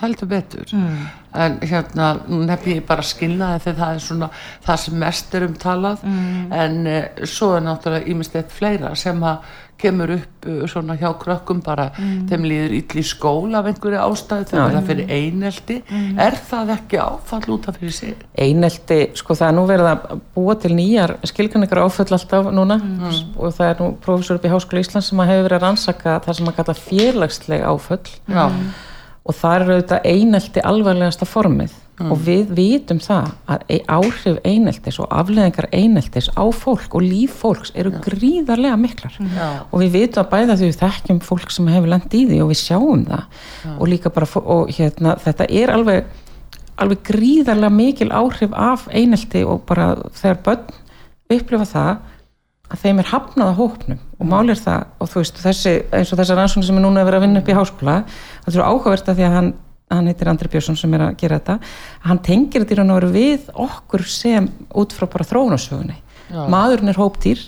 heldur 0.00 0.28
betur. 0.28 0.72
Mm. 0.72 1.06
en 1.36 1.58
hérna 1.60 2.06
nú 2.28 2.38
nefn 2.48 2.70
ég 2.70 2.84
bara 2.88 3.04
skilnaði 3.04 3.60
þegar 3.66 3.76
það 3.80 3.94
er 3.94 4.02
svona 4.04 4.28
það 4.64 4.78
sem 4.80 4.94
mest 5.00 5.34
er 5.36 5.44
um 5.44 5.54
talað. 5.60 6.02
Mm. 6.04 6.52
en 6.52 6.88
uh, 6.88 7.22
svo 7.24 7.54
er 7.56 7.64
náttúrulega 7.64 8.12
ímislegt 8.12 8.52
fleira 8.52 8.94
sem 8.96 9.22
að 9.24 9.54
kemur 9.80 10.12
upp 10.14 10.48
uh, 10.48 10.62
svona 10.68 10.96
hjá 11.00 11.10
krökkum 11.20 11.60
bara. 11.64 11.90
Mm. 11.96 12.22
þeim 12.28 12.46
líður 12.48 12.74
ill 12.78 13.00
í 13.00 13.04
skóla 13.08 13.60
af 13.60 13.68
einhverju 13.70 14.00
ástæðu 14.04 14.48
þegar 14.52 14.74
það 14.76 14.90
fyrir 14.90 15.12
einelti. 15.18 15.76
Mm. 15.88 16.18
er 16.26 16.36
það 16.50 16.72
ekki 16.76 17.00
áfall 17.04 17.54
út 17.56 17.68
af 17.68 17.78
fyrir 17.80 17.96
sig? 17.98 18.24
Einelti, 18.46 18.98
sko 19.16 19.36
það 19.36 19.48
er 19.48 19.56
nú 19.56 19.68
verið 19.68 19.92
að 19.92 20.24
búa 20.36 20.56
til 20.60 20.72
nýjar 20.76 21.14
skilgrinningar 21.28 21.84
áföll 21.84 22.08
alltaf 22.16 22.50
núna. 22.52 22.80
Og 23.36 23.56
það 23.56 23.70
er 23.70 23.80
nú 23.80 23.92
professor 24.04 24.40
upp 24.40 24.44
í 24.44 24.52
Háskóla 24.52 24.84
Íslands 24.84 25.12
sem 25.12 25.24
að 25.24 25.32
hefur 25.32 25.48
verið 25.48 25.60
að 25.60 25.64
rannsaka 25.68 26.18
það 26.24 26.38
sem 26.40 26.52
að 26.52 26.60
kalla 26.60 26.76
félagsleg 26.84 27.64
áföll. 27.64 28.04
Já, 28.28 28.44
og 29.26 29.34
það 29.34 29.56
er 29.56 29.72
auðvitað 29.74 30.08
einelti 30.12 30.64
alvarlegasta 30.70 31.28
formið. 31.28 31.74
Og 31.96 32.18
við 32.26 32.50
vitum 32.52 32.98
það 33.00 33.30
að 33.48 33.62
e- 33.72 33.84
áhrif 33.88 34.40
eineltis 34.44 34.98
og 35.00 35.06
afleðingar 35.16 35.68
eineltis 35.72 36.28
á 36.36 36.44
fólk 36.52 36.92
og 36.92 37.06
líf 37.06 37.38
fólks 37.40 37.72
eru 37.72 37.94
gríðarlega 38.04 38.76
miklar. 38.76 39.16
Já. 39.16 39.64
og 39.70 39.80
við 39.80 39.94
vitum 39.94 40.20
að 40.22 40.30
bæða 40.34 40.58
því 40.60 40.68
við 40.68 40.80
þekkjum 40.82 41.20
fólk 41.24 41.54
sem 41.56 41.70
hefur 41.72 41.88
lent 41.94 42.12
í 42.12 42.26
því 42.28 42.42
og 42.44 42.52
við 42.52 42.60
sjáum 42.60 43.06
það. 43.08 43.24
Og 43.78 43.88
líka 43.88 44.12
bara 44.12 44.28
og 44.44 44.74
hérna 44.76 45.16
þetta 45.24 45.48
er 45.48 45.72
alveg 45.72 46.04
alveg 46.76 47.00
gríðarlega 47.08 47.72
mikil 47.72 48.10
áhrif 48.12 48.52
af 48.52 48.88
einelti 48.92 49.44
og 49.48 49.64
bara 49.68 49.94
þegar 50.12 50.42
börn 50.44 50.74
upplifa 51.32 51.68
það 51.72 51.94
að 52.66 52.82
þeim 52.82 53.00
er 53.02 53.10
hafnað 53.12 53.52
á 53.52 53.58
hópnum. 53.60 54.00
Og 54.18 54.26
máli 54.30 54.54
er 54.54 54.60
það 54.60 54.86
og 54.98 55.10
þú 55.10 55.20
veist 55.22 55.38
þessi, 55.42 55.74
eins 55.94 56.10
og 56.12 56.20
þessar 56.20 56.40
rannsóknir 56.40 56.68
sem 56.68 56.80
er 56.80 56.84
núna 56.84 57.02
að 57.02 57.08
vera 57.10 57.20
að 57.20 57.26
vinna 57.26 57.42
upp 57.42 57.50
í 57.50 57.56
háskóla 57.56 57.96
það 58.46 58.56
er 58.56 58.66
áhugavert 58.66 59.10
að 59.10 59.18
því 59.20 59.26
að 59.26 59.36
hann, 59.36 59.50
hann 59.92 60.10
heitir 60.10 60.30
Andri 60.32 60.50
Björnsson 60.50 60.78
sem 60.80 60.96
er 60.96 61.04
að 61.06 61.18
gera 61.20 61.38
þetta 61.38 61.58
hann 62.08 62.22
tengir 62.26 62.64
þetta 62.64 62.74
í 62.74 62.78
raun 62.80 62.94
og 62.94 62.98
veru 63.00 63.10
við 63.14 63.50
okkur 63.66 64.06
sem 64.10 64.48
út 64.74 64.96
frá 64.96 65.06
bara 65.12 65.28
þróunarsögunni. 65.30 65.98
Maðurinn 66.50 66.90
er 66.90 66.98
hópdýr 66.98 67.44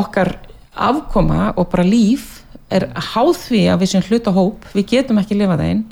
okkar 0.00 0.38
afkoma 0.72 1.50
og 1.58 1.68
bara 1.72 1.84
líf 1.84 2.38
er 2.70 2.86
háð 2.94 3.34
því 3.42 3.60
að 3.72 3.82
við 3.82 3.90
sem 3.92 4.06
hluta 4.06 4.32
hóp 4.32 4.64
við 4.72 4.86
getum 4.94 5.18
ekki 5.20 5.36
lifað 5.36 5.64
einn. 5.66 5.82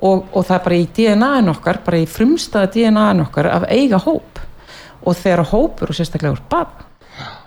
Og, 0.00 0.24
og 0.32 0.42
það 0.48 0.56
er 0.56 0.64
bara 0.64 0.80
í 0.80 0.88
DNA-in 0.96 1.52
okkar 1.52 1.82
bara 1.84 2.00
í 2.00 2.08
frumstaða 2.08 2.72
DNA-in 2.72 3.22
okkar 3.26 3.50
af 3.52 3.68
eiga 3.68 4.00
hóp. 4.00 4.40
Og 5.06 5.14
þegar 5.20 5.44
hópur 5.52 5.92
og 5.92 5.96
sérstaklega 5.96 6.34
úr 6.34 6.42
barn 6.50 6.82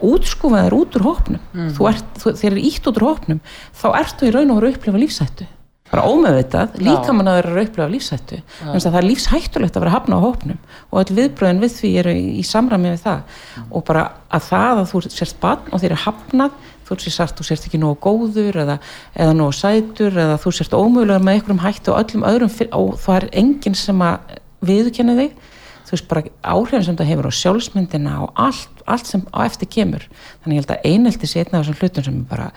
útskúfaðir 0.09 0.75
út 0.79 0.97
úr 0.97 1.07
hópnum. 1.09 1.45
Þú 1.77 1.87
ert, 1.91 2.11
þú, 2.21 2.35
þeir 2.41 2.51
eru 2.51 2.65
ítt 2.71 2.89
út 2.89 2.99
úr 2.99 3.07
hópnum 3.09 3.39
þá 3.77 3.87
ertu 4.01 4.29
í 4.29 4.33
raun 4.35 4.51
og 4.53 4.59
veru 4.59 4.69
að 4.71 4.77
upplifa 4.77 5.01
lífsættu 5.05 5.49
bara 5.89 6.05
ómeðvitað, 6.05 6.75
líka 6.85 7.13
mann 7.17 7.29
að 7.29 7.39
vera 7.39 7.51
að 7.55 7.63
upplifa 7.63 7.87
lífsættu 7.89 8.39
þannig 8.59 8.75
að 8.75 8.83
það 8.85 8.97
er 8.99 9.07
lífshættulegt 9.07 9.77
að 9.77 9.83
vera 9.83 9.93
hafna 9.95 10.19
á 10.21 10.25
hópnum 10.25 10.59
og 10.89 10.99
öll 11.01 11.15
viðbröðin 11.17 11.61
við 11.63 11.71
því 11.79 11.91
eru 12.03 12.13
í, 12.13 12.43
samræmi 12.45 12.91
við 12.93 12.99
það. 13.07 13.39
Og 13.73 13.85
bara 13.87 14.03
að 14.29 14.45
það 14.51 14.81
að 14.83 14.91
þú 14.91 15.01
sérst 15.07 15.39
barn 15.41 15.73
og 15.73 15.81
þeir 15.81 15.89
eru 15.89 16.01
hafnað 16.03 16.59
þú 16.89 16.97
sérst 16.99 17.21
sagt, 17.21 17.39
þú 17.39 17.47
sérst 17.47 17.67
ekki 17.69 17.81
nógu 17.81 17.97
góður 18.05 18.61
eða, 18.63 18.77
eða 19.17 19.35
nógu 19.37 19.55
sætur 19.57 20.13
eða 20.13 20.37
þú 20.41 20.53
sérst 20.57 20.77
ómögulegur 20.77 21.25
með 21.25 21.39
einhverjum 21.39 21.63
hættu 21.65 21.93
og 21.93 22.03
öllum 22.03 22.27
öðrum 22.29 22.53
og 22.77 22.95
það 23.01 23.19
er 23.19 23.27
enginn 23.41 23.77
sem 23.77 24.05
að 24.05 24.37
viðurkenna 24.69 25.17
þig 25.19 25.49
þú 25.89 25.95
veist 25.95 26.09
bara 26.09 26.23
áhrifin 26.45 26.85
sem 26.85 26.97
það 26.99 27.09
hefur 27.09 27.29
á 27.29 27.39
sjálfsmyndina 27.39 28.17
og 28.21 28.35
allt, 28.37 28.83
allt 28.85 29.09
sem 29.09 29.23
á 29.33 29.39
eftir 29.41 29.71
kemur. 29.73 30.05
Þannig 30.43 30.59
ég 30.59 30.61
held 30.61 30.73
að 30.75 30.85
einelti 30.91 31.29
sé 31.29 31.41
einn 31.41 31.55
af 31.57 31.65
þessum 31.65 31.79
hlutum 31.81 32.05
sem 32.05 32.19
bara 32.29 32.51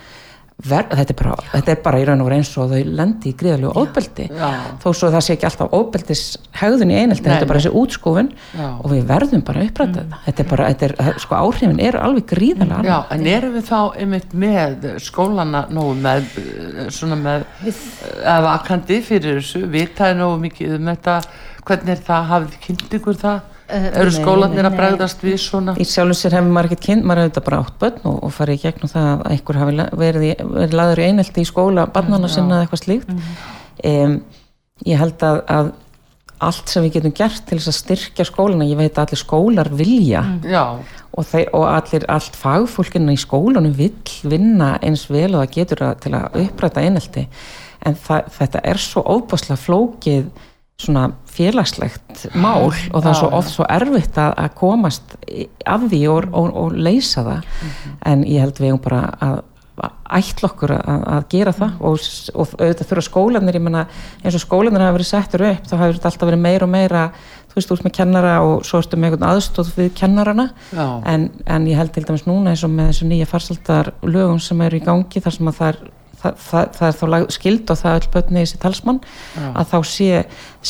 ver, 0.63 0.87
þetta, 0.93 1.13
er 1.13 1.19
bara, 1.19 1.37
þetta 1.53 1.73
er 1.73 1.79
bara 1.85 2.01
í 2.01 2.05
raun 2.07 2.23
og 2.23 2.31
eins 2.35 2.51
og 2.61 2.71
þau 2.71 2.91
lendi 2.99 3.33
í 3.33 3.37
gríðalegu 3.39 3.83
óbeldi 3.83 4.27
Já. 4.31 4.49
þó 4.83 4.87
svo 4.95 5.11
það 5.13 5.25
sé 5.27 5.37
ekki 5.37 5.49
alltaf 5.49 5.77
óbeldis 5.77 6.23
hegðun 6.61 6.93
í 6.93 6.99
einelti, 7.01 7.25
Nei, 7.25 7.33
þetta 7.33 7.47
er 7.47 7.51
bara 7.51 7.63
þessi 7.63 7.75
útskúfun 7.83 8.31
Já. 8.33 8.67
og 8.71 8.89
við 8.93 9.05
verðum 9.11 9.45
bara 9.49 9.63
að 9.63 9.71
uppræta 9.71 10.05
þetta 10.27 10.45
er 10.45 10.51
bara, 10.53 10.69
þetta 10.73 10.89
er, 10.89 11.21
sko 11.25 11.39
áhrifin 11.41 11.83
eru 11.83 12.03
alveg 12.03 12.29
gríðalega 12.33 12.83
Já, 12.87 12.99
en 13.17 13.31
erum 13.35 13.57
við 13.57 13.69
þá 13.71 13.79
einmitt 14.05 14.37
með 14.45 14.89
skólana 15.03 15.65
nógu 15.73 15.97
með 16.03 16.29
eh, 16.43 16.83
svona 16.95 17.19
með 17.21 17.49
eða 17.63 18.39
vakandi 18.49 19.01
fyrir 19.07 19.41
þessu, 19.41 19.65
vitaði 19.73 20.21
nógu 20.21 20.43
mikið 20.47 20.77
um 20.79 20.93
þetta, 20.93 21.19
hvernig 21.67 21.97
er 21.97 22.07
það? 22.07 22.31
Hafið 22.33 22.61
kynnt 22.67 23.01
ykkur 23.01 23.19
það? 23.19 23.52
Eh, 23.69 23.87
Eru 24.03 24.13
skólanir 24.13 24.67
að 24.69 24.77
bregðast 24.77 25.23
við 25.25 25.39
svona? 25.41 25.75
í 25.79 25.85
sjálfum 25.87 26.19
sér 26.19 26.35
hefur 26.37 26.51
maður 26.53 26.73
ekkert 26.73 26.87
kynnt, 26.89 27.07
maður 27.07 27.23
hefur 27.23 27.31
þetta 27.33 27.45
bara 27.47 27.61
átt 27.63 27.79
börn 27.81 28.09
og, 28.11 28.17
og 28.27 28.35
farið 28.35 28.59
í 28.59 28.63
gegnum 28.67 28.93
það 28.93 29.09
að 29.13 29.23
einhver 29.33 29.61
hafi 29.61 29.77
verið, 30.03 30.27
verið 30.57 30.77
laður 30.81 31.03
í 31.03 31.07
einelti 31.09 31.45
í 31.45 31.49
skóla 31.49 31.87
barnana 31.95 32.29
sinna 32.33 32.59
eða 32.59 32.67
eitthvað 32.67 32.83
slíkt. 32.83 33.15
Um, 33.93 34.19
ég 34.89 35.01
held 35.01 35.25
að, 35.29 35.41
að 35.47 35.73
allt 36.43 36.73
sem 36.73 36.85
við 36.85 36.97
getum 36.99 37.15
gert 37.17 37.45
til 37.47 37.59
þess 37.61 37.71
að 37.71 37.79
styrkja 37.79 38.27
skólana, 38.27 38.67
ég 38.67 38.81
veit 38.81 38.97
að 38.99 39.05
allir 39.07 39.23
skólar 39.23 39.71
vilja. 39.79 40.23
Já, 40.43 40.65
og, 41.13 41.27
þeir, 41.29 41.51
og 41.55 41.67
allir, 41.71 42.07
allt 42.11 42.39
fagfólkina 42.39 43.15
í 43.15 43.21
skólanum 43.21 43.75
vill 43.79 43.95
vinna 44.29 44.75
eins 44.83 45.07
vel 45.13 45.31
og 45.31 45.45
það 45.45 45.53
getur 45.59 45.85
að, 45.87 46.01
til 46.03 46.17
að 46.19 46.41
uppræta 46.43 46.83
einelti. 46.83 47.29
En 47.87 47.99
það, 47.99 48.33
þetta 48.39 48.63
er 48.73 48.83
svo 48.83 49.03
óbáslega 49.07 49.59
flókið 49.59 50.27
svona 50.83 51.07
félagslegt 51.33 52.26
mál 52.35 52.68
og 52.68 52.99
það 52.99 53.09
er 53.12 53.20
svo 53.20 53.30
oft 53.39 53.55
svo 53.55 53.68
erfitt 53.70 54.18
að, 54.20 54.35
að 54.45 54.59
komast 54.59 55.16
að 55.68 55.89
því 55.93 56.03
og, 56.12 56.28
og, 56.33 56.53
og 56.64 56.76
leysa 56.76 57.24
það. 57.28 57.49
En 58.11 58.26
ég 58.28 58.45
held 58.45 58.61
við 58.61 58.72
eigum 58.72 58.85
bara 58.85 59.07
að 59.22 59.41
ætla 60.12 60.51
okkur 60.51 60.74
að, 60.76 61.05
að 61.16 61.22
gera 61.33 61.53
það 61.57 61.78
og, 61.89 62.03
og 62.37 62.51
auðvitað 62.59 62.89
þurfa 62.91 63.05
skólanir 63.07 63.57
ég 63.57 63.62
menna 63.64 63.87
eins 64.20 64.37
og 64.37 64.43
skólanir 64.43 64.85
hafa 64.85 64.97
verið 64.99 65.09
settur 65.09 65.45
upp 65.49 65.64
þá 65.64 65.72
hafa 65.78 65.95
þetta 65.97 66.11
alltaf 66.11 66.28
verið 66.28 66.43
meira 66.43 66.66
og 66.66 66.72
meira 66.74 67.05
þú 67.53 67.59
veist, 67.59 67.72
ert 67.72 67.87
með 67.87 67.95
kennara 67.97 68.35
og 68.45 68.66
svo 68.68 68.80
ertu 68.80 68.99
með 68.99 69.11
einhvern 69.11 69.28
aðstóð 69.28 69.72
við 69.76 69.91
kennarana. 69.99 70.47
En, 71.09 71.26
en 71.45 71.66
ég 71.68 71.80
held 71.80 71.93
til 71.93 72.05
dæmis 72.09 72.24
núna 72.28 72.53
eins 72.53 72.62
og 72.64 72.72
með 72.72 72.93
þessu 72.93 73.09
nýja 73.11 73.28
farsaldar 73.28 73.93
lögum 74.05 74.41
sem 74.41 74.62
eru 74.64 74.78
í 74.78 74.85
gangi 74.85 75.20
þar 75.24 75.37
sem 75.37 75.51
að 75.51 75.59
það 75.59 75.72
er, 75.72 75.83
það, 76.23 76.39
það, 76.47 76.70
það 76.79 76.89
er 76.89 76.99
þá 76.99 77.05
lag, 77.14 77.27
skild 77.37 77.73
og 77.73 77.81
það 77.81 77.97
er 77.97 78.07
öll 78.07 78.12
börni 78.16 78.39
í 78.41 78.47
þessi 78.47 78.61
talsmann 78.62 79.01
að 79.53 79.73
þá 79.73 79.77
sé, 79.91 80.23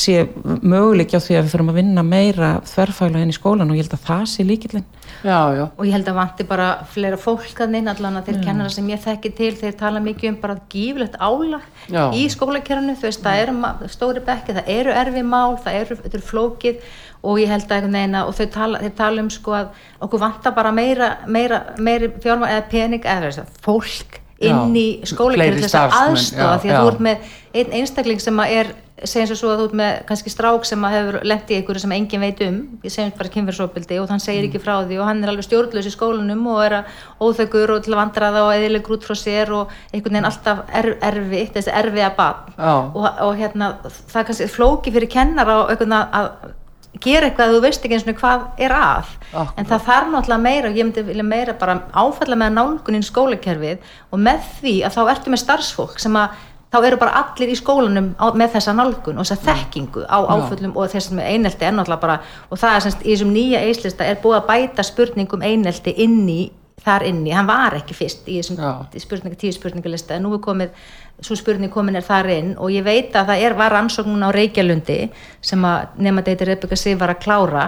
sé 0.03 0.17
möguleik 0.47 1.15
á 1.15 1.21
því 1.21 1.39
að 1.39 1.45
við 1.45 1.53
þurfum 1.55 1.73
að 1.73 1.79
vinna 1.81 2.05
meira 2.07 2.51
þverfæla 2.73 3.23
inn 3.23 3.33
í 3.33 3.37
skólan 3.37 3.73
og 3.73 3.79
ég 3.79 3.87
held 3.87 3.97
að 3.99 4.07
það 4.09 4.25
sé 4.33 4.47
líkillinn 4.49 4.89
já, 5.23 5.39
já, 5.59 5.65
og 5.69 5.85
ég 5.87 5.95
held 5.97 6.11
að 6.11 6.19
vanti 6.19 6.49
bara 6.49 6.69
fleira 6.93 7.21
fólk 7.21 7.63
að 7.63 7.79
inn 7.79 7.93
allan 7.93 8.19
að 8.21 8.31
þeir 8.31 8.43
kennara 8.47 8.73
sem 8.73 8.91
ég 8.91 9.05
þekki 9.05 9.33
til 9.39 9.53
þeir 9.61 9.79
tala 9.79 10.03
mikið 10.03 10.33
um 10.33 10.41
bara 10.43 10.59
gífilegt 10.73 11.17
álag 11.21 11.65
Já. 11.93 12.09
í 12.17 12.27
skólakerfinu, 12.33 12.97
þú 12.99 13.09
veist, 13.09 13.23
það 13.23 13.43
eru 13.43 13.89
stóri 13.93 14.23
bekki, 14.25 14.57
það 14.59 14.71
eru 14.73 14.95
erfi 15.03 15.25
mál 15.27 15.59
það 15.63 15.79
eru, 15.83 15.99
eru 16.09 16.23
flókið 16.27 16.85
og 17.23 17.39
ég 17.39 17.53
held 17.53 17.71
að 17.71 17.87
að, 17.93 18.19
og 18.27 18.35
þau 18.39 18.47
tala, 18.57 18.83
þeir 18.83 18.97
tala 18.99 19.23
um 19.23 19.31
sko 19.31 19.55
að 19.55 19.85
okkur 20.03 20.23
vantar 20.23 20.57
bara 20.57 20.73
meira 20.75 21.13
meira, 21.27 21.63
meiri 21.79 22.11
fjárma 22.23 22.51
eða 22.51 22.67
pening 22.73 23.05
eða 23.05 23.29
þess 23.29 23.45
að 23.45 23.63
fólk 23.67 24.22
inn 24.51 24.77
í 24.79 24.87
til 25.03 25.63
þess 25.63 25.79
að 25.79 25.99
aðstofa 25.99 26.55
því 26.63 26.71
að 26.71 26.75
já. 26.75 26.81
þú 26.81 26.93
ert 26.93 27.05
með 27.09 27.35
einn 27.53 27.77
einstakling 27.81 28.23
sem 28.23 28.41
að 28.43 28.57
er 28.61 28.73
segjum 29.03 29.29
svo 29.33 29.37
svo 29.39 29.51
að 29.51 29.61
þú 29.61 29.65
ert 29.67 29.77
með 29.81 29.95
kannski 30.09 30.31
strák 30.31 30.67
sem 30.69 30.85
að 30.87 30.95
hefur 30.95 31.19
lent 31.27 31.51
í 31.51 31.57
einhverju 31.59 31.83
sem 31.83 31.95
enginn 31.97 32.23
veit 32.23 32.43
um 32.47 32.59
ég 32.87 32.95
segjum 32.95 33.13
bara 33.19 33.33
kynferðsópildi 33.35 33.99
og 34.03 34.13
hann 34.13 34.23
segir 34.23 34.47
ekki 34.47 34.63
frá 34.63 34.75
því 34.87 35.01
og 35.01 35.09
hann 35.09 35.23
er 35.25 35.33
alveg 35.33 35.47
stjórnlaus 35.49 35.89
í 35.89 35.95
skólanum 35.95 36.47
og 36.53 36.63
er 36.63 36.77
að 36.79 37.03
óþökur 37.27 37.75
og 37.75 37.85
til 37.85 37.95
að 37.97 38.01
vandra 38.03 38.31
það 38.37 38.47
og 38.47 38.55
eðilegur 38.57 38.97
út 38.97 39.09
frá 39.09 39.19
sér 39.19 39.53
og 39.59 39.77
einhvern 39.91 40.19
veginn 40.19 40.31
alltaf 40.31 40.65
er, 40.71 40.91
erfitt, 41.11 41.55
þessi 41.57 41.77
erfiða 41.83 42.13
barn 42.19 42.57
Já. 42.57 42.75
og, 42.79 43.09
og 43.27 43.39
hérna 43.41 43.73
það 43.91 44.29
kannski 44.31 44.51
flóki 44.55 44.95
fyrir 44.95 45.11
kennara 45.19 45.63
og 45.65 45.73
einhvern 45.73 45.97
veginn 45.97 46.21
að 46.23 46.59
gera 47.01 47.29
eitthvað 47.29 47.49
að 47.49 47.57
þú 47.57 47.61
veist 47.65 47.85
ekki 47.87 47.97
eins 47.97 48.07
og 48.07 48.21
hvað 48.21 48.47
er 48.61 48.75
að. 48.77 49.11
Akkurat. 49.33 49.59
en 49.59 49.69
það 49.71 49.85
þarf 49.89 50.09
náttúrulega 50.13 50.45
meira 50.45 50.69
og 50.69 50.77
ég 50.77 50.87
myndi 50.87 51.05
vilja 51.07 51.25
meira 51.25 51.55
bara 51.57 51.79
áfalla 51.97 52.37
með 52.37 52.57
nálgunin 52.59 53.07
skólakerfið 53.07 53.93
og 54.13 54.21
með 54.21 54.49
því 54.61 54.75
að 54.85 54.97
þá 54.97 55.03
ertu 55.15 55.33
með 55.33 55.43
starfsfólk 55.47 56.03
sem 56.03 56.19
að 56.21 56.41
þá 56.73 56.79
eru 56.89 56.99
bara 57.01 57.21
allir 57.21 57.53
í 57.53 57.57
skólanum 57.59 58.13
á, 58.17 58.33
með 58.37 58.55
þessa 58.57 58.75
nálgun 58.77 59.21
og 59.21 59.29
þessa 59.29 59.45
þekkingu 59.49 60.07
á 60.09 60.19
áföllum 60.25 60.73
og 60.77 60.89
þess 60.93 61.13
með 61.13 61.29
einelti 61.35 61.69
er 61.69 61.75
náttúrulega 61.77 62.05
bara 62.05 62.19
og 62.49 62.61
það 62.61 62.77
er 62.77 62.85
semst 62.87 63.05
í 63.05 63.11
þessum 63.13 63.33
nýja 63.35 63.61
eislista 63.69 64.09
er 64.09 64.21
búið 64.23 64.39
að 64.39 64.49
bæta 64.49 64.87
spurningum 64.87 65.45
einelti 65.45 65.93
inn 66.05 66.23
í 66.33 66.41
þar 66.83 67.07
inni, 67.09 67.31
hann 67.35 67.49
var 67.49 67.77
ekki 67.79 67.97
fyrst 67.97 68.27
í 68.27 68.41
þessum 68.41 68.59
spurninga, 69.03 69.39
tíu 69.39 69.55
spurningalista 69.55 70.17
en 70.17 70.27
nú 70.27 70.35
er 70.37 70.43
komið, 70.43 70.75
svo 71.23 71.37
spurning 71.39 71.73
komin 71.73 71.99
er 71.99 72.07
þar 72.07 72.31
inn 72.35 72.53
og 72.59 72.73
ég 72.75 72.85
veit 72.87 73.15
að 73.15 73.31
það 73.31 73.47
er, 73.47 73.57
var 73.59 73.77
rannsóknun 73.77 74.27
á 74.27 74.31
Reykjalundi 74.35 74.99
sem 75.41 75.65
að 75.69 76.03
nema 76.03 76.25
deiti 76.27 76.49
Rebecca 76.49 76.79
Sif 76.79 76.99
var 77.01 77.15
að 77.15 77.23
klára 77.23 77.67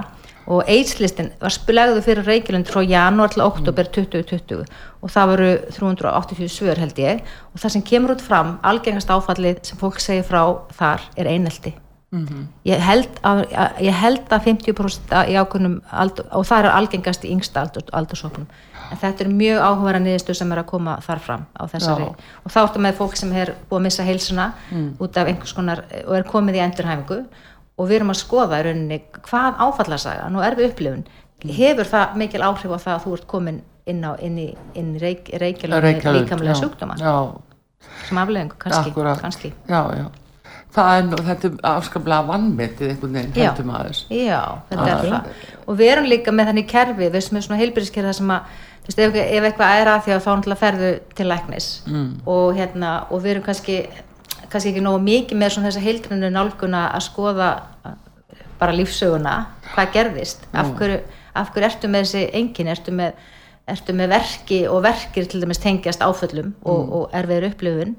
og 0.51 0.67
AIDS-listin 0.69 1.31
var 1.41 1.55
spilegðu 1.55 2.03
fyrir 2.05 2.27
Reykjalund 2.29 2.69
frá 2.69 2.83
janúar 2.85 3.33
til 3.33 3.45
oktober 3.45 3.89
2020 3.95 4.65
og 5.01 5.13
það 5.13 5.31
voru 5.31 5.49
380 5.77 6.51
svör 6.53 6.81
held 6.81 7.01
ég. 7.01 7.23
Og 7.55 7.63
það 7.63 7.77
sem 7.77 7.87
kemur 7.87 8.15
út 8.17 8.25
fram, 8.25 8.59
algengast 8.65 9.13
áfallið 9.13 9.63
sem 9.69 9.81
fólk 9.81 10.03
segir 10.05 10.27
frá 10.29 10.43
þar 10.77 11.09
er 11.17 11.33
einelti. 11.33 11.75
Ég, 12.63 12.79
held 12.79 13.17
að, 13.27 13.41
ég 13.83 13.97
held 13.99 14.31
að 14.31 14.45
50% 14.47 15.15
í 15.33 15.35
aldur, 15.35 16.29
og 16.31 16.45
það 16.47 16.61
er 16.61 16.71
algengast 16.71 17.25
í 17.27 17.33
yngsta 17.35 17.65
aldur, 17.65 17.89
aldursóknum 17.91 18.47
en 18.95 19.01
þetta 19.01 19.25
er 19.25 19.33
mjög 19.35 19.63
áhugaverða 19.65 20.03
niðurstöð 20.05 20.39
sem 20.39 20.55
er 20.55 20.61
að 20.63 20.69
koma 20.71 20.95
þar 21.03 21.23
fram 21.25 21.43
á 21.59 21.63
þessari 21.73 22.07
Já. 22.07 22.15
og 22.45 22.55
þá 22.55 22.61
ertu 22.63 22.85
með 22.85 22.97
fólk 23.01 23.19
sem 23.19 23.35
er 23.43 23.53
búið 23.69 23.81
að 23.81 23.85
missa 23.89 24.07
heilsuna 24.07 24.47
út 25.03 25.19
af 25.21 25.31
einhvers 25.33 25.57
konar 25.57 25.85
og 26.05 26.17
er 26.19 26.27
komið 26.31 26.61
í 26.61 26.65
endurhæfingu 26.69 27.21
og 27.75 27.91
við 27.91 27.99
erum 27.99 28.15
að 28.15 28.21
skoða 28.23 28.63
í 28.63 28.67
rauninni 28.69 29.01
hvað 29.27 29.61
áfallasagan 29.67 30.39
og 30.39 30.47
erfi 30.47 30.69
upplifun 30.71 31.07
hefur 31.45 31.91
það 31.91 32.19
mikil 32.23 32.43
áhrif 32.47 32.71
á 32.73 32.79
það 32.79 32.95
að 32.95 33.05
þú 33.05 33.15
ert 33.19 33.27
komin 33.35 33.63
inn, 33.91 34.05
á, 34.05 34.13
inn 34.25 34.39
í, 34.41 34.49
inn 34.79 34.95
í 34.97 35.01
reik, 35.03 35.29
Reykjavík, 35.29 36.05
líkamlega 36.05 36.57
sjúkdóma 36.57 36.97
sem 38.09 38.21
afleðingu 38.21 38.57
kannski, 38.59 38.93
kannski. 39.21 39.51
já, 39.69 39.81
já. 39.99 40.07
Það 40.75 40.97
er 40.99 41.05
nú, 41.07 41.19
þetta 41.23 41.47
er 41.47 41.59
afskaplega 41.71 42.27
vannmetið 42.27 42.89
einhvern 42.91 43.13
veginn, 43.15 43.35
heldur 43.37 43.67
maður. 43.69 43.99
Já, 44.11 44.41
þetta 44.71 44.87
er 44.89 45.05
Já. 45.05 45.13
það 45.13 45.69
og 45.69 45.77
við 45.79 45.91
erum 45.93 46.09
líka 46.11 46.35
með 46.35 46.49
þannig 46.51 46.67
kerfi 46.73 47.11
við 47.15 47.19
sem 47.23 47.39
er 47.39 47.45
svona 47.47 47.59
heilbyrðiskerfi 47.61 48.09
það 48.09 48.17
sem 48.19 48.33
að 48.35 48.57
þú 48.85 48.93
veist, 48.93 49.03
ef, 49.03 49.19
ef 49.25 49.49
eitthvað 49.49 49.81
er 49.81 49.91
að 49.93 50.03
því 50.07 50.15
að 50.15 50.25
þá 50.25 50.31
náttúrulega 50.31 50.63
ferðu 50.63 50.91
til 51.17 51.29
læknis 51.31 51.69
mm. 51.89 52.09
og, 52.29 52.47
hérna, 52.59 52.95
og 53.11 53.25
við 53.25 53.35
erum 53.35 53.47
kannski, 53.47 53.79
kannski 54.53 54.73
ekki 54.73 54.85
nógu 54.85 55.03
mikið 55.05 55.41
með 55.41 55.55
svona 55.55 55.71
þessa 55.71 55.85
heildrinu 55.85 56.33
nálguna 56.35 56.87
að 56.93 57.07
skoða 57.09 57.53
bara 58.61 58.75
lífsöguna 58.77 59.37
hvað 59.75 59.95
gerðist, 59.97 60.45
af 60.55 60.75
hverju, 60.79 61.01
af 61.35 61.51
hverju 61.55 61.69
ertu 61.71 61.91
með 61.91 62.07
þessi 62.07 62.27
engin, 62.41 62.71
ertu 62.71 62.95
með 62.95 63.17
ertu 63.71 63.95
með 63.97 64.13
verki 64.13 64.61
og 64.69 64.83
verkir 64.85 65.29
til 65.29 65.41
dæmis 65.41 65.61
tengjast 65.63 66.03
áföllum 66.05 66.53
og, 66.69 66.81
og 66.99 67.15
erfiður 67.17 67.49
upplifun 67.49 67.95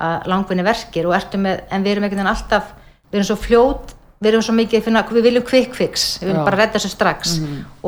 að 0.00 0.30
langvinni 0.32 0.64
verkir 0.64 1.08
og 1.08 1.16
ertu 1.16 1.40
með, 1.40 1.60
en 1.68 1.84
við 1.84 1.92
erum 1.92 2.06
einhvern 2.06 2.22
veginn 2.22 2.32
alltaf 2.32 2.70
við 3.10 3.18
erum 3.18 3.28
svo 3.28 3.36
fljót, 3.40 3.92
við 4.20 4.34
erum 4.34 4.42
svo 4.44 4.54
mikið 4.56 4.80
að 4.80 4.88
finna, 4.88 5.04
við 5.08 5.28
viljum 5.28 5.46
quick 5.48 5.76
fix, 5.76 6.08
við 6.20 6.30
viljum 6.30 6.42
Já. 6.42 6.48
bara 6.48 6.60
redda 6.60 6.76
þessu 6.76 6.92
strax. 6.92 7.38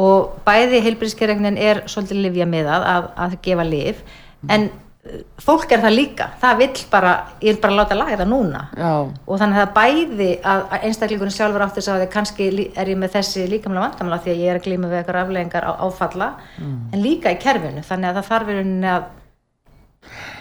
Og 0.01 0.39
bæði 0.47 0.81
heilbríðskerregnin 0.87 1.59
er 1.61 1.83
svolítið 1.93 2.23
livja 2.25 2.47
miðað 2.49 2.87
að, 2.89 3.11
að 3.27 3.37
gefa 3.45 3.67
lif 3.69 4.01
en 4.49 4.67
uh, 4.71 5.21
fólk 5.45 5.75
er 5.77 5.85
það 5.85 5.97
líka, 5.99 6.31
það 6.41 6.63
vill 6.63 6.85
bara 6.95 7.13
ég 7.45 7.53
vil 7.53 7.63
bara 7.67 7.79
láta 7.83 7.99
laga 8.01 8.19
það 8.23 8.33
núna. 8.33 8.65
Já, 8.81 8.93
og 9.05 9.43
þannig 9.43 9.61
að 9.61 9.67
það 9.67 9.75
bæði 9.77 10.31
að 10.55 10.77
einstaklingunum 10.81 11.37
sjálfur 11.37 11.67
átti 11.67 11.83
þess 11.83 11.95
að 11.95 12.07
kannski 12.17 12.51
er 12.73 12.93
ég 12.95 13.03
með 13.03 13.19
þessi 13.19 13.49
líkamlega 13.53 13.91
vandamála 13.91 14.23
því 14.25 14.33
að 14.33 14.45
ég 14.47 14.55
er 14.55 14.63
að 14.63 14.69
glíma 14.71 14.93
við 14.93 15.03
eitthvað 15.03 15.25
afleggingar 15.27 15.69
á, 15.69 15.73
áfalla 15.85 16.35
en 16.59 17.03
líka 17.05 17.35
í 17.35 17.43
kerfinu. 17.45 17.85
Þannig 17.85 18.09
að 18.09 18.23
það 18.23 18.31
þarf 18.33 18.55
rauninni 18.57 18.97
að 18.97 19.11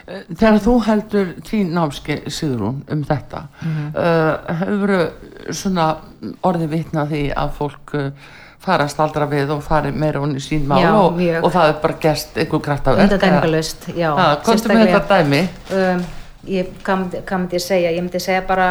þegar 0.08 0.60
þú 0.64 0.74
heldur 0.88 1.28
þín 1.46 1.74
námski 1.76 2.18
Sigrún 2.34 2.82
um 2.92 3.04
þetta 3.06 3.44
mm 3.62 4.00
hefur 4.62 4.94
svona 5.50 5.88
orðið 6.46 6.72
vitna 6.76 7.06
því 7.10 7.26
að 7.38 7.54
fólk 7.58 7.94
uh, 7.98 8.32
fara 8.62 8.86
að 8.86 8.94
staldra 8.94 9.28
við 9.30 9.52
og 9.56 9.64
fari 9.66 9.92
meira 9.94 10.22
í 10.38 10.42
sín 10.44 10.68
mál 10.70 10.82
Já, 10.84 10.92
og, 10.94 11.22
og 11.42 11.54
það 11.54 11.70
er 11.70 11.78
bara 11.84 12.00
gest 12.04 12.38
einhver 12.38 12.62
já, 13.98 14.10
Komstu 14.46 14.70
með 14.70 14.92
þetta 14.92 15.22
dæmi? 15.22 15.42
um, 15.78 16.04
ég, 16.50 16.76
hvað, 16.84 17.08
myndi, 17.32 17.58
ég 17.58 17.64
segja 17.66 17.94
ég 17.96 18.04
myndi 18.04 18.22
segja 18.22 18.44
bara 18.46 18.68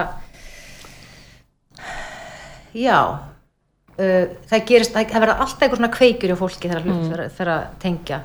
já 2.76 2.98
uh, 3.00 4.30
það 4.52 4.64
gerist, 4.68 4.94
það, 4.94 5.10
það 5.10 5.26
verða 5.26 5.40
alltaf 5.42 5.66
eitthvað 5.66 5.82
svona 5.82 5.92
kveikjur 5.96 6.34
hjá 6.34 6.38
fólki 6.38 6.70
þegar 6.70 6.86
hlut 6.86 7.02
mm. 7.08 7.34
þegar 7.40 7.52
að 7.56 7.66
tengja 7.82 8.22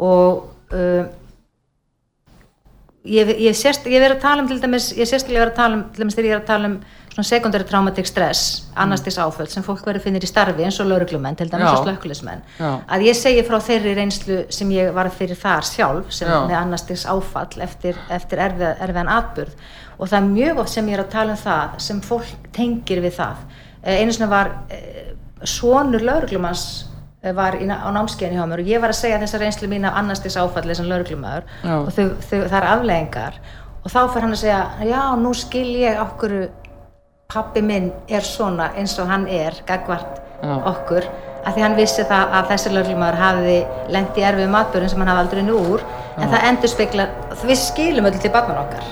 og 0.00 0.72
uh, 0.72 1.04
ég, 3.04 3.34
ég, 3.44 3.56
sérst, 3.56 3.86
ég 3.92 4.00
verið 4.00 4.18
að 4.18 4.24
tala 4.24 4.44
um 4.44 4.50
til 4.50 4.60
dæmis, 4.62 4.92
ég 4.96 5.08
sérstaklega 5.08 5.44
verið 5.44 5.52
að 5.52 5.60
tala 5.60 5.78
um 5.78 5.88
til 5.92 6.04
dæmis 6.04 6.16
þegar 6.16 6.30
ég 6.30 6.36
er 6.38 6.42
að 6.42 6.52
tala 6.52 6.72
um 6.72 6.78
svona 7.14 7.28
sekundari 7.28 7.66
traumatic 7.68 8.08
stress, 8.10 8.64
annarstiks 8.74 9.20
áföll 9.22 9.46
sem 9.50 9.62
fólk 9.62 9.84
verið 9.86 10.08
finnir 10.08 10.24
í 10.26 10.28
starfi 10.28 10.64
eins 10.66 10.80
og 10.82 10.88
lauruglumenn 10.90 11.38
til 11.38 11.46
dæmis 11.50 11.70
og 11.70 11.84
slökkulismenn 11.84 12.42
að 12.58 13.06
ég 13.06 13.18
segi 13.18 13.44
frá 13.46 13.60
þeirri 13.62 13.94
reynslu 13.94 14.40
sem 14.54 14.72
ég 14.74 14.90
var 14.96 15.10
fyrir 15.14 15.38
þar 15.38 15.68
sjálf 15.68 16.10
sem 16.14 16.28
Já. 16.30 16.40
með 16.48 16.56
annarstiks 16.58 17.06
áfall 17.06 17.62
eftir, 17.62 17.98
eftir 18.10 18.42
erfið, 18.42 18.70
erfiðan 18.82 19.12
atburð. 19.14 19.54
Og 19.94 20.10
það 20.10 20.18
er 20.18 20.32
mjög 20.32 20.64
oft 20.64 20.74
sem 20.74 20.88
ég 20.90 20.98
er 20.98 21.04
að 21.04 21.12
tala 21.12 21.36
um 21.36 21.38
það 21.44 21.76
sem 21.86 22.00
fólk 22.02 22.48
tengir 22.56 23.02
við 23.04 23.14
það. 23.20 23.44
Eh, 23.84 24.00
einu 24.00 24.14
sinni 24.16 24.30
var 24.30 24.50
eh, 24.74 25.14
sonur 25.46 26.02
lauruglumanns 26.02 26.64
eh, 27.22 27.34
var 27.36 27.60
í, 27.60 27.68
á 27.68 27.88
námskeiðinu 27.94 28.40
hjá 28.40 28.48
mér 28.50 28.64
og 28.64 28.72
ég 28.72 28.82
var 28.82 28.94
að 28.94 29.00
segja 29.04 29.20
þessa 29.22 29.42
reynslu 29.42 29.70
mín 29.70 29.86
af 29.86 30.00
annarstiks 30.00 30.38
áfalli 30.40 30.74
sem 30.74 30.88
lauruglumadur 30.90 31.46
Já. 31.62 31.76
og 31.76 31.92
þau, 31.94 32.06
þau, 32.26 32.38
það 32.40 32.58
er 32.58 32.68
afleðingar 32.72 33.38
og 33.84 33.92
þá 33.92 33.98
fyrir 34.00 34.24
hann 34.24 34.34
að 34.34 34.40
segja 34.40 34.60
já, 34.88 35.00
nú 35.20 35.34
skil 35.36 35.68
ég 35.82 36.00
okkur 36.00 36.36
pappi 37.30 37.62
minn 37.64 37.92
er 38.08 38.26
svona 38.26 38.70
eins 38.78 38.98
og 38.98 39.08
hann 39.08 39.26
er 39.28 39.56
gagvart 39.66 40.20
Já. 40.42 40.54
okkur 40.70 41.06
af 41.44 41.54
því 41.54 41.64
hann 41.64 41.76
vissi 41.76 42.04
það 42.08 42.36
að 42.38 42.50
þessi 42.52 42.72
lauruglumadur 42.72 43.20
hafiði 43.20 43.56
lent 43.92 44.18
í 44.18 44.26
erfið 44.28 44.52
matbörun 44.52 44.92
sem 44.92 45.02
hann 45.02 45.10
hafi 45.12 45.24
aldrei 45.24 45.42
nú 45.46 45.56
úr 45.74 45.84
en 46.16 46.30
það 46.30 46.46
endur 46.50 46.72
spekla, 46.72 47.08
við 47.44 47.58
skilum 47.60 48.08
öll 48.08 48.20
til 48.20 48.32
barnan 48.32 48.62
okkar 48.64 48.86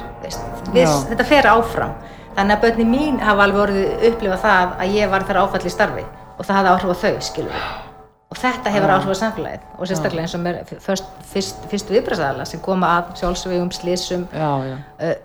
við, 0.73 0.85
Já. 0.85 0.91
þetta 1.11 1.29
fer 1.29 1.49
áfram 1.53 1.95
þannig 2.37 2.57
að 2.57 2.67
börni 2.67 2.89
mín 2.89 3.23
hafa 3.23 3.47
alveg 3.47 3.65
orðið 3.67 4.05
upplifa 4.11 4.41
það 4.43 4.77
að 4.85 4.99
ég 4.99 5.13
var 5.13 5.27
þar 5.29 5.41
áfall 5.45 5.65
í 5.69 5.73
starfi 5.73 6.05
og 6.37 6.45
það 6.47 6.59
hafði 6.59 6.75
áhrif 6.75 6.93
á 6.93 6.97
þau, 7.03 7.17
skilum 7.29 7.57
við 7.57 7.91
og 8.33 8.39
þetta 8.41 8.73
hefur 8.73 8.95
áhrif 8.95 9.13
á 9.13 9.17
samfélagið 9.21 9.67
og 9.77 9.91
sérstaklega 9.91 10.25
eins 10.25 10.37
og 10.37 10.45
mér 10.47 10.63
fyrst, 10.81 11.11
fyrst, 11.33 11.67
fyrstu 11.69 11.97
viðbröðsæðala 11.99 12.47
sem 12.49 12.63
koma 12.65 12.95
að 12.97 13.13
sjálfsvegum, 13.21 13.73
slísum 13.77 14.25
já, 14.33 14.49
já. 14.71 14.77
uh, 15.05 15.19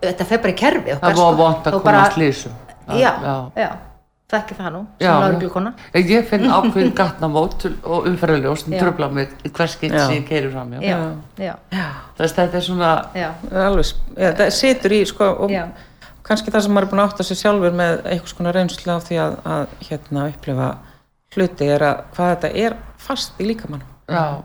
þetta 0.00 0.26
fer 0.28 0.38
bara 0.42 0.52
í 0.52 0.58
kerfi 0.60 0.96
það 1.00 1.20
var 1.22 1.38
vant 1.38 1.66
að 1.70 1.74
og 1.74 1.82
koma 1.82 1.84
bara- 1.92 2.02
að 2.08 2.12
slísum 2.18 2.52
já, 2.90 3.12
já. 3.22 3.34
já, 3.56 3.68
þekki 4.30 4.56
það 4.58 4.72
nú 4.74 4.80
Já, 5.00 5.12
sem 5.12 5.32
já. 5.32 6.00
ég 6.10 6.26
finn 6.30 6.46
ákveðin 6.50 6.94
gatnamót 6.94 7.64
og 7.84 8.06
umferðarljós 8.10 8.64
sem 8.64 8.72
tröfla 8.78 9.08
mig 9.12 9.28
hvers 9.50 9.76
Já. 9.82 10.06
sem 10.06 10.16
ég 10.16 10.26
keirir 10.28 10.50
fram 10.52 10.70
hjá. 10.72 10.80
já, 10.82 10.98
já, 11.38 11.54
Þess 12.18 12.34
þetta 12.36 12.54
er 12.60 12.66
svona, 12.66 12.90
já, 13.14 13.30
alveg, 13.52 13.94
það 14.16 14.50
situr 14.50 14.92
í 14.92 15.00
sko, 15.06 15.24
og 15.46 15.50
Já. 15.50 15.64
kannski 16.22 16.50
það 16.52 16.62
sem 16.66 16.72
maður 16.76 16.86
er 16.86 16.90
búin 16.92 17.00
að 17.04 17.08
átta 17.10 17.24
sig 17.24 17.36
sjálfur 17.40 17.72
með 17.72 18.04
einhvers 18.04 18.32
konar 18.36 18.54
reynslu 18.54 18.92
af 18.92 19.04
því 19.08 19.16
að, 19.24 19.36
að 19.44 19.66
hérna 19.88 20.28
upplifa 20.34 20.68
hluti 21.34 21.66
er 21.70 21.80
að 21.86 22.04
hvað 22.14 22.30
þetta 22.34 22.52
er 22.66 22.76
fast 22.98 23.40
í 23.40 23.46
líkamann 23.50 23.82
já, 24.10 24.42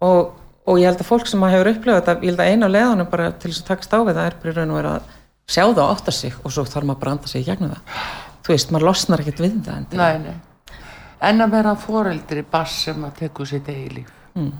og, 0.00 0.32
og 0.66 0.80
ég 0.80 0.90
held 0.90 1.02
að 1.02 1.10
fólk 1.10 1.30
sem 1.30 1.44
að 1.46 1.54
hefur 1.54 1.72
upplifað 1.72 2.00
þetta, 2.00 2.16
ég 2.22 2.32
held 2.32 2.42
að 2.42 2.52
eina 2.52 2.70
leðanum 2.72 3.10
bara 3.10 3.32
til 3.32 3.50
þess 3.52 3.62
að 3.62 3.68
takast 3.70 3.96
á 3.96 4.00
við 4.02 4.18
það 4.18 4.30
er 4.30 4.38
bara 4.42 4.56
raun 4.56 4.72
og 4.74 4.80
vera 4.80 4.94
að 4.96 5.10
sjá 5.46 5.62
það 5.62 5.82
og 5.84 5.92
átta 5.94 6.14
sig 6.14 6.38
og 6.42 6.54
svo 6.54 6.64
þarf 6.66 6.88
maður 6.88 7.10
að 7.10 7.16
anda 7.16 7.30
sig 7.30 7.44
í 7.44 7.46
gegnum 7.46 7.74
það 7.74 8.00
þú 8.46 8.54
veist, 8.54 8.72
maður 8.72 8.88
losnar 8.90 9.22
ekkert 9.22 9.42
við 9.42 9.56
það 9.66 9.80
endilega. 9.80 10.18
nei, 10.18 10.30
nei. 10.30 10.80
En 11.26 11.42
að 11.42 11.54
vera 11.56 11.72
foreldri 11.80 12.44
bass 12.50 12.82
sem 12.86 13.06
að 13.06 13.14
tekur 13.22 13.48
sitt 13.48 13.68
eigi 13.72 13.88
líf. 13.94 14.12
Mm. 14.36 14.52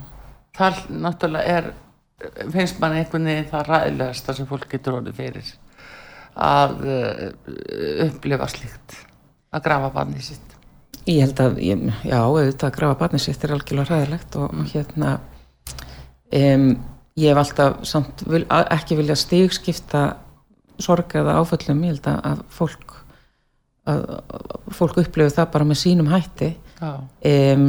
Það 0.57 0.81
náttúrulega 1.05 1.59
er, 1.59 1.69
finnst 2.55 2.81
mann 2.81 2.97
einhvern 2.97 3.29
veginn 3.29 3.51
það 3.51 3.71
ræðilegasta 3.71 4.35
sem 4.39 4.49
fólk 4.49 4.67
getur 4.73 4.99
orðið 4.99 5.21
fyrir 5.21 5.53
að 6.47 6.75
uh, 6.85 7.23
upplifa 8.07 8.49
slíkt, 8.53 8.97
að 9.53 9.65
grafa 9.69 9.93
banni 9.95 10.25
sitt. 10.25 10.57
Ég 11.07 11.23
held 11.23 11.41
að, 11.45 11.61
ég, 11.63 11.85
já, 12.03 12.19
auðvitað 12.19 12.69
að 12.69 12.77
grafa 12.81 12.99
barnið 13.05 13.23
sitt 13.23 13.45
er 13.45 13.55
algjörlega 13.55 13.93
hræðilegt 13.93 14.39
og 14.41 14.57
hérna 14.73 15.13
um, 16.35 16.69
ég 17.17 17.33
hef 17.33 17.41
alltaf 17.43 17.83
samt 17.89 18.25
vil, 18.29 18.45
ekki 18.51 18.99
vilja 18.99 19.17
stigskipta 19.19 20.05
sorg 20.83 21.15
eða 21.17 21.39
áföllum, 21.41 21.85
ég 21.87 21.95
held 21.95 22.09
að, 22.11 22.19
að 22.33 22.43
fólk 22.53 22.97
að, 23.87 24.05
fólk 24.77 25.01
upplifu 25.05 25.35
það 25.37 25.53
bara 25.55 25.69
með 25.69 25.81
sínum 25.83 26.11
hætti. 26.13 26.53
Um, 26.83 27.69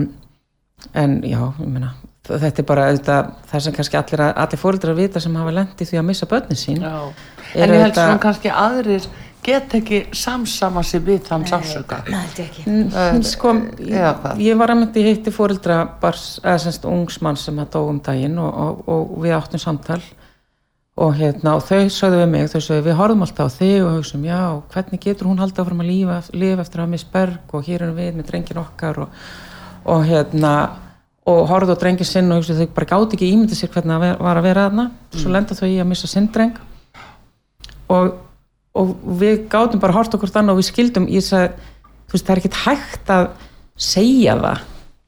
en 0.98 1.18
já, 1.26 1.40
ég 1.62 1.70
meina 1.70 1.94
þetta 2.28 2.60
er 2.64 2.68
bara 2.68 2.88
auðvitað 2.90 3.32
það 3.52 3.64
sem 3.68 3.74
kannski 3.78 3.98
allir, 4.02 4.26
allir 4.34 4.62
fóreldrar 4.62 4.96
vita 4.98 5.20
sem 5.24 5.36
hafa 5.40 5.52
lendi 5.56 5.86
því 5.88 6.00
að 6.02 6.06
missa 6.10 6.26
börnin 6.30 6.60
sín 6.60 6.82
já. 6.84 6.98
En 7.56 7.70
ég 7.70 7.80
held 7.82 7.94
þetta- 7.94 8.06
svona 8.08 8.20
kannski 8.20 8.50
aðrir 8.52 9.08
get 9.48 9.74
ekki 9.78 10.00
samsama 10.12 10.84
sig 10.84 11.02
við 11.08 11.22
þann 11.30 11.46
það 11.48 11.64
held 12.12 12.38
ég 12.38 12.46
ekki 12.50 12.64
Mm, 12.68 13.24
sko, 13.24 13.54
eða 13.80 14.14
hvað? 14.20 14.38
ég, 14.38 14.46
ég 14.50 14.58
var 14.58 14.68
að 14.74 14.80
myndi 14.82 15.04
hitti 15.06 15.32
fóreldra 15.32 15.78
bars, 16.02 16.40
eða 16.44 16.60
semst 16.60 16.84
ungsmann 16.86 17.38
sem 17.38 17.56
að 17.60 17.70
dó 17.72 17.88
um 17.88 18.00
daginn 18.00 18.38
og, 18.38 18.54
og, 18.54 18.84
og 18.90 19.18
við 19.24 19.38
áttum 19.38 19.60
samtal 19.60 20.02
og 20.98 21.14
hérna 21.16 21.54
og 21.56 21.62
þau 21.64 21.86
sögðu 21.94 22.24
við 22.24 22.30
mig, 22.34 22.50
þau 22.50 22.60
sögðu 22.60 22.84
við 22.90 22.96
horfum 22.98 23.22
alltaf 23.22 23.48
á 23.48 23.58
þig 23.60 23.86
og 23.86 23.92
hugsaum 24.00 24.24
já, 24.26 24.40
hvernig 24.74 25.00
getur 25.00 25.28
hún 25.30 25.38
haldið 25.40 25.62
áfram 25.64 25.84
að 25.86 25.92
lífa, 25.94 26.18
lifa 26.34 26.62
eftir 26.66 26.80
að 26.80 26.84
hafa 26.84 26.92
mist 26.96 27.12
berg 27.14 27.54
og 27.54 27.64
hér 27.70 27.82
erum 27.86 27.96
við 27.96 28.16
með 28.18 28.26
drengin 28.32 28.58
okkar 28.64 29.00
og, 29.06 29.10
og 29.86 30.04
hérna 30.10 30.54
og 31.28 31.42
horfðu 31.50 31.76
á 31.76 31.82
drengin 31.82 32.08
sinn 32.08 32.32
og 32.32 32.46
þau 32.48 32.68
bara 32.76 32.88
gáti 32.88 33.18
ekki 33.18 33.32
ímyndið 33.34 33.60
sér 33.60 33.72
hvernig 33.74 34.00
það 34.00 34.22
var 34.24 34.40
að 34.40 34.48
vera 34.48 34.68
þarna. 34.68 34.86
Svo 35.12 35.32
lenda 35.34 35.58
þau 35.58 35.68
í 35.68 35.76
að 35.82 35.90
missa 35.90 36.08
sinn 36.08 36.30
dreng. 36.32 36.60
Og, 37.92 38.14
og 38.78 38.94
við 39.20 39.42
gátum 39.52 39.82
bara 39.84 39.96
hort 39.98 40.16
okkur 40.16 40.32
þannig 40.32 40.56
og 40.56 40.62
við 40.62 40.70
skildum 40.70 41.08
ég 41.12 41.26
sagði, 41.26 41.72
þú 42.08 42.16
veist, 42.16 42.28
það 42.28 42.34
er 42.34 42.42
ekkert 42.44 42.62
hægt 42.64 43.12
að 43.16 43.28
segja 43.88 44.38
það 44.40 44.64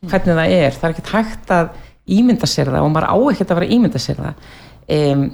hvernig 0.09 0.39
það 0.39 0.55
er, 0.55 0.75
það 0.75 0.89
er 0.89 0.95
ekkert 0.95 1.13
hægt 1.13 1.53
að 1.55 1.71
ímynda 2.09 2.49
sér 2.49 2.71
það 2.71 2.85
og 2.85 2.91
maður 2.93 3.11
á 3.11 3.17
ekkert 3.31 3.51
að 3.51 3.59
vera 3.59 3.69
að 3.69 3.75
ímynda 3.77 4.01
sér 4.03 4.19
það. 4.19 4.51
Um, 4.89 5.25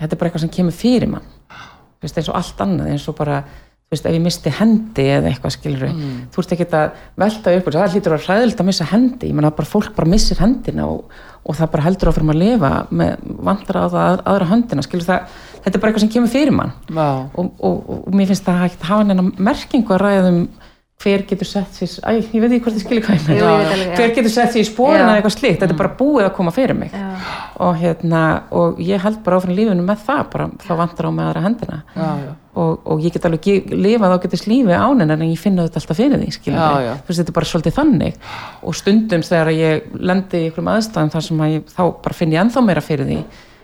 þetta 0.00 0.14
er 0.14 0.20
bara 0.20 0.30
eitthvað 0.30 0.44
sem 0.46 0.54
kemur 0.56 0.76
fyrir 0.76 1.12
mann. 1.12 1.28
Veist, 2.00 2.16
eins 2.16 2.30
og 2.32 2.38
allt 2.40 2.64
annað, 2.64 2.92
eins 2.94 3.08
og 3.10 3.16
bara 3.18 3.42
þú 3.90 3.96
veist, 3.96 4.04
ef 4.06 4.14
ég 4.14 4.22
misti 4.22 4.50
hendi 4.54 5.04
eða 5.10 5.30
eitthvað 5.32 5.50
skilur 5.56 5.80
þú 6.30 6.42
ert 6.44 6.52
ekkert 6.54 6.74
að 6.78 6.98
velta 7.18 7.54
upp 7.58 7.66
og 7.66 7.74
það 7.74 7.94
hlýtur 7.96 8.12
að 8.14 8.26
ræðilt 8.28 8.60
að 8.62 8.68
missa 8.68 8.84
hendi. 8.86 9.26
Ég 9.26 9.34
menna 9.34 9.50
bara 9.50 9.66
fólk 9.66 9.96
bara 9.96 10.06
missir 10.12 10.38
hendina 10.38 10.84
og, 10.86 11.10
og 11.42 11.56
það 11.58 11.70
bara 11.72 11.82
heldur 11.88 12.10
áfram 12.12 12.30
að 12.30 12.38
lifa 12.38 12.70
með 12.94 13.16
vantar 13.48 13.80
á 13.82 13.84
það 13.90 14.22
aðra 14.30 14.46
höndina 14.52 14.84
skilur 14.86 15.08
það, 15.08 15.34
þetta 15.64 15.74
er 15.74 15.82
bara 15.82 15.90
eitthvað 15.90 16.04
sem 16.04 16.12
kemur 16.14 16.30
fyrir 16.30 16.54
mann. 16.54 16.70
Já, 16.86 17.08
og, 17.34 17.48
og, 17.58 17.90
og 17.96 18.14
mér 18.14 18.30
finnst 18.30 18.46
það 18.46 18.62
hægt 18.62 18.84
að 18.84 18.92
hafa 18.92 19.08
neina 19.08 19.24
merkingu 19.50 19.96
að 19.96 20.02
ræða 20.04 20.30
um 20.36 20.38
hver 21.00 21.24
getur 21.26 21.48
sett 21.48 21.74
sér, 21.74 21.96
æ, 22.04 22.10
ég 22.20 22.42
veit 22.44 22.52
ekki 22.52 22.60
hvort 22.60 22.76
þið 22.76 22.82
skilur 22.84 23.04
hvað 23.06 23.16
ég 23.16 23.28
ég 23.32 23.42
meina, 23.42 23.94
hver 23.96 24.10
getur 24.14 24.34
sett 24.34 24.52
sér 24.52 24.60
í 24.60 24.68
spórin 24.68 25.00
eða 25.00 25.14
eitthvað 25.16 25.34
slíkt, 25.34 25.62
þetta 25.62 25.72
er 25.74 25.78
bara 25.80 25.94
búið 25.96 26.26
að 26.26 26.34
koma 26.36 26.52
fyrir 26.52 26.76
mig. 26.76 26.92
Já. 26.92 27.08
og 27.64 27.78
hérna, 27.80 28.20
og 28.52 28.78
ég 28.84 29.00
held 29.00 29.22
bara 29.24 29.40
áfram 29.40 29.56
lífinu 29.56 29.82
með 29.86 30.04
það, 30.04 30.22
bara 30.34 30.48
þá 30.60 30.72
vantar 30.76 31.08
á 31.08 31.10
með 31.16 31.30
aðra 31.30 31.44
hendina. 31.46 31.78
Já, 31.96 32.10
já. 32.28 32.34
Og, 32.54 32.80
og 32.84 33.02
ég 33.04 33.12
get 33.14 33.26
alveg 33.28 33.70
lifað 33.70 34.16
ágætis 34.16 34.46
lífi 34.50 34.74
ánin 34.74 35.10
en 35.14 35.22
ég 35.28 35.38
finna 35.38 35.68
þetta 35.68 35.78
alltaf 35.82 36.00
fyrir 36.00 36.18
því 36.18 36.50
Já, 36.50 36.70
já. 36.82 36.94
þú 36.98 37.06
veist, 37.12 37.20
þetta 37.20 37.30
er 37.30 37.36
bara 37.38 37.50
svolítið 37.52 37.76
þannig 37.76 38.16
og 38.66 38.74
stundum 38.80 39.22
þegar 39.22 39.52
ég 39.54 39.92
lendi 40.00 40.40
í 40.40 40.48
einhverjum 40.48 40.72
aðstæðum 40.74 41.12
þar 41.14 41.26
sem 41.28 41.44
að 41.46 41.54
ég, 41.54 41.70
þá 41.76 41.82
bara 42.02 42.18
finn 42.18 42.34
ég 42.34 42.42
ennþá 42.42 42.64
meira 42.66 42.82
fyrir 42.82 43.06
því 43.06 43.20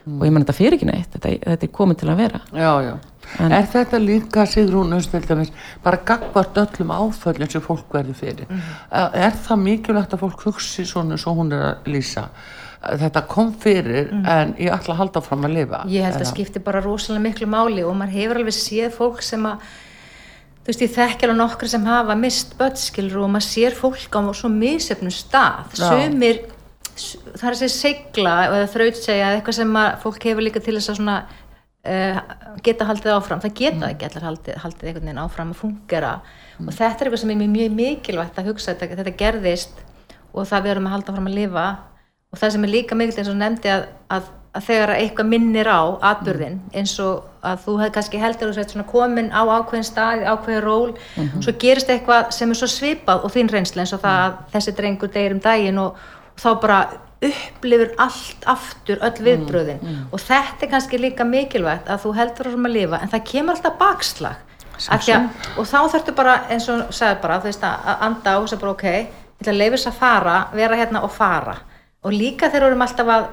og 0.06 0.22
ég 0.22 0.30
menn 0.36 0.44
þetta 0.46 0.54
fyrir 0.60 0.76
ekki 0.78 0.86
neitt 0.86 1.10
þetta, 1.16 1.32
þetta 1.50 1.66
er 1.66 1.72
komið 1.74 1.98
til 2.02 2.10
að 2.12 2.20
vera 2.22 2.40
Já, 2.54 2.72
já. 2.86 2.92
En- 3.42 3.52
er 3.58 3.64
þetta 3.72 3.98
líka 3.98 4.44
Sigrún 4.46 4.94
Östeldamis 4.94 5.50
bara 5.82 5.98
gagvart 6.06 6.54
öllum 6.62 6.92
áföllin 6.94 7.50
sem 7.50 7.60
fólk 7.64 7.90
verður 7.90 8.14
fyrir? 8.14 8.46
Mm. 8.46 8.60
Er 9.18 9.34
það 9.48 9.64
mikilvægt 9.64 10.14
að 10.14 10.22
fólk 10.22 10.44
hugsi 10.46 10.84
svona 10.86 11.18
svo 11.18 11.34
hún 11.34 11.50
er 11.52 11.64
að 11.72 11.90
lýsa? 11.90 12.28
Þetta 12.82 13.22
kom 13.26 13.52
fyrir 13.62 14.10
en 14.12 14.54
ég 14.60 14.70
ætla 14.70 14.94
að 14.94 15.00
halda 15.00 15.20
fram 15.24 15.44
að 15.48 15.54
lifa. 15.56 15.80
Ég 15.88 16.04
held 16.04 16.14
að 16.18 16.22
Eða- 16.26 16.32
skipti 16.34 16.62
bara 16.62 16.80
rosalega 16.84 17.22
miklu 17.24 17.46
máli 17.48 17.82
og 17.86 17.96
maður 17.96 18.16
hefur 18.18 18.36
alveg 18.42 18.56
séð 18.56 18.90
fólk 18.98 19.22
sem 19.22 19.46
að 19.48 19.62
þú 20.66 20.66
veist, 20.72 20.82
ég 20.82 20.92
þekki 20.96 21.24
alveg 21.28 21.38
nokkri 21.40 21.68
sem 21.72 21.84
hafa 21.86 22.14
mist 22.18 22.56
bötskilur 22.58 23.22
og 23.24 23.30
maður 23.30 23.48
sér 23.48 23.72
fólk 23.78 24.12
á 24.12 24.20
svo 24.34 24.48
misöfnum 24.52 25.14
stað. 25.14 25.72
Já. 25.72 25.88
sumir, 25.88 26.40
s- 26.96 27.16
það 27.36 27.48
er 27.48 27.54
að 27.56 27.62
segja 27.62 27.80
segla 27.80 28.36
eða 28.50 28.68
þrautsegja 28.74 29.26
eða 29.26 29.40
eitthvað 29.40 29.54
sem 29.60 29.74
fólk 30.02 30.22
hefur 30.28 30.42
líka 30.42 30.60
til 30.62 30.74
þess 30.76 30.90
að 30.90 30.96
svona 31.00 31.16
uh, 31.86 32.20
geta 32.66 32.84
haldið 32.84 33.12
áfram, 33.14 33.40
það 33.40 33.54
geta 33.54 33.90
ekki 33.92 34.08
allar 34.10 34.24
haldið, 34.30 34.56
haldið 34.62 34.88
einhvern 34.90 35.06
veginn 35.06 35.22
áfram 35.22 35.50
að 35.54 35.60
fungera 35.60 36.14
og 36.60 36.72
þetta 36.72 36.98
er 36.98 37.06
eitthvað 37.06 37.20
sem 37.22 37.30
er 37.30 37.46
mjög, 37.46 37.74
mikilvægt 37.78 38.38
að 38.40 38.48
hugsa 38.50 38.74
þetta, 38.74 38.96
þetta 39.02 39.16
gerðist 39.20 39.70
og 40.34 40.46
það 40.50 40.62
við 40.66 40.70
erum 40.74 40.86
að 40.90 40.94
halda 40.96 41.14
fram 41.14 41.28
að 41.30 41.36
lifa 41.38 41.66
og 42.32 42.40
það 42.40 42.56
sem 42.56 42.66
er 42.66 42.74
líka 42.74 42.98
mikilvægt 42.98 43.22
eins 43.22 43.30
og 43.32 43.38
nefndi 43.40 43.70
að, 43.72 43.86
að, 44.12 44.28
að 44.56 44.66
þegar 44.66 44.92
eitthvað 44.96 45.30
minnir 45.30 45.68
á 45.70 45.82
atbyrðin 46.10 46.58
eins 46.74 46.96
og 47.02 47.24
að 47.46 47.64
þú 47.64 47.78
hefði 47.80 47.94
kannski 47.96 48.20
heldur 48.22 48.50
þú 48.50 48.56
sett 48.56 48.74
svona 48.74 48.86
komin 48.90 49.30
á 49.30 49.42
ákveðin 49.46 49.86
stað 49.86 50.24
ákveðin 50.26 50.64
ról, 50.64 50.94
svo 51.44 51.54
gerist 51.62 51.90
eitthvað 51.92 52.32
sem 52.34 52.50
er 52.50 52.60
svo 52.60 52.68
svipað 52.70 53.26
og 53.26 53.34
þín 53.34 53.50
reynsla 53.52 53.84
eins 53.84 53.94
og 53.94 54.02
það 54.02 54.22
að 54.24 54.38
þessi 54.56 54.76
drengur 54.80 55.12
deyr 55.14 55.36
um 55.36 55.42
daginn 55.44 55.78
og, 55.82 56.00
og 56.34 56.42
þá 56.42 56.48
bara 56.64 56.80
upplifir 57.26 57.94
allt 58.02 58.42
aftur 58.52 58.98
öll 59.06 59.22
viðbröðin 59.24 59.78
og 60.12 60.20
þetta 60.20 60.66
er 60.66 60.72
kannski 60.74 60.98
líka 61.00 61.24
mikilvægt 61.24 61.88
að 61.88 62.02
þú 62.02 62.12
heldur 62.18 62.50
áfram 62.50 62.68
að 62.68 62.74
lifa 62.76 63.00
en 63.00 63.12
það 63.14 63.24
kemur 63.30 63.56
alltaf 63.56 63.78
bakslag. 63.80 64.42
Að, 64.92 65.06
og 65.56 65.64
þá 65.64 65.78
þarftu 65.94 66.12
bara 66.12 66.34
eins 66.52 66.66
og 66.68 66.90
sagði 66.92 67.22
bara, 67.22 67.38
þú 67.40 67.48
veist 67.48 67.62
að 67.64 68.02
anda 68.04 68.34
á 68.36 68.38
og 68.42 68.50
segja 68.50 68.60
bara 68.60 68.74
ok, 68.74 68.84
ég 68.92 69.40
ætla 69.40 69.54
að 69.54 69.60
leifa 69.62 69.76
þess 69.78 69.88
að 69.88 69.96
fara 70.02 70.34
vera 70.52 70.76
hérna 70.76 71.00
og 71.06 71.14
fara 71.16 71.54
og 72.06 72.14
líka 72.14 72.50
þegar 72.50 72.66
við 72.66 72.70
erum 72.70 72.86
alltaf 72.86 73.12
að 73.16 73.28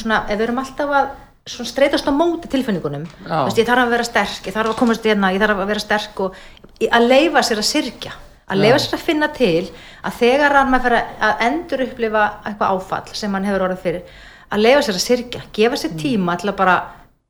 svona, 0.00 0.20
ef 0.24 0.36
við 0.36 0.44
erum 0.46 0.60
alltaf 0.62 0.94
að 0.98 1.08
svona 1.46 1.70
streytast 1.70 2.08
á 2.08 2.12
móti 2.16 2.50
tilfinningunum 2.50 3.04
Já. 3.06 3.40
Veist, 3.46 3.58
ég 3.60 3.66
þarf 3.68 3.84
að 3.84 3.92
vera 3.94 4.06
sterk, 4.08 4.46
ég 4.48 4.54
þarf 4.56 4.72
að 4.72 4.78
komast 4.80 5.04
hérna 5.06 5.32
ég 5.34 5.42
þarf 5.42 5.60
að 5.62 5.72
vera 5.72 5.82
sterk 5.84 6.22
og 6.24 6.38
að 6.86 7.10
leifa 7.10 7.42
sér 7.46 7.60
að 7.62 7.68
syrgja 7.70 8.14
að 8.46 8.62
leifa 8.62 8.80
sér 8.82 8.96
að 8.96 9.04
finna 9.06 9.28
til 9.34 9.68
að 10.06 10.18
þegar 10.20 10.56
að 10.60 10.72
maður 10.72 10.86
fyrir 10.86 11.24
að 11.28 11.44
endur 11.46 11.84
upplifa 11.86 12.24
eitthvað 12.46 12.74
áfall 12.76 13.18
sem 13.20 13.36
hann 13.36 13.46
hefur 13.46 13.66
orðið 13.66 13.84
fyrir 13.84 14.18
að 14.46 14.62
leifa 14.62 14.84
sér 14.86 14.98
að 14.98 15.04
syrgja, 15.06 15.42
gefa 15.54 15.80
sér 15.80 15.96
tíma 15.98 16.36
til 16.38 16.50
að 16.52 16.58
bara, 16.60 16.76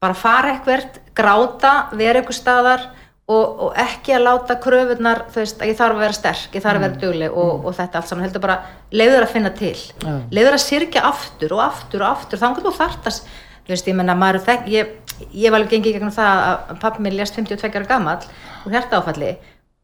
bara 0.02 0.16
fara 0.16 0.52
eitthvert 0.52 1.00
gráta, 1.16 1.72
vera 1.96 2.20
eitthvað 2.20 2.40
staðar 2.40 2.88
og, 3.26 3.60
og 3.66 3.72
ekki 3.82 4.12
að 4.14 4.22
láta 4.26 4.54
kröfunar 4.62 5.24
þú 5.34 5.40
veist, 5.42 5.62
ég 5.66 5.76
þarf 5.78 5.96
að 5.96 6.02
vera 6.04 6.16
sterk, 6.20 6.52
ég 6.54 6.62
þarf 6.62 6.78
að 6.78 6.84
vera 6.86 7.00
dugleg 7.02 7.32
og, 7.42 7.64
og 7.66 7.74
þetta 7.74 7.98
allt 8.00 8.10
saman, 8.12 8.24
heldur 8.28 8.44
bara 8.44 8.58
leiður 8.94 9.26
að 9.26 9.32
finna 9.34 9.50
til, 9.58 9.74
Já. 10.04 10.12
leiður 10.30 10.58
að 10.58 10.62
syrgja 10.66 11.02
aftur 11.10 11.56
og 11.56 11.64
aftur 11.64 12.04
og 12.06 12.12
aftur, 12.12 12.38
þannig 12.42 12.62
að 12.62 12.68
þú 12.68 12.74
þartast 12.78 13.26
þú 13.66 13.74
veist, 13.74 13.88
ég 13.90 13.98
menna, 13.98 14.14
maður 14.14 14.44
þekk 14.46 14.68
ég, 14.70 14.94
ég 15.34 15.50
var 15.50 15.58
alveg 15.58 15.72
gengið 15.74 15.96
gegnum 15.96 16.14
það 16.14 16.44
að 16.52 16.78
pappi 16.84 17.02
mér 17.02 17.16
lést 17.18 17.34
52 17.40 17.72
ára 17.80 17.90
gamall 17.90 18.30
og 18.62 18.70
hjarta 18.76 19.00
áfalli 19.02 19.32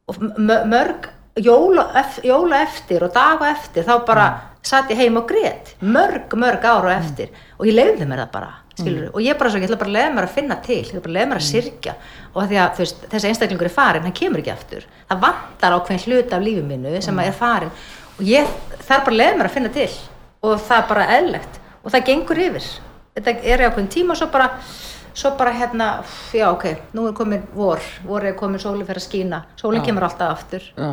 og 0.06 0.22
mö- 0.38 0.62
mörg 0.70 1.10
jóla, 1.42 1.88
jóla 2.22 2.62
eftir 2.62 3.02
og 3.06 3.10
daga 3.16 3.50
eftir 3.56 3.86
þá 3.88 3.94
bara 4.06 4.26
satt 4.62 4.90
ég 4.90 5.00
heim 5.00 5.16
og 5.18 5.28
grét 5.28 5.74
mörg, 5.82 6.34
mörg 6.38 6.64
ára 6.64 6.96
eftir. 6.96 7.32
Og 7.58 7.66
ég 7.66 7.76
leiði 7.76 8.06
mér 8.06 8.24
það 8.24 8.34
bara 8.36 8.52
skilur, 8.72 9.08
og 9.12 9.20
ég 9.20 9.36
bara 9.38 9.50
svo, 9.52 9.60
ég 9.60 9.66
ætla 9.68 9.78
bara 9.80 9.90
að 9.90 9.96
leiða 9.98 10.12
mér 10.16 10.26
að 10.28 10.36
finna 10.36 10.56
til 10.64 10.78
ég 10.78 10.92
ætla 10.92 11.02
bara 11.02 11.12
að 11.12 11.16
leiða 11.18 11.30
mér 11.32 11.40
að 11.40 11.48
syrgja. 11.48 11.96
Og 12.32 12.46
því 12.48 12.60
að 12.62 12.78
veist, 12.82 13.02
þessi 13.12 13.30
einstaklingur 13.32 13.68
er 13.68 13.74
farin, 13.74 14.06
hann 14.06 14.16
kemur 14.16 14.42
ekki 14.42 14.54
aftur. 14.54 14.86
Það 15.10 15.26
vantar 15.26 15.76
ákveðin 15.76 16.06
hluta 16.06 16.38
af 16.38 16.46
lífi 16.46 16.62
mínu 16.70 17.02
sem 17.04 17.20
er 17.24 17.36
farin 17.36 17.74
og 18.18 18.22
ég 18.28 18.48
þarf 18.86 19.04
bara 19.04 19.12
að 19.12 19.20
leiða 19.20 19.36
mér 19.40 19.50
að 19.50 19.58
finna 19.58 19.74
til. 19.74 19.90
Og 20.42 20.56
það 20.62 20.78
er 20.78 20.88
bara 20.94 21.10
eðlegt 21.18 21.60
og 21.82 21.92
það 21.92 22.08
gengur 22.08 22.42
yfir. 22.46 22.70
Þetta 23.12 23.36
er 23.42 23.62
í 23.62 23.68
ákveðin 23.68 23.92
tíma 23.92 24.14
og 24.14 24.22
svo 24.22 24.30
bara 24.32 24.48
svo 25.14 25.34
bara 25.36 25.52
hérna, 25.52 26.02
já 26.32 26.46
ok 26.48 26.94
nú 26.96 27.06
er 27.08 27.12
komin 27.12 27.42
vor, 27.54 27.80
vor 28.06 28.24
er 28.24 28.36
komin 28.36 28.60
sólinn 28.60 28.86
fyrir 28.88 29.02
að 29.02 29.04
skína. 29.04 29.42
Sólinn 29.60 29.84
kemur 29.84 30.06
alltaf 30.06 30.38
aftur. 30.38 30.64
Já, 30.76 30.92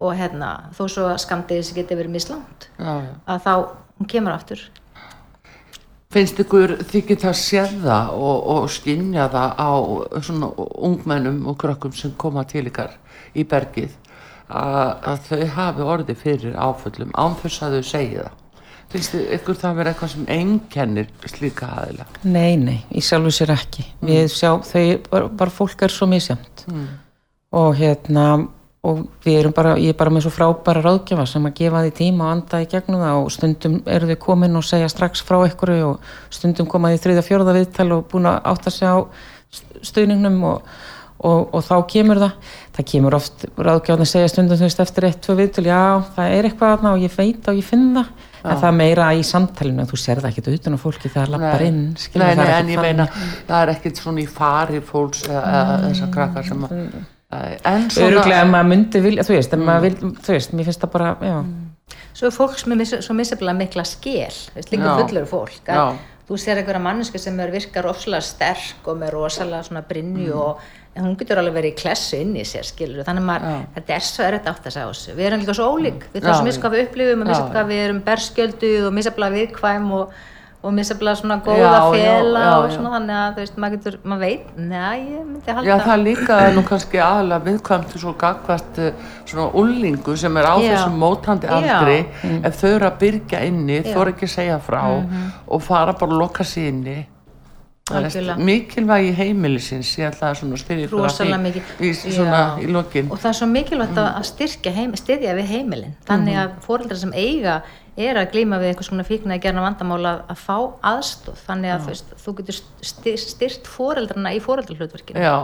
og 0.00 0.16
hérna, 0.16 0.50
þó 0.76 0.84
svo 0.88 1.08
að 1.10 1.22
skamdið 1.24 1.60
þessi 1.60 1.76
geti 1.76 1.98
verið 1.98 2.20
já. 2.24 2.92
að 3.26 3.42
þá, 3.44 3.54
hún 4.00 4.08
kemur 4.08 4.36
aftur 4.36 4.68
Finnst 6.10 6.40
ykkur 6.42 6.72
þykir 6.90 7.20
það 7.22 7.34
séð 7.38 7.74
það 7.84 8.08
og, 8.18 8.38
og 8.50 8.64
skynja 8.74 9.28
það 9.30 9.52
á 9.62 9.70
svona 10.26 10.48
ungmennum 10.58 11.44
og 11.46 11.58
krökkum 11.60 11.92
sem 11.94 12.16
koma 12.18 12.42
til 12.50 12.64
ykkar 12.66 12.96
í 13.38 13.44
bergið 13.46 13.92
að, 14.50 14.88
að 15.06 15.20
þau 15.28 15.44
hafi 15.54 15.86
orðið 15.94 16.18
fyrir 16.24 16.56
áföllum 16.58 17.14
án 17.14 17.38
þess 17.38 17.62
að 17.62 17.76
þau 17.76 17.90
segja 17.92 18.24
það? 18.26 18.36
Finnst 18.90 19.14
ykkur 19.14 19.58
það 19.60 19.76
vera 19.78 19.92
eitthvað 19.92 20.12
sem 20.16 20.24
einkennir 20.34 21.10
slíka 21.30 21.68
aðila? 21.78 22.08
Nei, 22.26 22.56
nei, 22.58 22.80
í 22.90 23.02
sjálfu 23.06 23.30
sér 23.36 23.52
ekki. 23.54 23.84
Við 24.02 24.24
sjá, 24.34 24.56
þau, 24.66 24.82
bara, 25.12 25.28
bara 25.30 25.54
fólk 25.54 25.84
er 25.86 25.94
svo 25.94 26.08
misjæmt. 26.10 26.64
Og 27.54 27.78
hérna, 27.78 28.24
og 28.80 29.00
við 29.24 29.42
erum 29.42 29.52
bara, 29.52 29.74
ég 29.76 29.92
er 29.92 29.98
bara 29.98 30.12
með 30.12 30.24
svo 30.24 30.32
frábæra 30.32 30.80
ráðgjafa 30.84 31.26
sem 31.28 31.48
að 31.48 31.58
gefa 31.58 31.82
því 31.84 31.90
tíma 31.98 32.28
og 32.28 32.30
anda 32.32 32.60
í 32.62 32.68
gegnum 32.70 33.02
það 33.02 33.18
og 33.18 33.34
stundum 33.34 33.74
eru 33.84 34.08
þau 34.08 34.20
komin 34.22 34.56
og 34.56 34.64
segja 34.64 34.88
strax 34.88 35.20
frá 35.26 35.36
ykkur 35.44 35.74
og 35.84 36.14
stundum 36.32 36.68
koma 36.70 36.92
því 36.94 37.02
þriða 37.04 37.26
fjórða 37.26 37.56
viðtal 37.58 37.90
og 37.98 38.06
búin 38.08 38.30
að 38.30 38.40
átta 38.54 38.72
sig 38.72 38.88
á 38.88 39.04
stuðningnum 39.84 40.40
og, 40.48 40.72
og, 41.20 41.52
og 41.52 41.66
þá 41.66 41.74
kemur 41.92 42.22
það. 42.22 42.56
Það 42.78 42.88
kemur 42.94 43.18
oft 43.18 43.46
ráðgjáðin 43.60 44.06
að 44.06 44.10
segja 44.14 44.32
stundum 44.32 44.60
þú 44.62 44.68
veist 44.70 44.82
eftir 44.86 45.08
eitt, 45.10 45.20
tvö 45.26 45.36
viðtöl, 45.42 45.66
já 45.68 45.84
það 46.16 46.38
er 46.38 46.48
eitthvað 46.48 46.74
þarna 46.74 46.96
og 46.96 47.04
ég 47.04 47.16
veit 47.20 47.52
og 47.52 47.60
ég 47.60 47.68
finn 47.68 47.86
það. 47.98 48.10
En 48.40 48.60
það 48.64 48.76
meira 48.78 49.12
í 49.12 49.22
samtalinu 49.28 49.84
þú 49.90 50.00
sér 50.00 50.24
það 50.24 50.30
ekkert 50.30 50.52
utan 50.54 50.80
á 50.80 50.80
fólki 50.80 51.12
þegar 51.12 51.34
lappar 51.34 51.66
inn 51.66 51.82
skilur, 52.00 52.24
nei, 52.24 52.38
það 52.40 52.52
nei, 52.64 52.72
er 52.72 52.84
meina 52.86 53.08
það 53.12 53.56
er 53.60 53.76
ekkert 53.76 54.00
svona 54.00 54.24
í 54.24 54.28
fari 54.40 54.80
fólks 54.80 55.26
eða, 55.28 55.56
eða 55.92 57.19
að 57.30 57.90
svona 57.94 58.06
Öruglega 58.08 58.44
ef 58.44 58.52
maður 58.52 58.70
myndi 58.72 59.02
vilja, 59.04 59.26
þú 59.26 59.36
veist, 59.36 59.58
maður 59.60 59.84
vil, 59.86 60.14
þú 60.18 60.36
veist, 60.36 60.54
mér 60.56 60.70
finnst 60.70 60.84
það 60.84 60.94
bara, 60.96 61.10
já, 61.22 61.36
svo 62.14 62.30
er 62.30 62.34
fólk 62.34 62.56
sem 62.58 62.74
er 62.74 62.88
svo 62.90 63.18
misjaflega 63.18 63.58
mikla 63.60 63.84
skil 63.86 64.32
líka 64.72 64.96
fullur 65.02 65.28
fólk 65.30 65.70
að 65.70 66.00
þú 66.30 66.38
sér 66.38 66.60
einhverja 66.60 66.82
mannesku 66.82 67.18
sem 67.18 67.38
er 67.42 67.50
virkar 67.50 67.86
rosalega 67.88 68.22
sterk 68.22 68.86
og 68.90 68.98
með 69.00 69.16
rosalega 69.16 69.66
svona 69.66 69.82
brinju 69.86 70.34
og 70.38 70.60
hún 70.98 71.16
getur 71.18 71.40
alveg 71.40 71.56
verið 71.56 71.72
í 71.72 71.78
klessu 71.78 72.18
inn 72.20 72.34
í 72.38 72.44
sér 72.46 72.66
skilur 72.66 73.06
þannig 73.06 73.24
að 73.24 73.28
maður, 73.28 73.64
þetta 73.76 73.94
er 73.96 74.04
svo 74.06 74.26
erfitt 74.26 74.50
átt 74.50 74.66
að 74.66 74.74
segja 74.74 74.86
á 74.86 74.90
þessu. 74.90 75.14
Við 75.16 75.28
erum 75.28 75.42
líka 75.42 75.56
svo 75.58 75.68
ólík, 75.70 76.06
við 76.10 76.20
Já, 76.20 76.26
þessum 76.26 76.48
misjaflega 76.48 76.74
við 76.74 76.86
upplifum 76.86 77.22
og 77.22 77.30
misjaflega 77.30 77.64
við 77.70 77.82
erum 77.84 78.00
berskjölduð 78.08 78.86
og 78.88 78.96
misjaflega 78.98 79.36
viðkvæm 79.36 79.88
og, 79.96 80.16
og 80.60 80.74
misjaflega 80.76 81.16
svona 81.16 81.38
góða 81.40 81.58
Já, 81.58 81.68
já, 81.96 82.16
já, 82.20 82.50
og 82.58 82.66
já. 82.68 82.74
svona 82.74 82.90
þannig 82.94 83.16
að 83.16 83.30
þú 83.36 83.42
veist, 83.42 83.60
maður 83.62 83.76
getur, 83.76 83.94
maður 84.04 84.24
veit, 84.26 84.48
neða, 84.56 84.90
ég 85.00 85.22
myndi 85.28 85.54
halda. 85.56 85.68
Já, 85.70 85.76
það 85.86 85.92
er 85.94 86.02
líka 86.04 86.40
nú 86.56 86.64
kannski 86.68 87.00
aðalega 87.00 87.46
viðkvæmt 87.46 87.94
svo 88.02 88.12
gagvart 88.20 88.80
eh, 88.84 89.06
svona 89.24 89.46
ullingu 89.62 90.16
sem 90.20 90.36
er 90.36 90.50
á 90.52 90.54
Já. 90.60 90.66
þessum 90.74 90.98
mótandi 91.00 91.48
Já. 91.48 91.54
Aldri 91.56 91.96
ef 92.44 92.60
þau 92.60 92.68
eru 92.74 92.90
að 92.90 92.98
byrja 93.04 93.40
inni, 93.48 93.80
þó 93.88 94.02
ekki 94.10 94.28
að 94.28 94.34
segja 94.34 94.60
frá 94.60 94.82
og 94.90 95.64
fara 95.64 95.96
bara 95.96 96.12
að 96.12 96.20
loka 96.26 96.44
sig 96.44 96.68
inni. 96.68 96.98
Er 97.90 98.36
mikilvægi 98.38 99.10
heimilisins 99.18 99.88
ég 99.98 100.12
ætla 100.12 100.28
að 100.30 100.36
svona 100.38 100.58
spyrja 100.60 100.86
að 100.86 101.56
í, 101.82 101.90
Já. 101.90 102.36
í 102.62 102.68
lokin. 102.70 103.08
Og 103.10 103.18
það 103.18 103.30
er 103.32 103.38
svo 103.40 103.48
mikilvægt 103.50 103.98
að 103.98 104.10
að 104.20 104.26
styrkja 104.28 104.72
heim, 104.76 104.92
styrja 104.94 105.34
við 105.34 105.50
heimilin 105.56 105.96
þannig 106.06 106.38
að 106.38 106.52
fóreldrar 106.66 107.00
sem 107.00 107.14
eiga 107.18 107.56
er 107.96 108.16
að 108.20 108.30
glíma 108.32 108.58
við 108.60 108.70
eitthvað 108.70 108.86
svona 108.88 109.04
fíkna 109.06 109.36
í 109.36 109.40
gerna 109.42 109.62
vandamála 109.64 110.10
að, 110.12 110.20
að 110.32 110.38
fá 110.44 110.56
aðstóð 110.90 111.40
þannig 111.46 111.72
að 111.74 111.80
þú, 111.84 111.90
veist, 111.90 112.12
þú 112.24 112.34
getur 112.38 112.58
styrt, 112.90 113.70
fóreldrarna 113.70 114.32
í 114.36 114.40
fóreldrahlutverkinu 114.44 115.24
Já, 115.24 115.34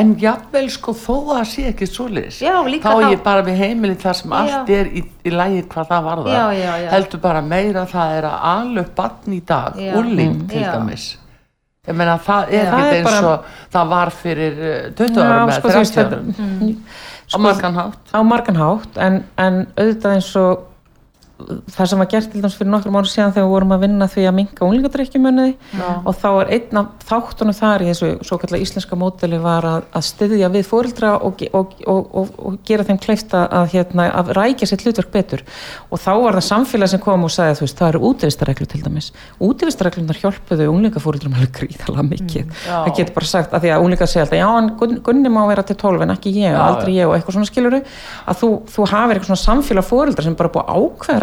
en 0.00 0.14
jafnvel 0.22 0.64
sko 0.72 0.94
þó 0.96 1.14
að 1.18 1.30
það 1.32 1.48
sé 1.52 1.66
ekki 1.70 1.88
Já, 2.46 2.54
líka 2.66 2.88
þá 2.94 3.04
er 3.04 3.14
ég 3.14 3.22
bara 3.26 3.44
við 3.46 3.60
heimilin 3.64 4.00
þar 4.00 4.18
sem 4.20 4.30
Já. 4.34 4.38
allt 4.40 4.72
er 4.76 4.92
í, 4.92 5.04
í 5.24 5.34
lægi 5.34 5.64
hvað 5.74 5.90
það 5.92 6.08
já, 6.60 6.72
já. 6.84 6.88
heldur 6.94 7.20
bara 7.26 7.42
meira 7.42 7.84
það 7.90 8.16
er 8.20 8.28
að 8.30 8.46
alveg 8.54 8.94
barn 8.96 9.36
í 9.36 9.42
dag, 9.52 9.76
Já. 9.80 9.92
úling 10.00 10.40
til 10.50 10.64
Já. 10.64 10.72
dæmis. 10.78 11.10
Ég 11.88 11.96
meina 11.96 12.18
það 12.20 12.50
er 12.54 12.66
Það 12.70 12.86
er 12.86 12.96
eins 12.98 13.06
bara- 13.08 13.28
og 13.30 13.44
það 13.72 13.88
var 13.94 14.10
fyrir 14.12 14.58
eh, 14.60 14.90
20 14.98 15.16
Já, 15.16 15.28
árum 15.30 15.52
sko, 15.54 15.68
eða 15.68 15.74
þú 15.74 15.78
veist, 15.80 15.94
30 15.94 16.10
þetta- 16.10 16.18
árum 16.20 16.74
á 16.80 17.30
Sko, 17.30 17.38
margan 17.44 17.74
hátt. 17.78 18.10
á 18.10 18.18
margan 18.26 18.56
hátt, 18.58 18.96
en, 18.98 19.24
en 19.38 19.66
auðvitað 19.78 20.14
eins 20.16 20.30
og 20.36 20.66
það 21.74 21.88
sem 21.90 22.00
var 22.02 22.08
gert 22.12 22.30
til 22.32 22.40
dæmis 22.42 22.56
fyrir 22.58 22.70
nokkrum 22.72 22.96
árum 22.98 23.08
síðan 23.10 23.34
þegar 23.34 23.46
við 23.46 23.54
vorum 23.54 23.74
að 23.76 23.84
vinna 23.84 24.08
því 24.10 24.24
að 24.28 24.36
minka 24.38 24.64
unglingadrykkjumunniði 24.66 25.54
og 26.04 26.16
þá 26.20 26.28
er 26.42 26.52
einn 26.56 26.80
af 26.80 27.06
þáttunum 27.10 27.56
þar 27.56 27.84
í 27.84 27.88
þessu 27.90 28.10
svo 28.26 28.38
kallar 28.42 28.64
íslenska 28.64 28.98
módeli 29.00 29.40
var 29.42 29.66
að, 29.68 29.86
að 29.96 30.06
styðja 30.10 30.50
við 30.54 30.66
fóreldra 30.68 31.12
og, 31.26 31.44
og, 31.52 31.74
og, 31.86 32.14
og, 32.38 32.58
gera 32.68 32.86
þeim 32.86 33.00
kleifta 33.02 33.44
að, 33.48 33.70
hérna, 33.74 34.08
að 34.20 34.32
rækja 34.36 34.68
sitt 34.70 34.84
hlutverk 34.84 35.10
betur. 35.14 35.44
Og 35.90 36.00
þá 36.00 36.10
var 36.22 36.38
það 36.38 36.46
samfélag 36.50 36.92
sem 36.92 37.02
kom 37.02 37.24
og 37.26 37.32
sagði 37.34 37.54
að 37.54 37.60
þú 37.60 37.66
veist, 37.66 37.78
það 37.80 37.92
eru 37.92 38.02
útivistarreglu 38.10 38.68
til 38.70 38.82
dæmis. 38.84 39.10
Útivistarreglunar 39.40 40.20
hjálpuðu 40.20 40.68
unglingafóreldrum 40.70 41.36
alveg 41.38 41.52
gríðalega 41.58 42.06
mikið. 42.10 42.50
Já. 42.66 42.76
það 42.84 42.92
getur 42.98 43.16
bara 43.16 43.30
sagt 43.30 43.54
að 43.56 43.64
því 43.64 43.72
að 43.74 43.84
unglingar 43.84 44.10
segja 44.10 44.24
alltaf 44.26 44.40
já, 44.40 44.48
en 44.60 44.70
Gunn- 44.80 45.00
Gunni 45.06 45.32
má 45.32 45.40
vera 45.48 45.64
til 45.66 45.76
12 45.80 46.04
en 46.06 46.14
ekki 46.14 46.32
ég 46.36 46.54
Já, 46.54 46.60
aldrei 46.64 46.94
ég 46.96 47.08
og 47.08 47.16
eitthvað 47.16 47.36
svona 47.38 47.50
skiluru 47.50 47.80
að 47.80 48.40
þú, 48.40 48.50
þú 48.74 48.86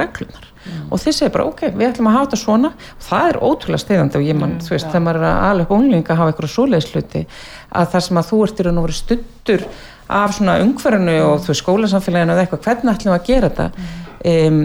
reglunar 0.08 0.48
og 0.92 1.02
þið 1.02 1.16
segir 1.16 1.34
bara 1.34 1.46
ok, 1.48 1.62
við 1.76 1.90
ætlum 1.90 2.10
að 2.10 2.16
hafa 2.18 2.28
þetta 2.28 2.40
svona. 2.42 2.72
Og 2.98 3.06
það 3.08 3.30
er 3.30 3.40
ótrúlega 3.48 3.84
stiðandi 3.84 4.20
og 4.20 4.26
ég 4.28 4.40
mann, 4.40 4.56
þú 4.64 4.74
veist, 4.74 4.90
þegar 4.90 5.04
maður 5.06 5.20
er 5.20 5.28
að 5.30 5.62
upp 5.64 5.74
unglinga 5.78 6.14
að 6.14 6.22
hafa 6.22 6.34
eitthvað 6.34 6.54
svoleiðisluti 6.54 7.24
að 7.78 7.90
það 7.94 8.06
sem 8.08 8.20
að 8.22 8.30
þú 8.32 8.42
ert 8.46 8.60
í 8.60 8.66
raun 8.68 8.82
og 8.82 8.88
veru 8.88 8.98
stuttur 8.98 9.66
af 10.18 10.36
svona 10.38 10.58
umhverfinu 10.64 11.16
og 11.26 11.42
þú 11.44 11.52
veist 11.54 11.64
skólasamfélaginu 11.64 12.36
eða 12.36 12.46
eitthvað, 12.46 12.64
hvernig 12.68 12.94
ætlum 12.94 13.16
að 13.18 13.28
gera 13.28 13.52
þetta? 13.52 13.88
Um, 14.28 14.62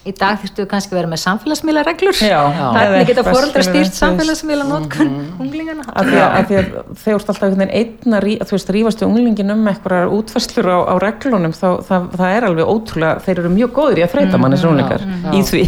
í 0.00 0.12
dag 0.16 0.38
þurftu 0.40 0.62
við 0.62 0.68
kannski 0.70 0.94
að 0.94 0.98
vera 0.98 1.10
með 1.10 1.20
samfélagsmiðla 1.20 1.82
reglur 1.84 2.20
Já. 2.24 2.38
hvernig 2.48 2.78
Eða 2.80 3.00
geta 3.10 3.24
skilurðu, 3.26 3.64
stýrt 3.66 3.98
samfélagsmiðla 3.98 4.66
notkun 4.70 5.10
unglingana. 5.44 5.84
Að 5.92 6.08
því 6.08 6.20
að, 6.20 6.30
að, 6.38 6.46
því 6.48 6.58
að 6.60 6.70
þeir 7.02 7.12
eru 7.12 7.18
alltaf 7.18 7.42
einhvern 7.42 7.60
veginn 7.60 7.74
einn 7.80 8.16
að 8.16 8.24
rí, 8.24 8.36
þú 8.40 8.56
veist, 8.56 8.72
rífast 8.76 9.04
við 9.04 9.10
unglingin 9.10 9.54
um 9.54 9.70
eitthvað 9.74 10.16
útfæslur 10.16 10.70
á, 10.72 10.78
á 10.88 10.94
reglunum 11.04 11.56
þá 11.56 11.68
það, 11.90 12.10
það 12.16 12.36
er 12.38 12.48
alveg 12.48 12.72
ótrúlega, 12.74 13.22
þeir 13.26 13.44
eru 13.44 13.54
mjög 13.58 13.76
góður 13.76 14.00
í 14.00 14.06
að 14.06 14.12
þreita 14.16 14.40
manni 14.40 14.60
þessi 14.60 14.70
unglingar 14.72 15.06
í 15.36 15.44
því. 15.50 15.64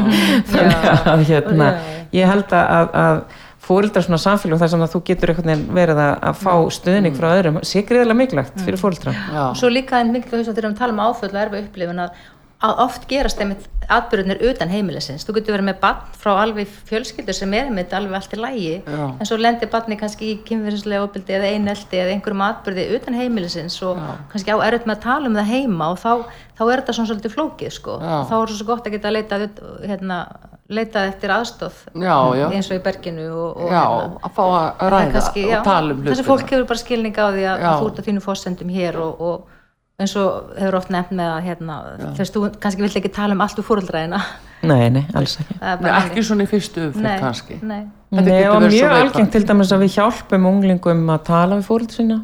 Þannig 0.52 0.86
að 1.14 1.26
hérna 1.30 1.72
ég 2.16 2.32
held 2.32 2.56
að, 2.58 2.70
að, 2.80 2.94
að 3.06 3.24
fóreldrar 3.66 4.04
svona 4.06 4.18
samfélag 4.22 4.60
þar 4.60 4.70
sem 4.72 4.84
að 4.84 4.92
þú 4.92 5.00
getur 5.08 5.32
verið 5.74 5.98
að, 5.98 6.12
að 6.28 6.40
fá 6.42 6.52
stuðning 6.76 7.16
frá 7.18 7.28
öðrum 7.32 7.58
sé 7.66 7.82
greiðilega 7.86 8.18
mikilvægt 8.20 8.62
fyrir 8.62 8.78
Já. 9.16 9.42
og 9.48 9.56
svo 9.58 9.70
líka 9.72 9.98
en 9.98 10.12
mikilvægt 10.14 10.44
þess 10.44 10.52
að 10.52 10.58
þegar 10.60 10.70
við 10.70 10.78
tala 10.78 10.94
um 10.94 11.02
áföll 11.02 11.32
og 11.32 11.40
erfa 11.42 11.62
upplifun 11.64 12.02
að 12.04 12.20
að 12.66 12.84
oft 12.86 13.08
gerast 13.10 13.40
einmitt 13.42 13.64
atbyrðunir 13.86 14.40
utan 14.50 14.70
heimilisins. 14.72 15.22
Þú 15.22 15.36
getur 15.36 15.54
verið 15.54 15.66
með 15.68 15.76
barn 15.84 16.00
frá 16.18 16.32
alveg 16.42 16.70
fjölskyldur 16.88 17.36
sem 17.38 17.52
er 17.54 17.68
einmitt 17.68 17.92
alveg 17.94 18.16
allt 18.18 18.32
í 18.34 18.40
lægi 18.40 18.72
Já. 18.82 19.04
en 19.22 19.28
svo 19.28 19.38
lendir 19.38 19.70
barni 19.70 19.94
kannski 20.00 20.32
í 20.32 20.40
kynferðislega 20.48 21.04
opildi 21.06 21.36
eða 21.36 21.52
einelti 21.54 22.00
eða 22.02 22.16
einhverjum 22.16 22.42
atbyrði 22.48 22.88
utan 22.98 23.14
heimilisins 23.14 23.78
og 23.86 24.00
Já. 24.02 24.08
kannski 24.32 24.50
á 24.50 24.58
erfitt 24.66 24.88
með 24.90 24.96
að 24.98 25.04
tala 25.06 25.30
um 25.30 25.38
það 25.38 25.52
heima 25.52 25.90
og 25.94 26.02
þá, 26.02 26.10
þá 26.58 26.64
er 26.66 26.82
þetta 26.82 26.96
svona 26.98 27.10
svolítið 27.12 27.36
flókið 27.38 27.74
sko. 27.78 27.96
Þá 28.02 28.36
er 28.42 28.54
svo 28.58 28.68
gott 28.72 28.90
að 28.90 28.96
geta 28.98 29.14
leitað, 29.14 29.46
hérna, 29.86 30.18
leitað 30.66 31.10
eftir 31.14 31.36
aðstóð 31.38 31.82
Já, 32.02 32.16
já. 32.42 32.46
eins 32.58 32.72
og 32.72 32.80
í 32.80 32.84
berginu 32.90 33.28
og, 33.30 33.50
og 33.68 33.70
Já, 33.70 33.84
hérna. 33.86 34.22
að 34.26 34.38
fá 34.40 34.44
að 34.50 34.88
ræða 34.96 35.12
kannski, 35.14 35.46
og 35.54 35.62
tala 35.70 35.94
um 35.94 36.02
þessi 36.02 36.24
hlutina. 36.24 36.30
fólk 36.32 36.56
hefur 36.56 36.66
bara 36.74 36.82
skilning 36.82 37.14
á 37.22 37.26
því 37.30 37.46
að, 37.54 37.68
að 37.70 37.84
þú 37.84 37.92
ert 37.92 38.00
á 38.02 38.06
þínu 38.10 38.24
fórsendum 38.26 38.74
hér 38.74 38.98
og, 38.98 39.22
og 39.30 39.52
eins 40.00 40.16
og 40.20 40.52
hefur 40.58 40.80
oft 40.80 40.90
nefnt 40.92 41.14
með 41.16 41.30
að 41.34 41.46
hérna, 41.46 41.76
þú 42.02 42.10
veist, 42.18 42.34
þú 42.34 42.50
kannski 42.60 42.84
vilt 42.84 42.98
ekki 43.00 43.14
tala 43.16 43.36
um 43.36 43.44
allt 43.44 43.62
úr 43.62 43.66
fóröldræðina 43.66 44.20
Nei, 44.64 44.88
nei, 44.90 45.02
alls 45.16 45.36
ekki. 45.42 45.54
Nei, 45.60 45.90
ekki 45.92 46.22
svona 46.24 46.46
í 46.46 46.48
fyrstu 46.48 46.86
umfyrir 46.88 47.04
nei, 47.04 47.16
kannski. 47.20 47.58
nei. 47.60 47.82
Nei, 48.16 48.38
og 48.48 48.62
mjög 48.62 48.94
algengt 48.94 49.32
til 49.34 49.42
dæmis 49.44 49.72
að 49.74 49.82
við 49.82 49.96
hjálpum 49.96 50.46
unglingum 50.48 51.02
að 51.12 51.24
tala 51.26 51.58
við 51.58 51.66
fóröldur 51.66 51.98
sína. 51.98 52.18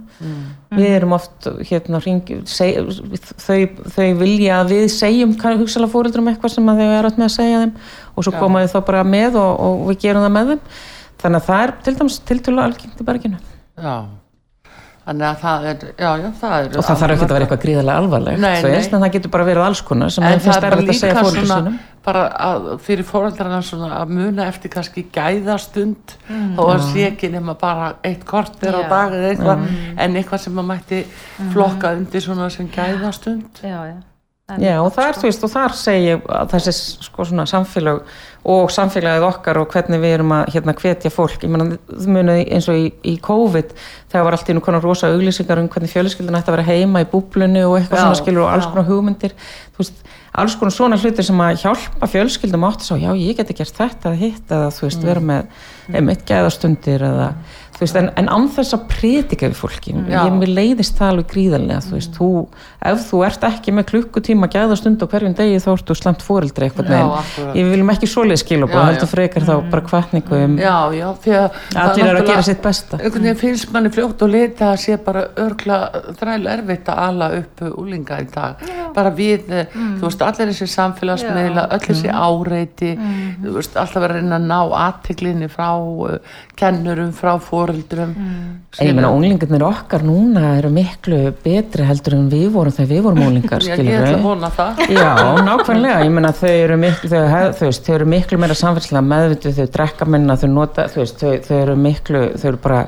Við 0.72 0.94
erum 0.96 1.12
oft, 1.16 1.48
hérna, 1.68 2.00
hringi, 2.00 2.38
seg, 2.48 2.78
þau, 3.42 3.58
þau 3.92 4.08
vilja 4.22 4.62
að 4.62 4.72
við 4.76 4.86
segjum 4.94 5.34
hugsalega 5.42 5.92
fóröldurum 5.92 6.32
eitthvað 6.32 6.54
sem 6.54 6.72
að 6.72 6.80
þau 6.80 6.88
eru 6.96 7.10
átt 7.10 7.20
með 7.20 7.28
að 7.28 7.36
segja 7.36 7.62
þeim 7.64 7.76
og 8.14 8.26
svo 8.26 8.34
koma 8.38 8.64
þau 8.64 8.72
þá 8.72 8.88
bara 8.88 9.04
með 9.12 9.38
og, 9.42 9.52
og 9.66 9.84
við 9.90 10.02
gerum 10.06 10.26
það 10.26 10.34
með 10.38 10.52
þeim. 10.54 10.66
Þannig 11.22 11.42
að 11.42 11.48
það 11.50 11.66
er 11.66 11.74
til 11.82 11.96
dæmis 12.00 12.20
tiltölu 12.30 12.62
algengt 12.62 13.02
í 13.02 13.08
berginu. 13.10 13.42
Já, 13.76 13.94
þannig 15.02 15.26
að 15.28 15.38
það 15.42 15.64
er, 15.70 15.80
já, 15.98 16.10
já, 16.22 16.26
það 16.40 16.52
er. 16.58 16.68
Og 16.78 16.84
það 16.86 17.00
þarf 17.00 17.14
ekki 17.14 17.24
að 17.26 17.32
vera 17.32 17.46
eitthvað 17.46 17.62
gríðarlega 17.64 18.02
alvarlegt, 18.02 18.42
Nei, 18.42 18.52
þú 18.62 18.68
veist, 18.70 18.92
nei. 18.92 18.96
en 18.98 19.04
það 19.04 19.14
getur 19.16 19.32
bara 19.34 19.46
verið 19.48 19.66
alls 19.66 19.82
konar 19.88 20.12
sem 20.14 20.26
En 20.28 20.44
það 20.44 20.58
er 20.58 20.66
bara 20.76 20.86
líka 20.86 21.24
svona, 21.32 21.72
bara 22.06 22.22
að 22.46 22.68
fyrir 22.86 23.08
fóröldrarna 23.08 23.58
svona 23.66 23.90
að 23.98 24.14
muna 24.20 24.46
eftir 24.52 24.74
kannski 24.76 25.06
gæðastund 25.14 26.16
þó 26.30 26.62
að 26.68 26.86
sé 26.92 27.08
ekki 27.10 27.32
nema 27.34 27.56
bara 27.58 27.90
eitt 28.06 28.22
kort 28.28 28.62
er 28.62 28.78
á 28.78 28.82
dag 28.86 29.18
eða 29.18 29.34
eitthvað 29.34 29.66
en 30.06 30.16
eitthvað 30.22 30.46
sem 30.46 30.56
maður 30.56 30.70
mætti 30.70 31.02
flokka 31.52 31.94
undir 31.98 32.24
svona 32.24 32.50
sem 32.54 32.70
gæðastund. 32.70 33.62
Já, 33.62 33.78
já. 33.90 33.98
Já, 34.60 34.74
og 34.82 34.92
það 34.92 35.08
er, 35.08 35.18
þú 35.20 35.28
veist, 35.28 35.46
og 35.46 35.52
þar 35.52 35.74
segi 35.78 36.06
ég 36.10 36.28
að 36.28 36.52
þessi 36.52 36.74
sko 37.06 37.26
svona 37.28 37.46
samfélag 37.48 38.02
og 38.52 38.70
samfélagið 38.74 39.24
okkar 39.28 39.60
og 39.60 39.68
hvernig 39.70 40.00
við 40.02 40.14
erum 40.16 40.32
að 40.34 40.48
hérna 40.56 40.74
hvetja 40.74 41.12
fólk, 41.14 41.44
ég 41.46 41.52
meina, 41.52 41.76
þú 41.86 42.14
munið 42.16 42.40
eins 42.56 42.66
og 42.72 42.80
í, 42.80 42.88
í 43.06 43.14
COVID, 43.22 43.74
þegar 44.10 44.26
var 44.26 44.36
allt 44.36 44.50
í 44.50 44.56
nú 44.56 44.62
konar 44.66 44.82
rosa 44.82 45.12
auglýsingar 45.12 45.62
um 45.62 45.68
hvernig 45.70 45.92
fjölskyldin 45.92 46.38
ætti 46.40 46.50
að 46.50 46.56
vera 46.56 46.66
heima 46.66 47.04
í 47.04 47.06
búblunni 47.12 47.62
og 47.62 47.76
eitthvað 47.78 48.00
Já, 48.00 48.04
svona 48.08 48.18
skilur 48.18 48.42
og 48.42 48.50
alls 48.50 48.66
já. 48.66 48.72
konar 48.74 48.88
hugmyndir, 48.90 49.36
veist, 49.78 50.02
alls 50.42 50.56
konar 50.58 50.74
svona 50.74 50.98
hlutir 50.98 51.28
sem 51.28 51.44
að 51.44 51.62
hjálpa 51.62 52.10
fjölskyldum 52.16 52.66
átt 52.66 52.82
að 52.82 52.88
sá, 52.90 52.94
já, 52.98 53.10
ég 53.14 53.38
geti 53.38 53.58
gert 53.62 53.78
þetta 53.78 54.14
hitt 54.18 54.50
eða 54.50 54.72
þú 54.74 54.88
veist, 54.88 55.06
vera 55.06 55.22
með 55.30 55.62
einmitt 55.92 56.26
gæðastundir 56.26 57.06
eða, 57.12 57.28
þú 57.36 57.61
veist, 57.84 57.98
en, 57.98 58.08
en 58.20 58.28
án 58.32 58.48
þess 58.52 58.76
að 58.76 58.84
predika 58.90 59.48
við 59.48 59.58
fólki, 59.58 59.94
Já. 60.08 60.18
ég 60.26 60.36
mér 60.36 60.52
leiðist 60.56 60.98
það 60.98 61.12
alveg 61.12 61.28
gríðarlega, 61.32 61.80
þú 61.86 61.96
veist, 61.96 62.16
þú, 62.18 62.28
ef 62.92 63.04
þú 63.08 63.22
ert 63.28 63.46
ekki 63.48 63.74
með 63.76 63.88
klukkutíma 63.92 64.48
gæðastund 64.52 65.02
á 65.02 65.06
hverjum 65.12 65.36
degi 65.38 65.60
þá 65.62 65.68
ertu 65.74 65.96
slemt 65.98 66.24
fóreldri 66.24 66.68
eitthvað 66.68 66.92
Já, 66.92 67.02
akkurat. 67.20 67.56
ég 67.58 67.70
viljum 67.72 67.92
ekki 67.94 68.10
svoleið 68.10 68.38
Já, 68.38 68.42
skilabóð, 68.42 68.78
já. 68.78 68.86
heldur 68.90 69.10
frekar 69.12 69.46
þá 69.48 69.52
bara 69.72 69.84
kvartningu 69.88 70.38
um, 70.38 70.56
Já, 70.60 70.76
já, 70.96 71.06
því 71.24 71.34
að 71.38 71.58
það 71.72 71.82
allir 71.82 72.10
eru 72.12 72.22
að 72.22 72.30
gera 72.30 72.46
sitt 72.48 72.62
besta. 72.64 73.00
einhvern 73.00 73.28
veginn 73.28 73.40
finnst 73.42 73.74
manni 73.74 73.92
fljótt 73.92 74.24
og 74.26 74.32
lita 74.32 74.70
að 74.72 74.80
sé 74.84 74.98
bara 75.02 75.24
örgla 75.42 75.78
þræl 76.20 76.48
erfitt 76.56 76.90
að 76.92 77.02
ala 77.06 77.30
upp 77.40 77.64
úlinga 77.72 78.20
í 78.22 78.28
dag 78.32 78.64
bara 78.96 79.12
við, 79.16 79.48
mm. 79.50 79.92
þú 80.00 80.08
veist, 80.08 80.24
allir 80.26 80.52
þessi 80.52 80.68
samfélagsmiðla, 80.72 81.66
öll 81.76 81.82
þessi 81.86 82.12
áreiti 82.12 82.92
þú 83.42 83.54
veist, 83.56 83.76
alltaf 83.80 84.06
að 84.06 84.16
reyna 84.16 84.38
að 84.38 84.48
ná 84.48 84.58
aðteglinni 84.82 85.48
frá 85.52 85.68
uh, 85.76 86.16
kennurum, 86.58 87.12
frá 87.16 87.34
foreldrum. 87.72 88.12
Ég 88.78 88.92
meina, 88.94 89.10
unglingarnir 89.16 89.64
okkar 89.66 90.04
núna 90.06 90.42
eru 90.58 90.70
miklu 90.72 91.18
betri 91.42 91.86
heldur 91.88 92.14
en 92.18 92.28
við 92.32 92.46
vorum 92.54 92.72
þegar 92.76 92.90
við 92.92 93.02
vorum 93.08 93.22
unglingar, 93.26 93.64
ég 93.66 93.80
ætla 93.82 94.12
að 94.18 94.22
vona 94.26 94.50
það. 94.52 94.82
Já, 94.98 95.10
nákvæmlega, 95.48 95.98
ég 96.06 96.12
meina 96.14 96.32
þau 96.36 96.52
eru 96.52 96.78
miklu, 96.84 97.10
þau, 97.12 97.24
hef- 97.32 97.58
þú 97.58 97.68
veist, 97.70 97.82
þau 97.88 97.96
eru 97.98 98.08
miklu 98.14 98.38
meira 98.44 98.58
samfélagslega 98.62 99.04
meðvitið, 99.08 99.58
þau 99.58 99.72
drekka 99.78 100.08
minna, 100.14 100.36
þau 100.40 100.48
nota, 100.54 100.86
þú 100.92 101.02
veist, 101.02 101.18
þau, 101.24 101.34
þau 101.48 101.58
eru 101.64 101.76
miklu, 101.88 102.22
þau 102.38 102.48
eru 102.52 102.62
bara, 102.68 102.80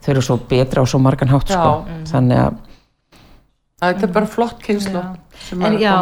þau 0.00 0.10
eru 0.14 0.24
svo 0.30 0.38
betra 0.54 0.82
á 0.82 0.84
svo 0.88 1.02
margan 1.04 1.32
hátt, 1.34 1.52
sko, 1.52 1.74
Já. 1.84 2.00
þannig 2.14 2.42
að, 2.46 2.58
þetta 3.84 4.06
er 4.08 4.12
bara 4.18 4.28
flott 4.28 4.58
kynslu 4.64 5.04
En 5.60 5.78
já, 5.80 5.94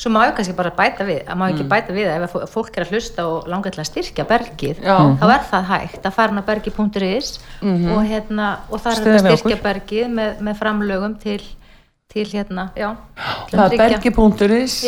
svo 0.00 0.12
má 0.14 0.24
ég 0.28 0.34
kannski 0.38 0.56
bara 0.56 0.72
bæta 0.72 1.04
við, 1.08 1.20
að 1.28 1.38
má 1.40 1.46
ekki 1.50 1.66
bæta 1.68 1.94
við 1.96 2.08
að 2.08 2.26
ef 2.26 2.36
fólk 2.54 2.78
er 2.78 2.86
að 2.86 2.94
hlusta 2.94 3.26
og 3.28 3.48
langar 3.52 3.74
til 3.74 3.82
að 3.82 3.90
styrkja 3.90 4.26
bergið, 4.30 4.80
Já. 4.80 4.96
þá 5.20 5.26
er 5.28 5.46
það 5.52 5.70
hægt 5.74 6.08
að 6.08 6.16
fara 6.16 6.40
á 6.40 6.48
bergi.is 6.48 7.30
og 7.60 8.02
hérna, 8.08 8.50
og 8.70 8.80
það 8.80 9.00
er 9.04 9.20
að 9.20 9.30
styrkja 9.44 9.62
bergið 9.68 10.12
með, 10.16 10.44
með 10.48 10.60
framlögum 10.64 11.16
til, 11.22 11.40
til 12.12 12.28
hérna, 12.32 12.70
já, 12.78 12.94
það 13.52 13.64
er 13.68 13.80
bergi.is 13.84 14.82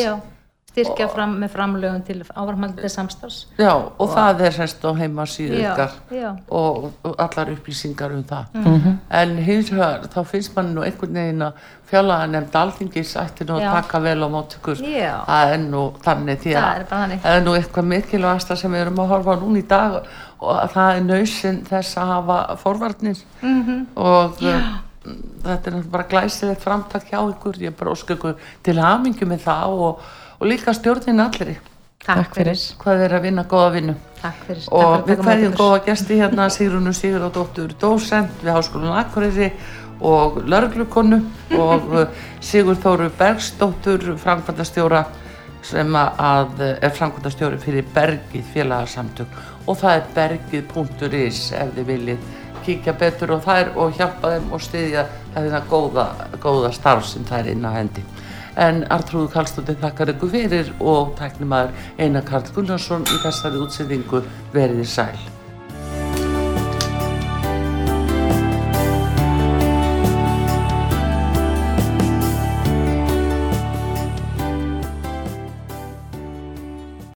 styrkja 0.73 1.09
fram 1.13 1.35
með 1.43 1.51
framlögum 1.53 2.03
til 2.07 2.23
áframhaldið 2.35 2.89
samstarfs. 2.89 3.47
já, 3.59 3.73
og 3.99 4.09
það 4.09 4.41
er 4.47 4.51
semst 4.57 4.85
á 4.85 4.91
heimasíðu 4.97 5.59
Já, 5.61 5.73
ykkar 5.75 5.91
já. 6.11 6.31
og, 6.49 6.93
og 7.05 7.15
allar 7.19 7.51
upplýsingar 7.53 8.11
um 8.17 8.25
það 8.25 8.45
Mhm. 8.55 8.99
en 9.11 9.37
hins 9.39 9.71
vegar 9.71 10.01
þá 10.09 10.25
finnst 10.27 10.57
mann 10.57 10.75
nú 10.75 10.81
einhvern 10.83 11.13
veginn 11.15 11.43
að 11.43 11.53
fjallaða 11.93 12.27
nefnd 12.31 12.55
alþingis 12.57 13.17
ætti 13.21 13.45
nú 13.45 13.55
að 13.59 13.61
Já. 13.67 13.73
taka 13.83 14.01
vel 14.01 14.23
á 14.25 14.29
mót 14.33 14.57
ykkur 14.57 14.77
Já. 14.81 15.25
það 15.27 15.53
er 15.53 15.59
nú 15.59 15.83
þannig 16.03 16.39
því 16.41 16.55
að 16.57 16.77
er 16.81 16.85
það 16.89 17.37
er 17.37 17.41
nú 17.45 17.53
eitthvað 17.59 17.85
mikilvægasta 17.93 18.57
sem 18.57 18.73
við 18.73 18.81
erum 18.87 18.97
að 19.05 19.09
horfa 19.09 19.37
á 19.37 19.41
núna 19.43 19.59
í 19.59 19.67
dag 19.69 20.03
og 20.41 20.57
að 20.57 20.71
það 20.73 20.97
er 20.97 21.01
nöysinn 21.03 21.61
þess 21.69 21.97
að 21.99 22.07
hafa 22.07 22.57
forvarnir 22.57 23.19
Mhm. 23.43 23.63
-hmm. 23.67 23.87
og 23.97 24.43
uh, 24.43 24.79
þetta 25.45 25.67
er 25.67 25.83
bara 25.91 26.05
glæsilegt 26.09 26.61
framtak 26.63 27.05
hjá 27.11 27.19
ykkur 27.35 27.57
ég 27.61 27.77
bara 27.77 27.91
óska 27.91 28.15
ykkur 28.15 28.35
til 28.63 28.77
hamingu 28.79 29.27
með 29.27 29.41
það 29.45 29.67
og, 29.69 29.99
og 30.43 30.49
líka 30.51 30.75
stjórnin 30.75 31.23
allri. 31.23 31.55
Takk 32.03 32.35
fyrir. 32.35 32.59
hvað 32.83 33.05
er 33.05 33.13
að 33.15 33.23
vinna 33.29 33.45
góða 33.47 33.69
vinnu. 33.77 33.93
Takk 34.19 34.41
fyrir. 34.49 34.65
og 34.75 34.83
Takk 34.83 35.07
við 35.07 35.21
hverjum 35.23 35.53
góða 35.55 35.77
gesti 35.87 36.19
hérna 36.19 36.49
Sigrunu 36.57 36.93
Sigurðardóttur 36.99 37.77
dósent 37.79 38.43
við 38.43 38.57
Háskólan 38.57 38.97
Akureyri 38.99 39.53
og 40.03 40.41
lörglukonu 40.43 41.21
og 41.55 41.87
uh, 41.95 42.25
Sigur 42.41 42.75
Þóru 42.75 43.07
Bergsdóttur 43.19 44.17
framkvæmdastjóra 44.19 45.05
sem 45.63 45.95
að 45.95 46.65
er 46.73 46.91
framkvæmdastjóri 46.91 47.63
fyrir 47.63 47.87
Bergið 47.95 48.51
félagarsamtök 48.57 49.39
og 49.71 49.79
það 49.79 50.01
er 50.01 50.11
bergið.is 50.17 51.53
ef 51.55 51.71
þið 51.77 51.87
viljið 51.93 52.27
kíkja 52.67 52.97
betur 52.99 53.37
og 53.37 53.47
þær 53.47 53.71
og 53.79 53.95
hjálpa 53.95 54.35
þeim 54.35 54.51
og 54.51 54.67
styðja 54.67 55.07
þetta 55.37 55.63
góða, 55.71 56.09
góða 56.43 56.75
starf 56.75 57.07
sem 57.07 57.23
það 57.31 57.45
er 57.45 57.55
inn 57.55 57.71
á 57.71 57.71
hendi 57.79 58.03
en 58.61 58.83
Artrúðu 58.93 59.31
Karlsdóttir 59.33 59.79
þakkar 59.81 60.15
ykkur 60.15 60.33
fyrir 60.33 60.73
og 60.81 61.15
tæknimaður 61.21 61.77
Einar 61.99 62.27
Karl 62.29 62.51
Gunnarsson 62.57 63.07
í 63.09 63.23
þessari 63.25 63.63
útsendingu 63.63 64.25
verið 64.53 64.85
í 64.85 64.89
sæl 64.89 65.42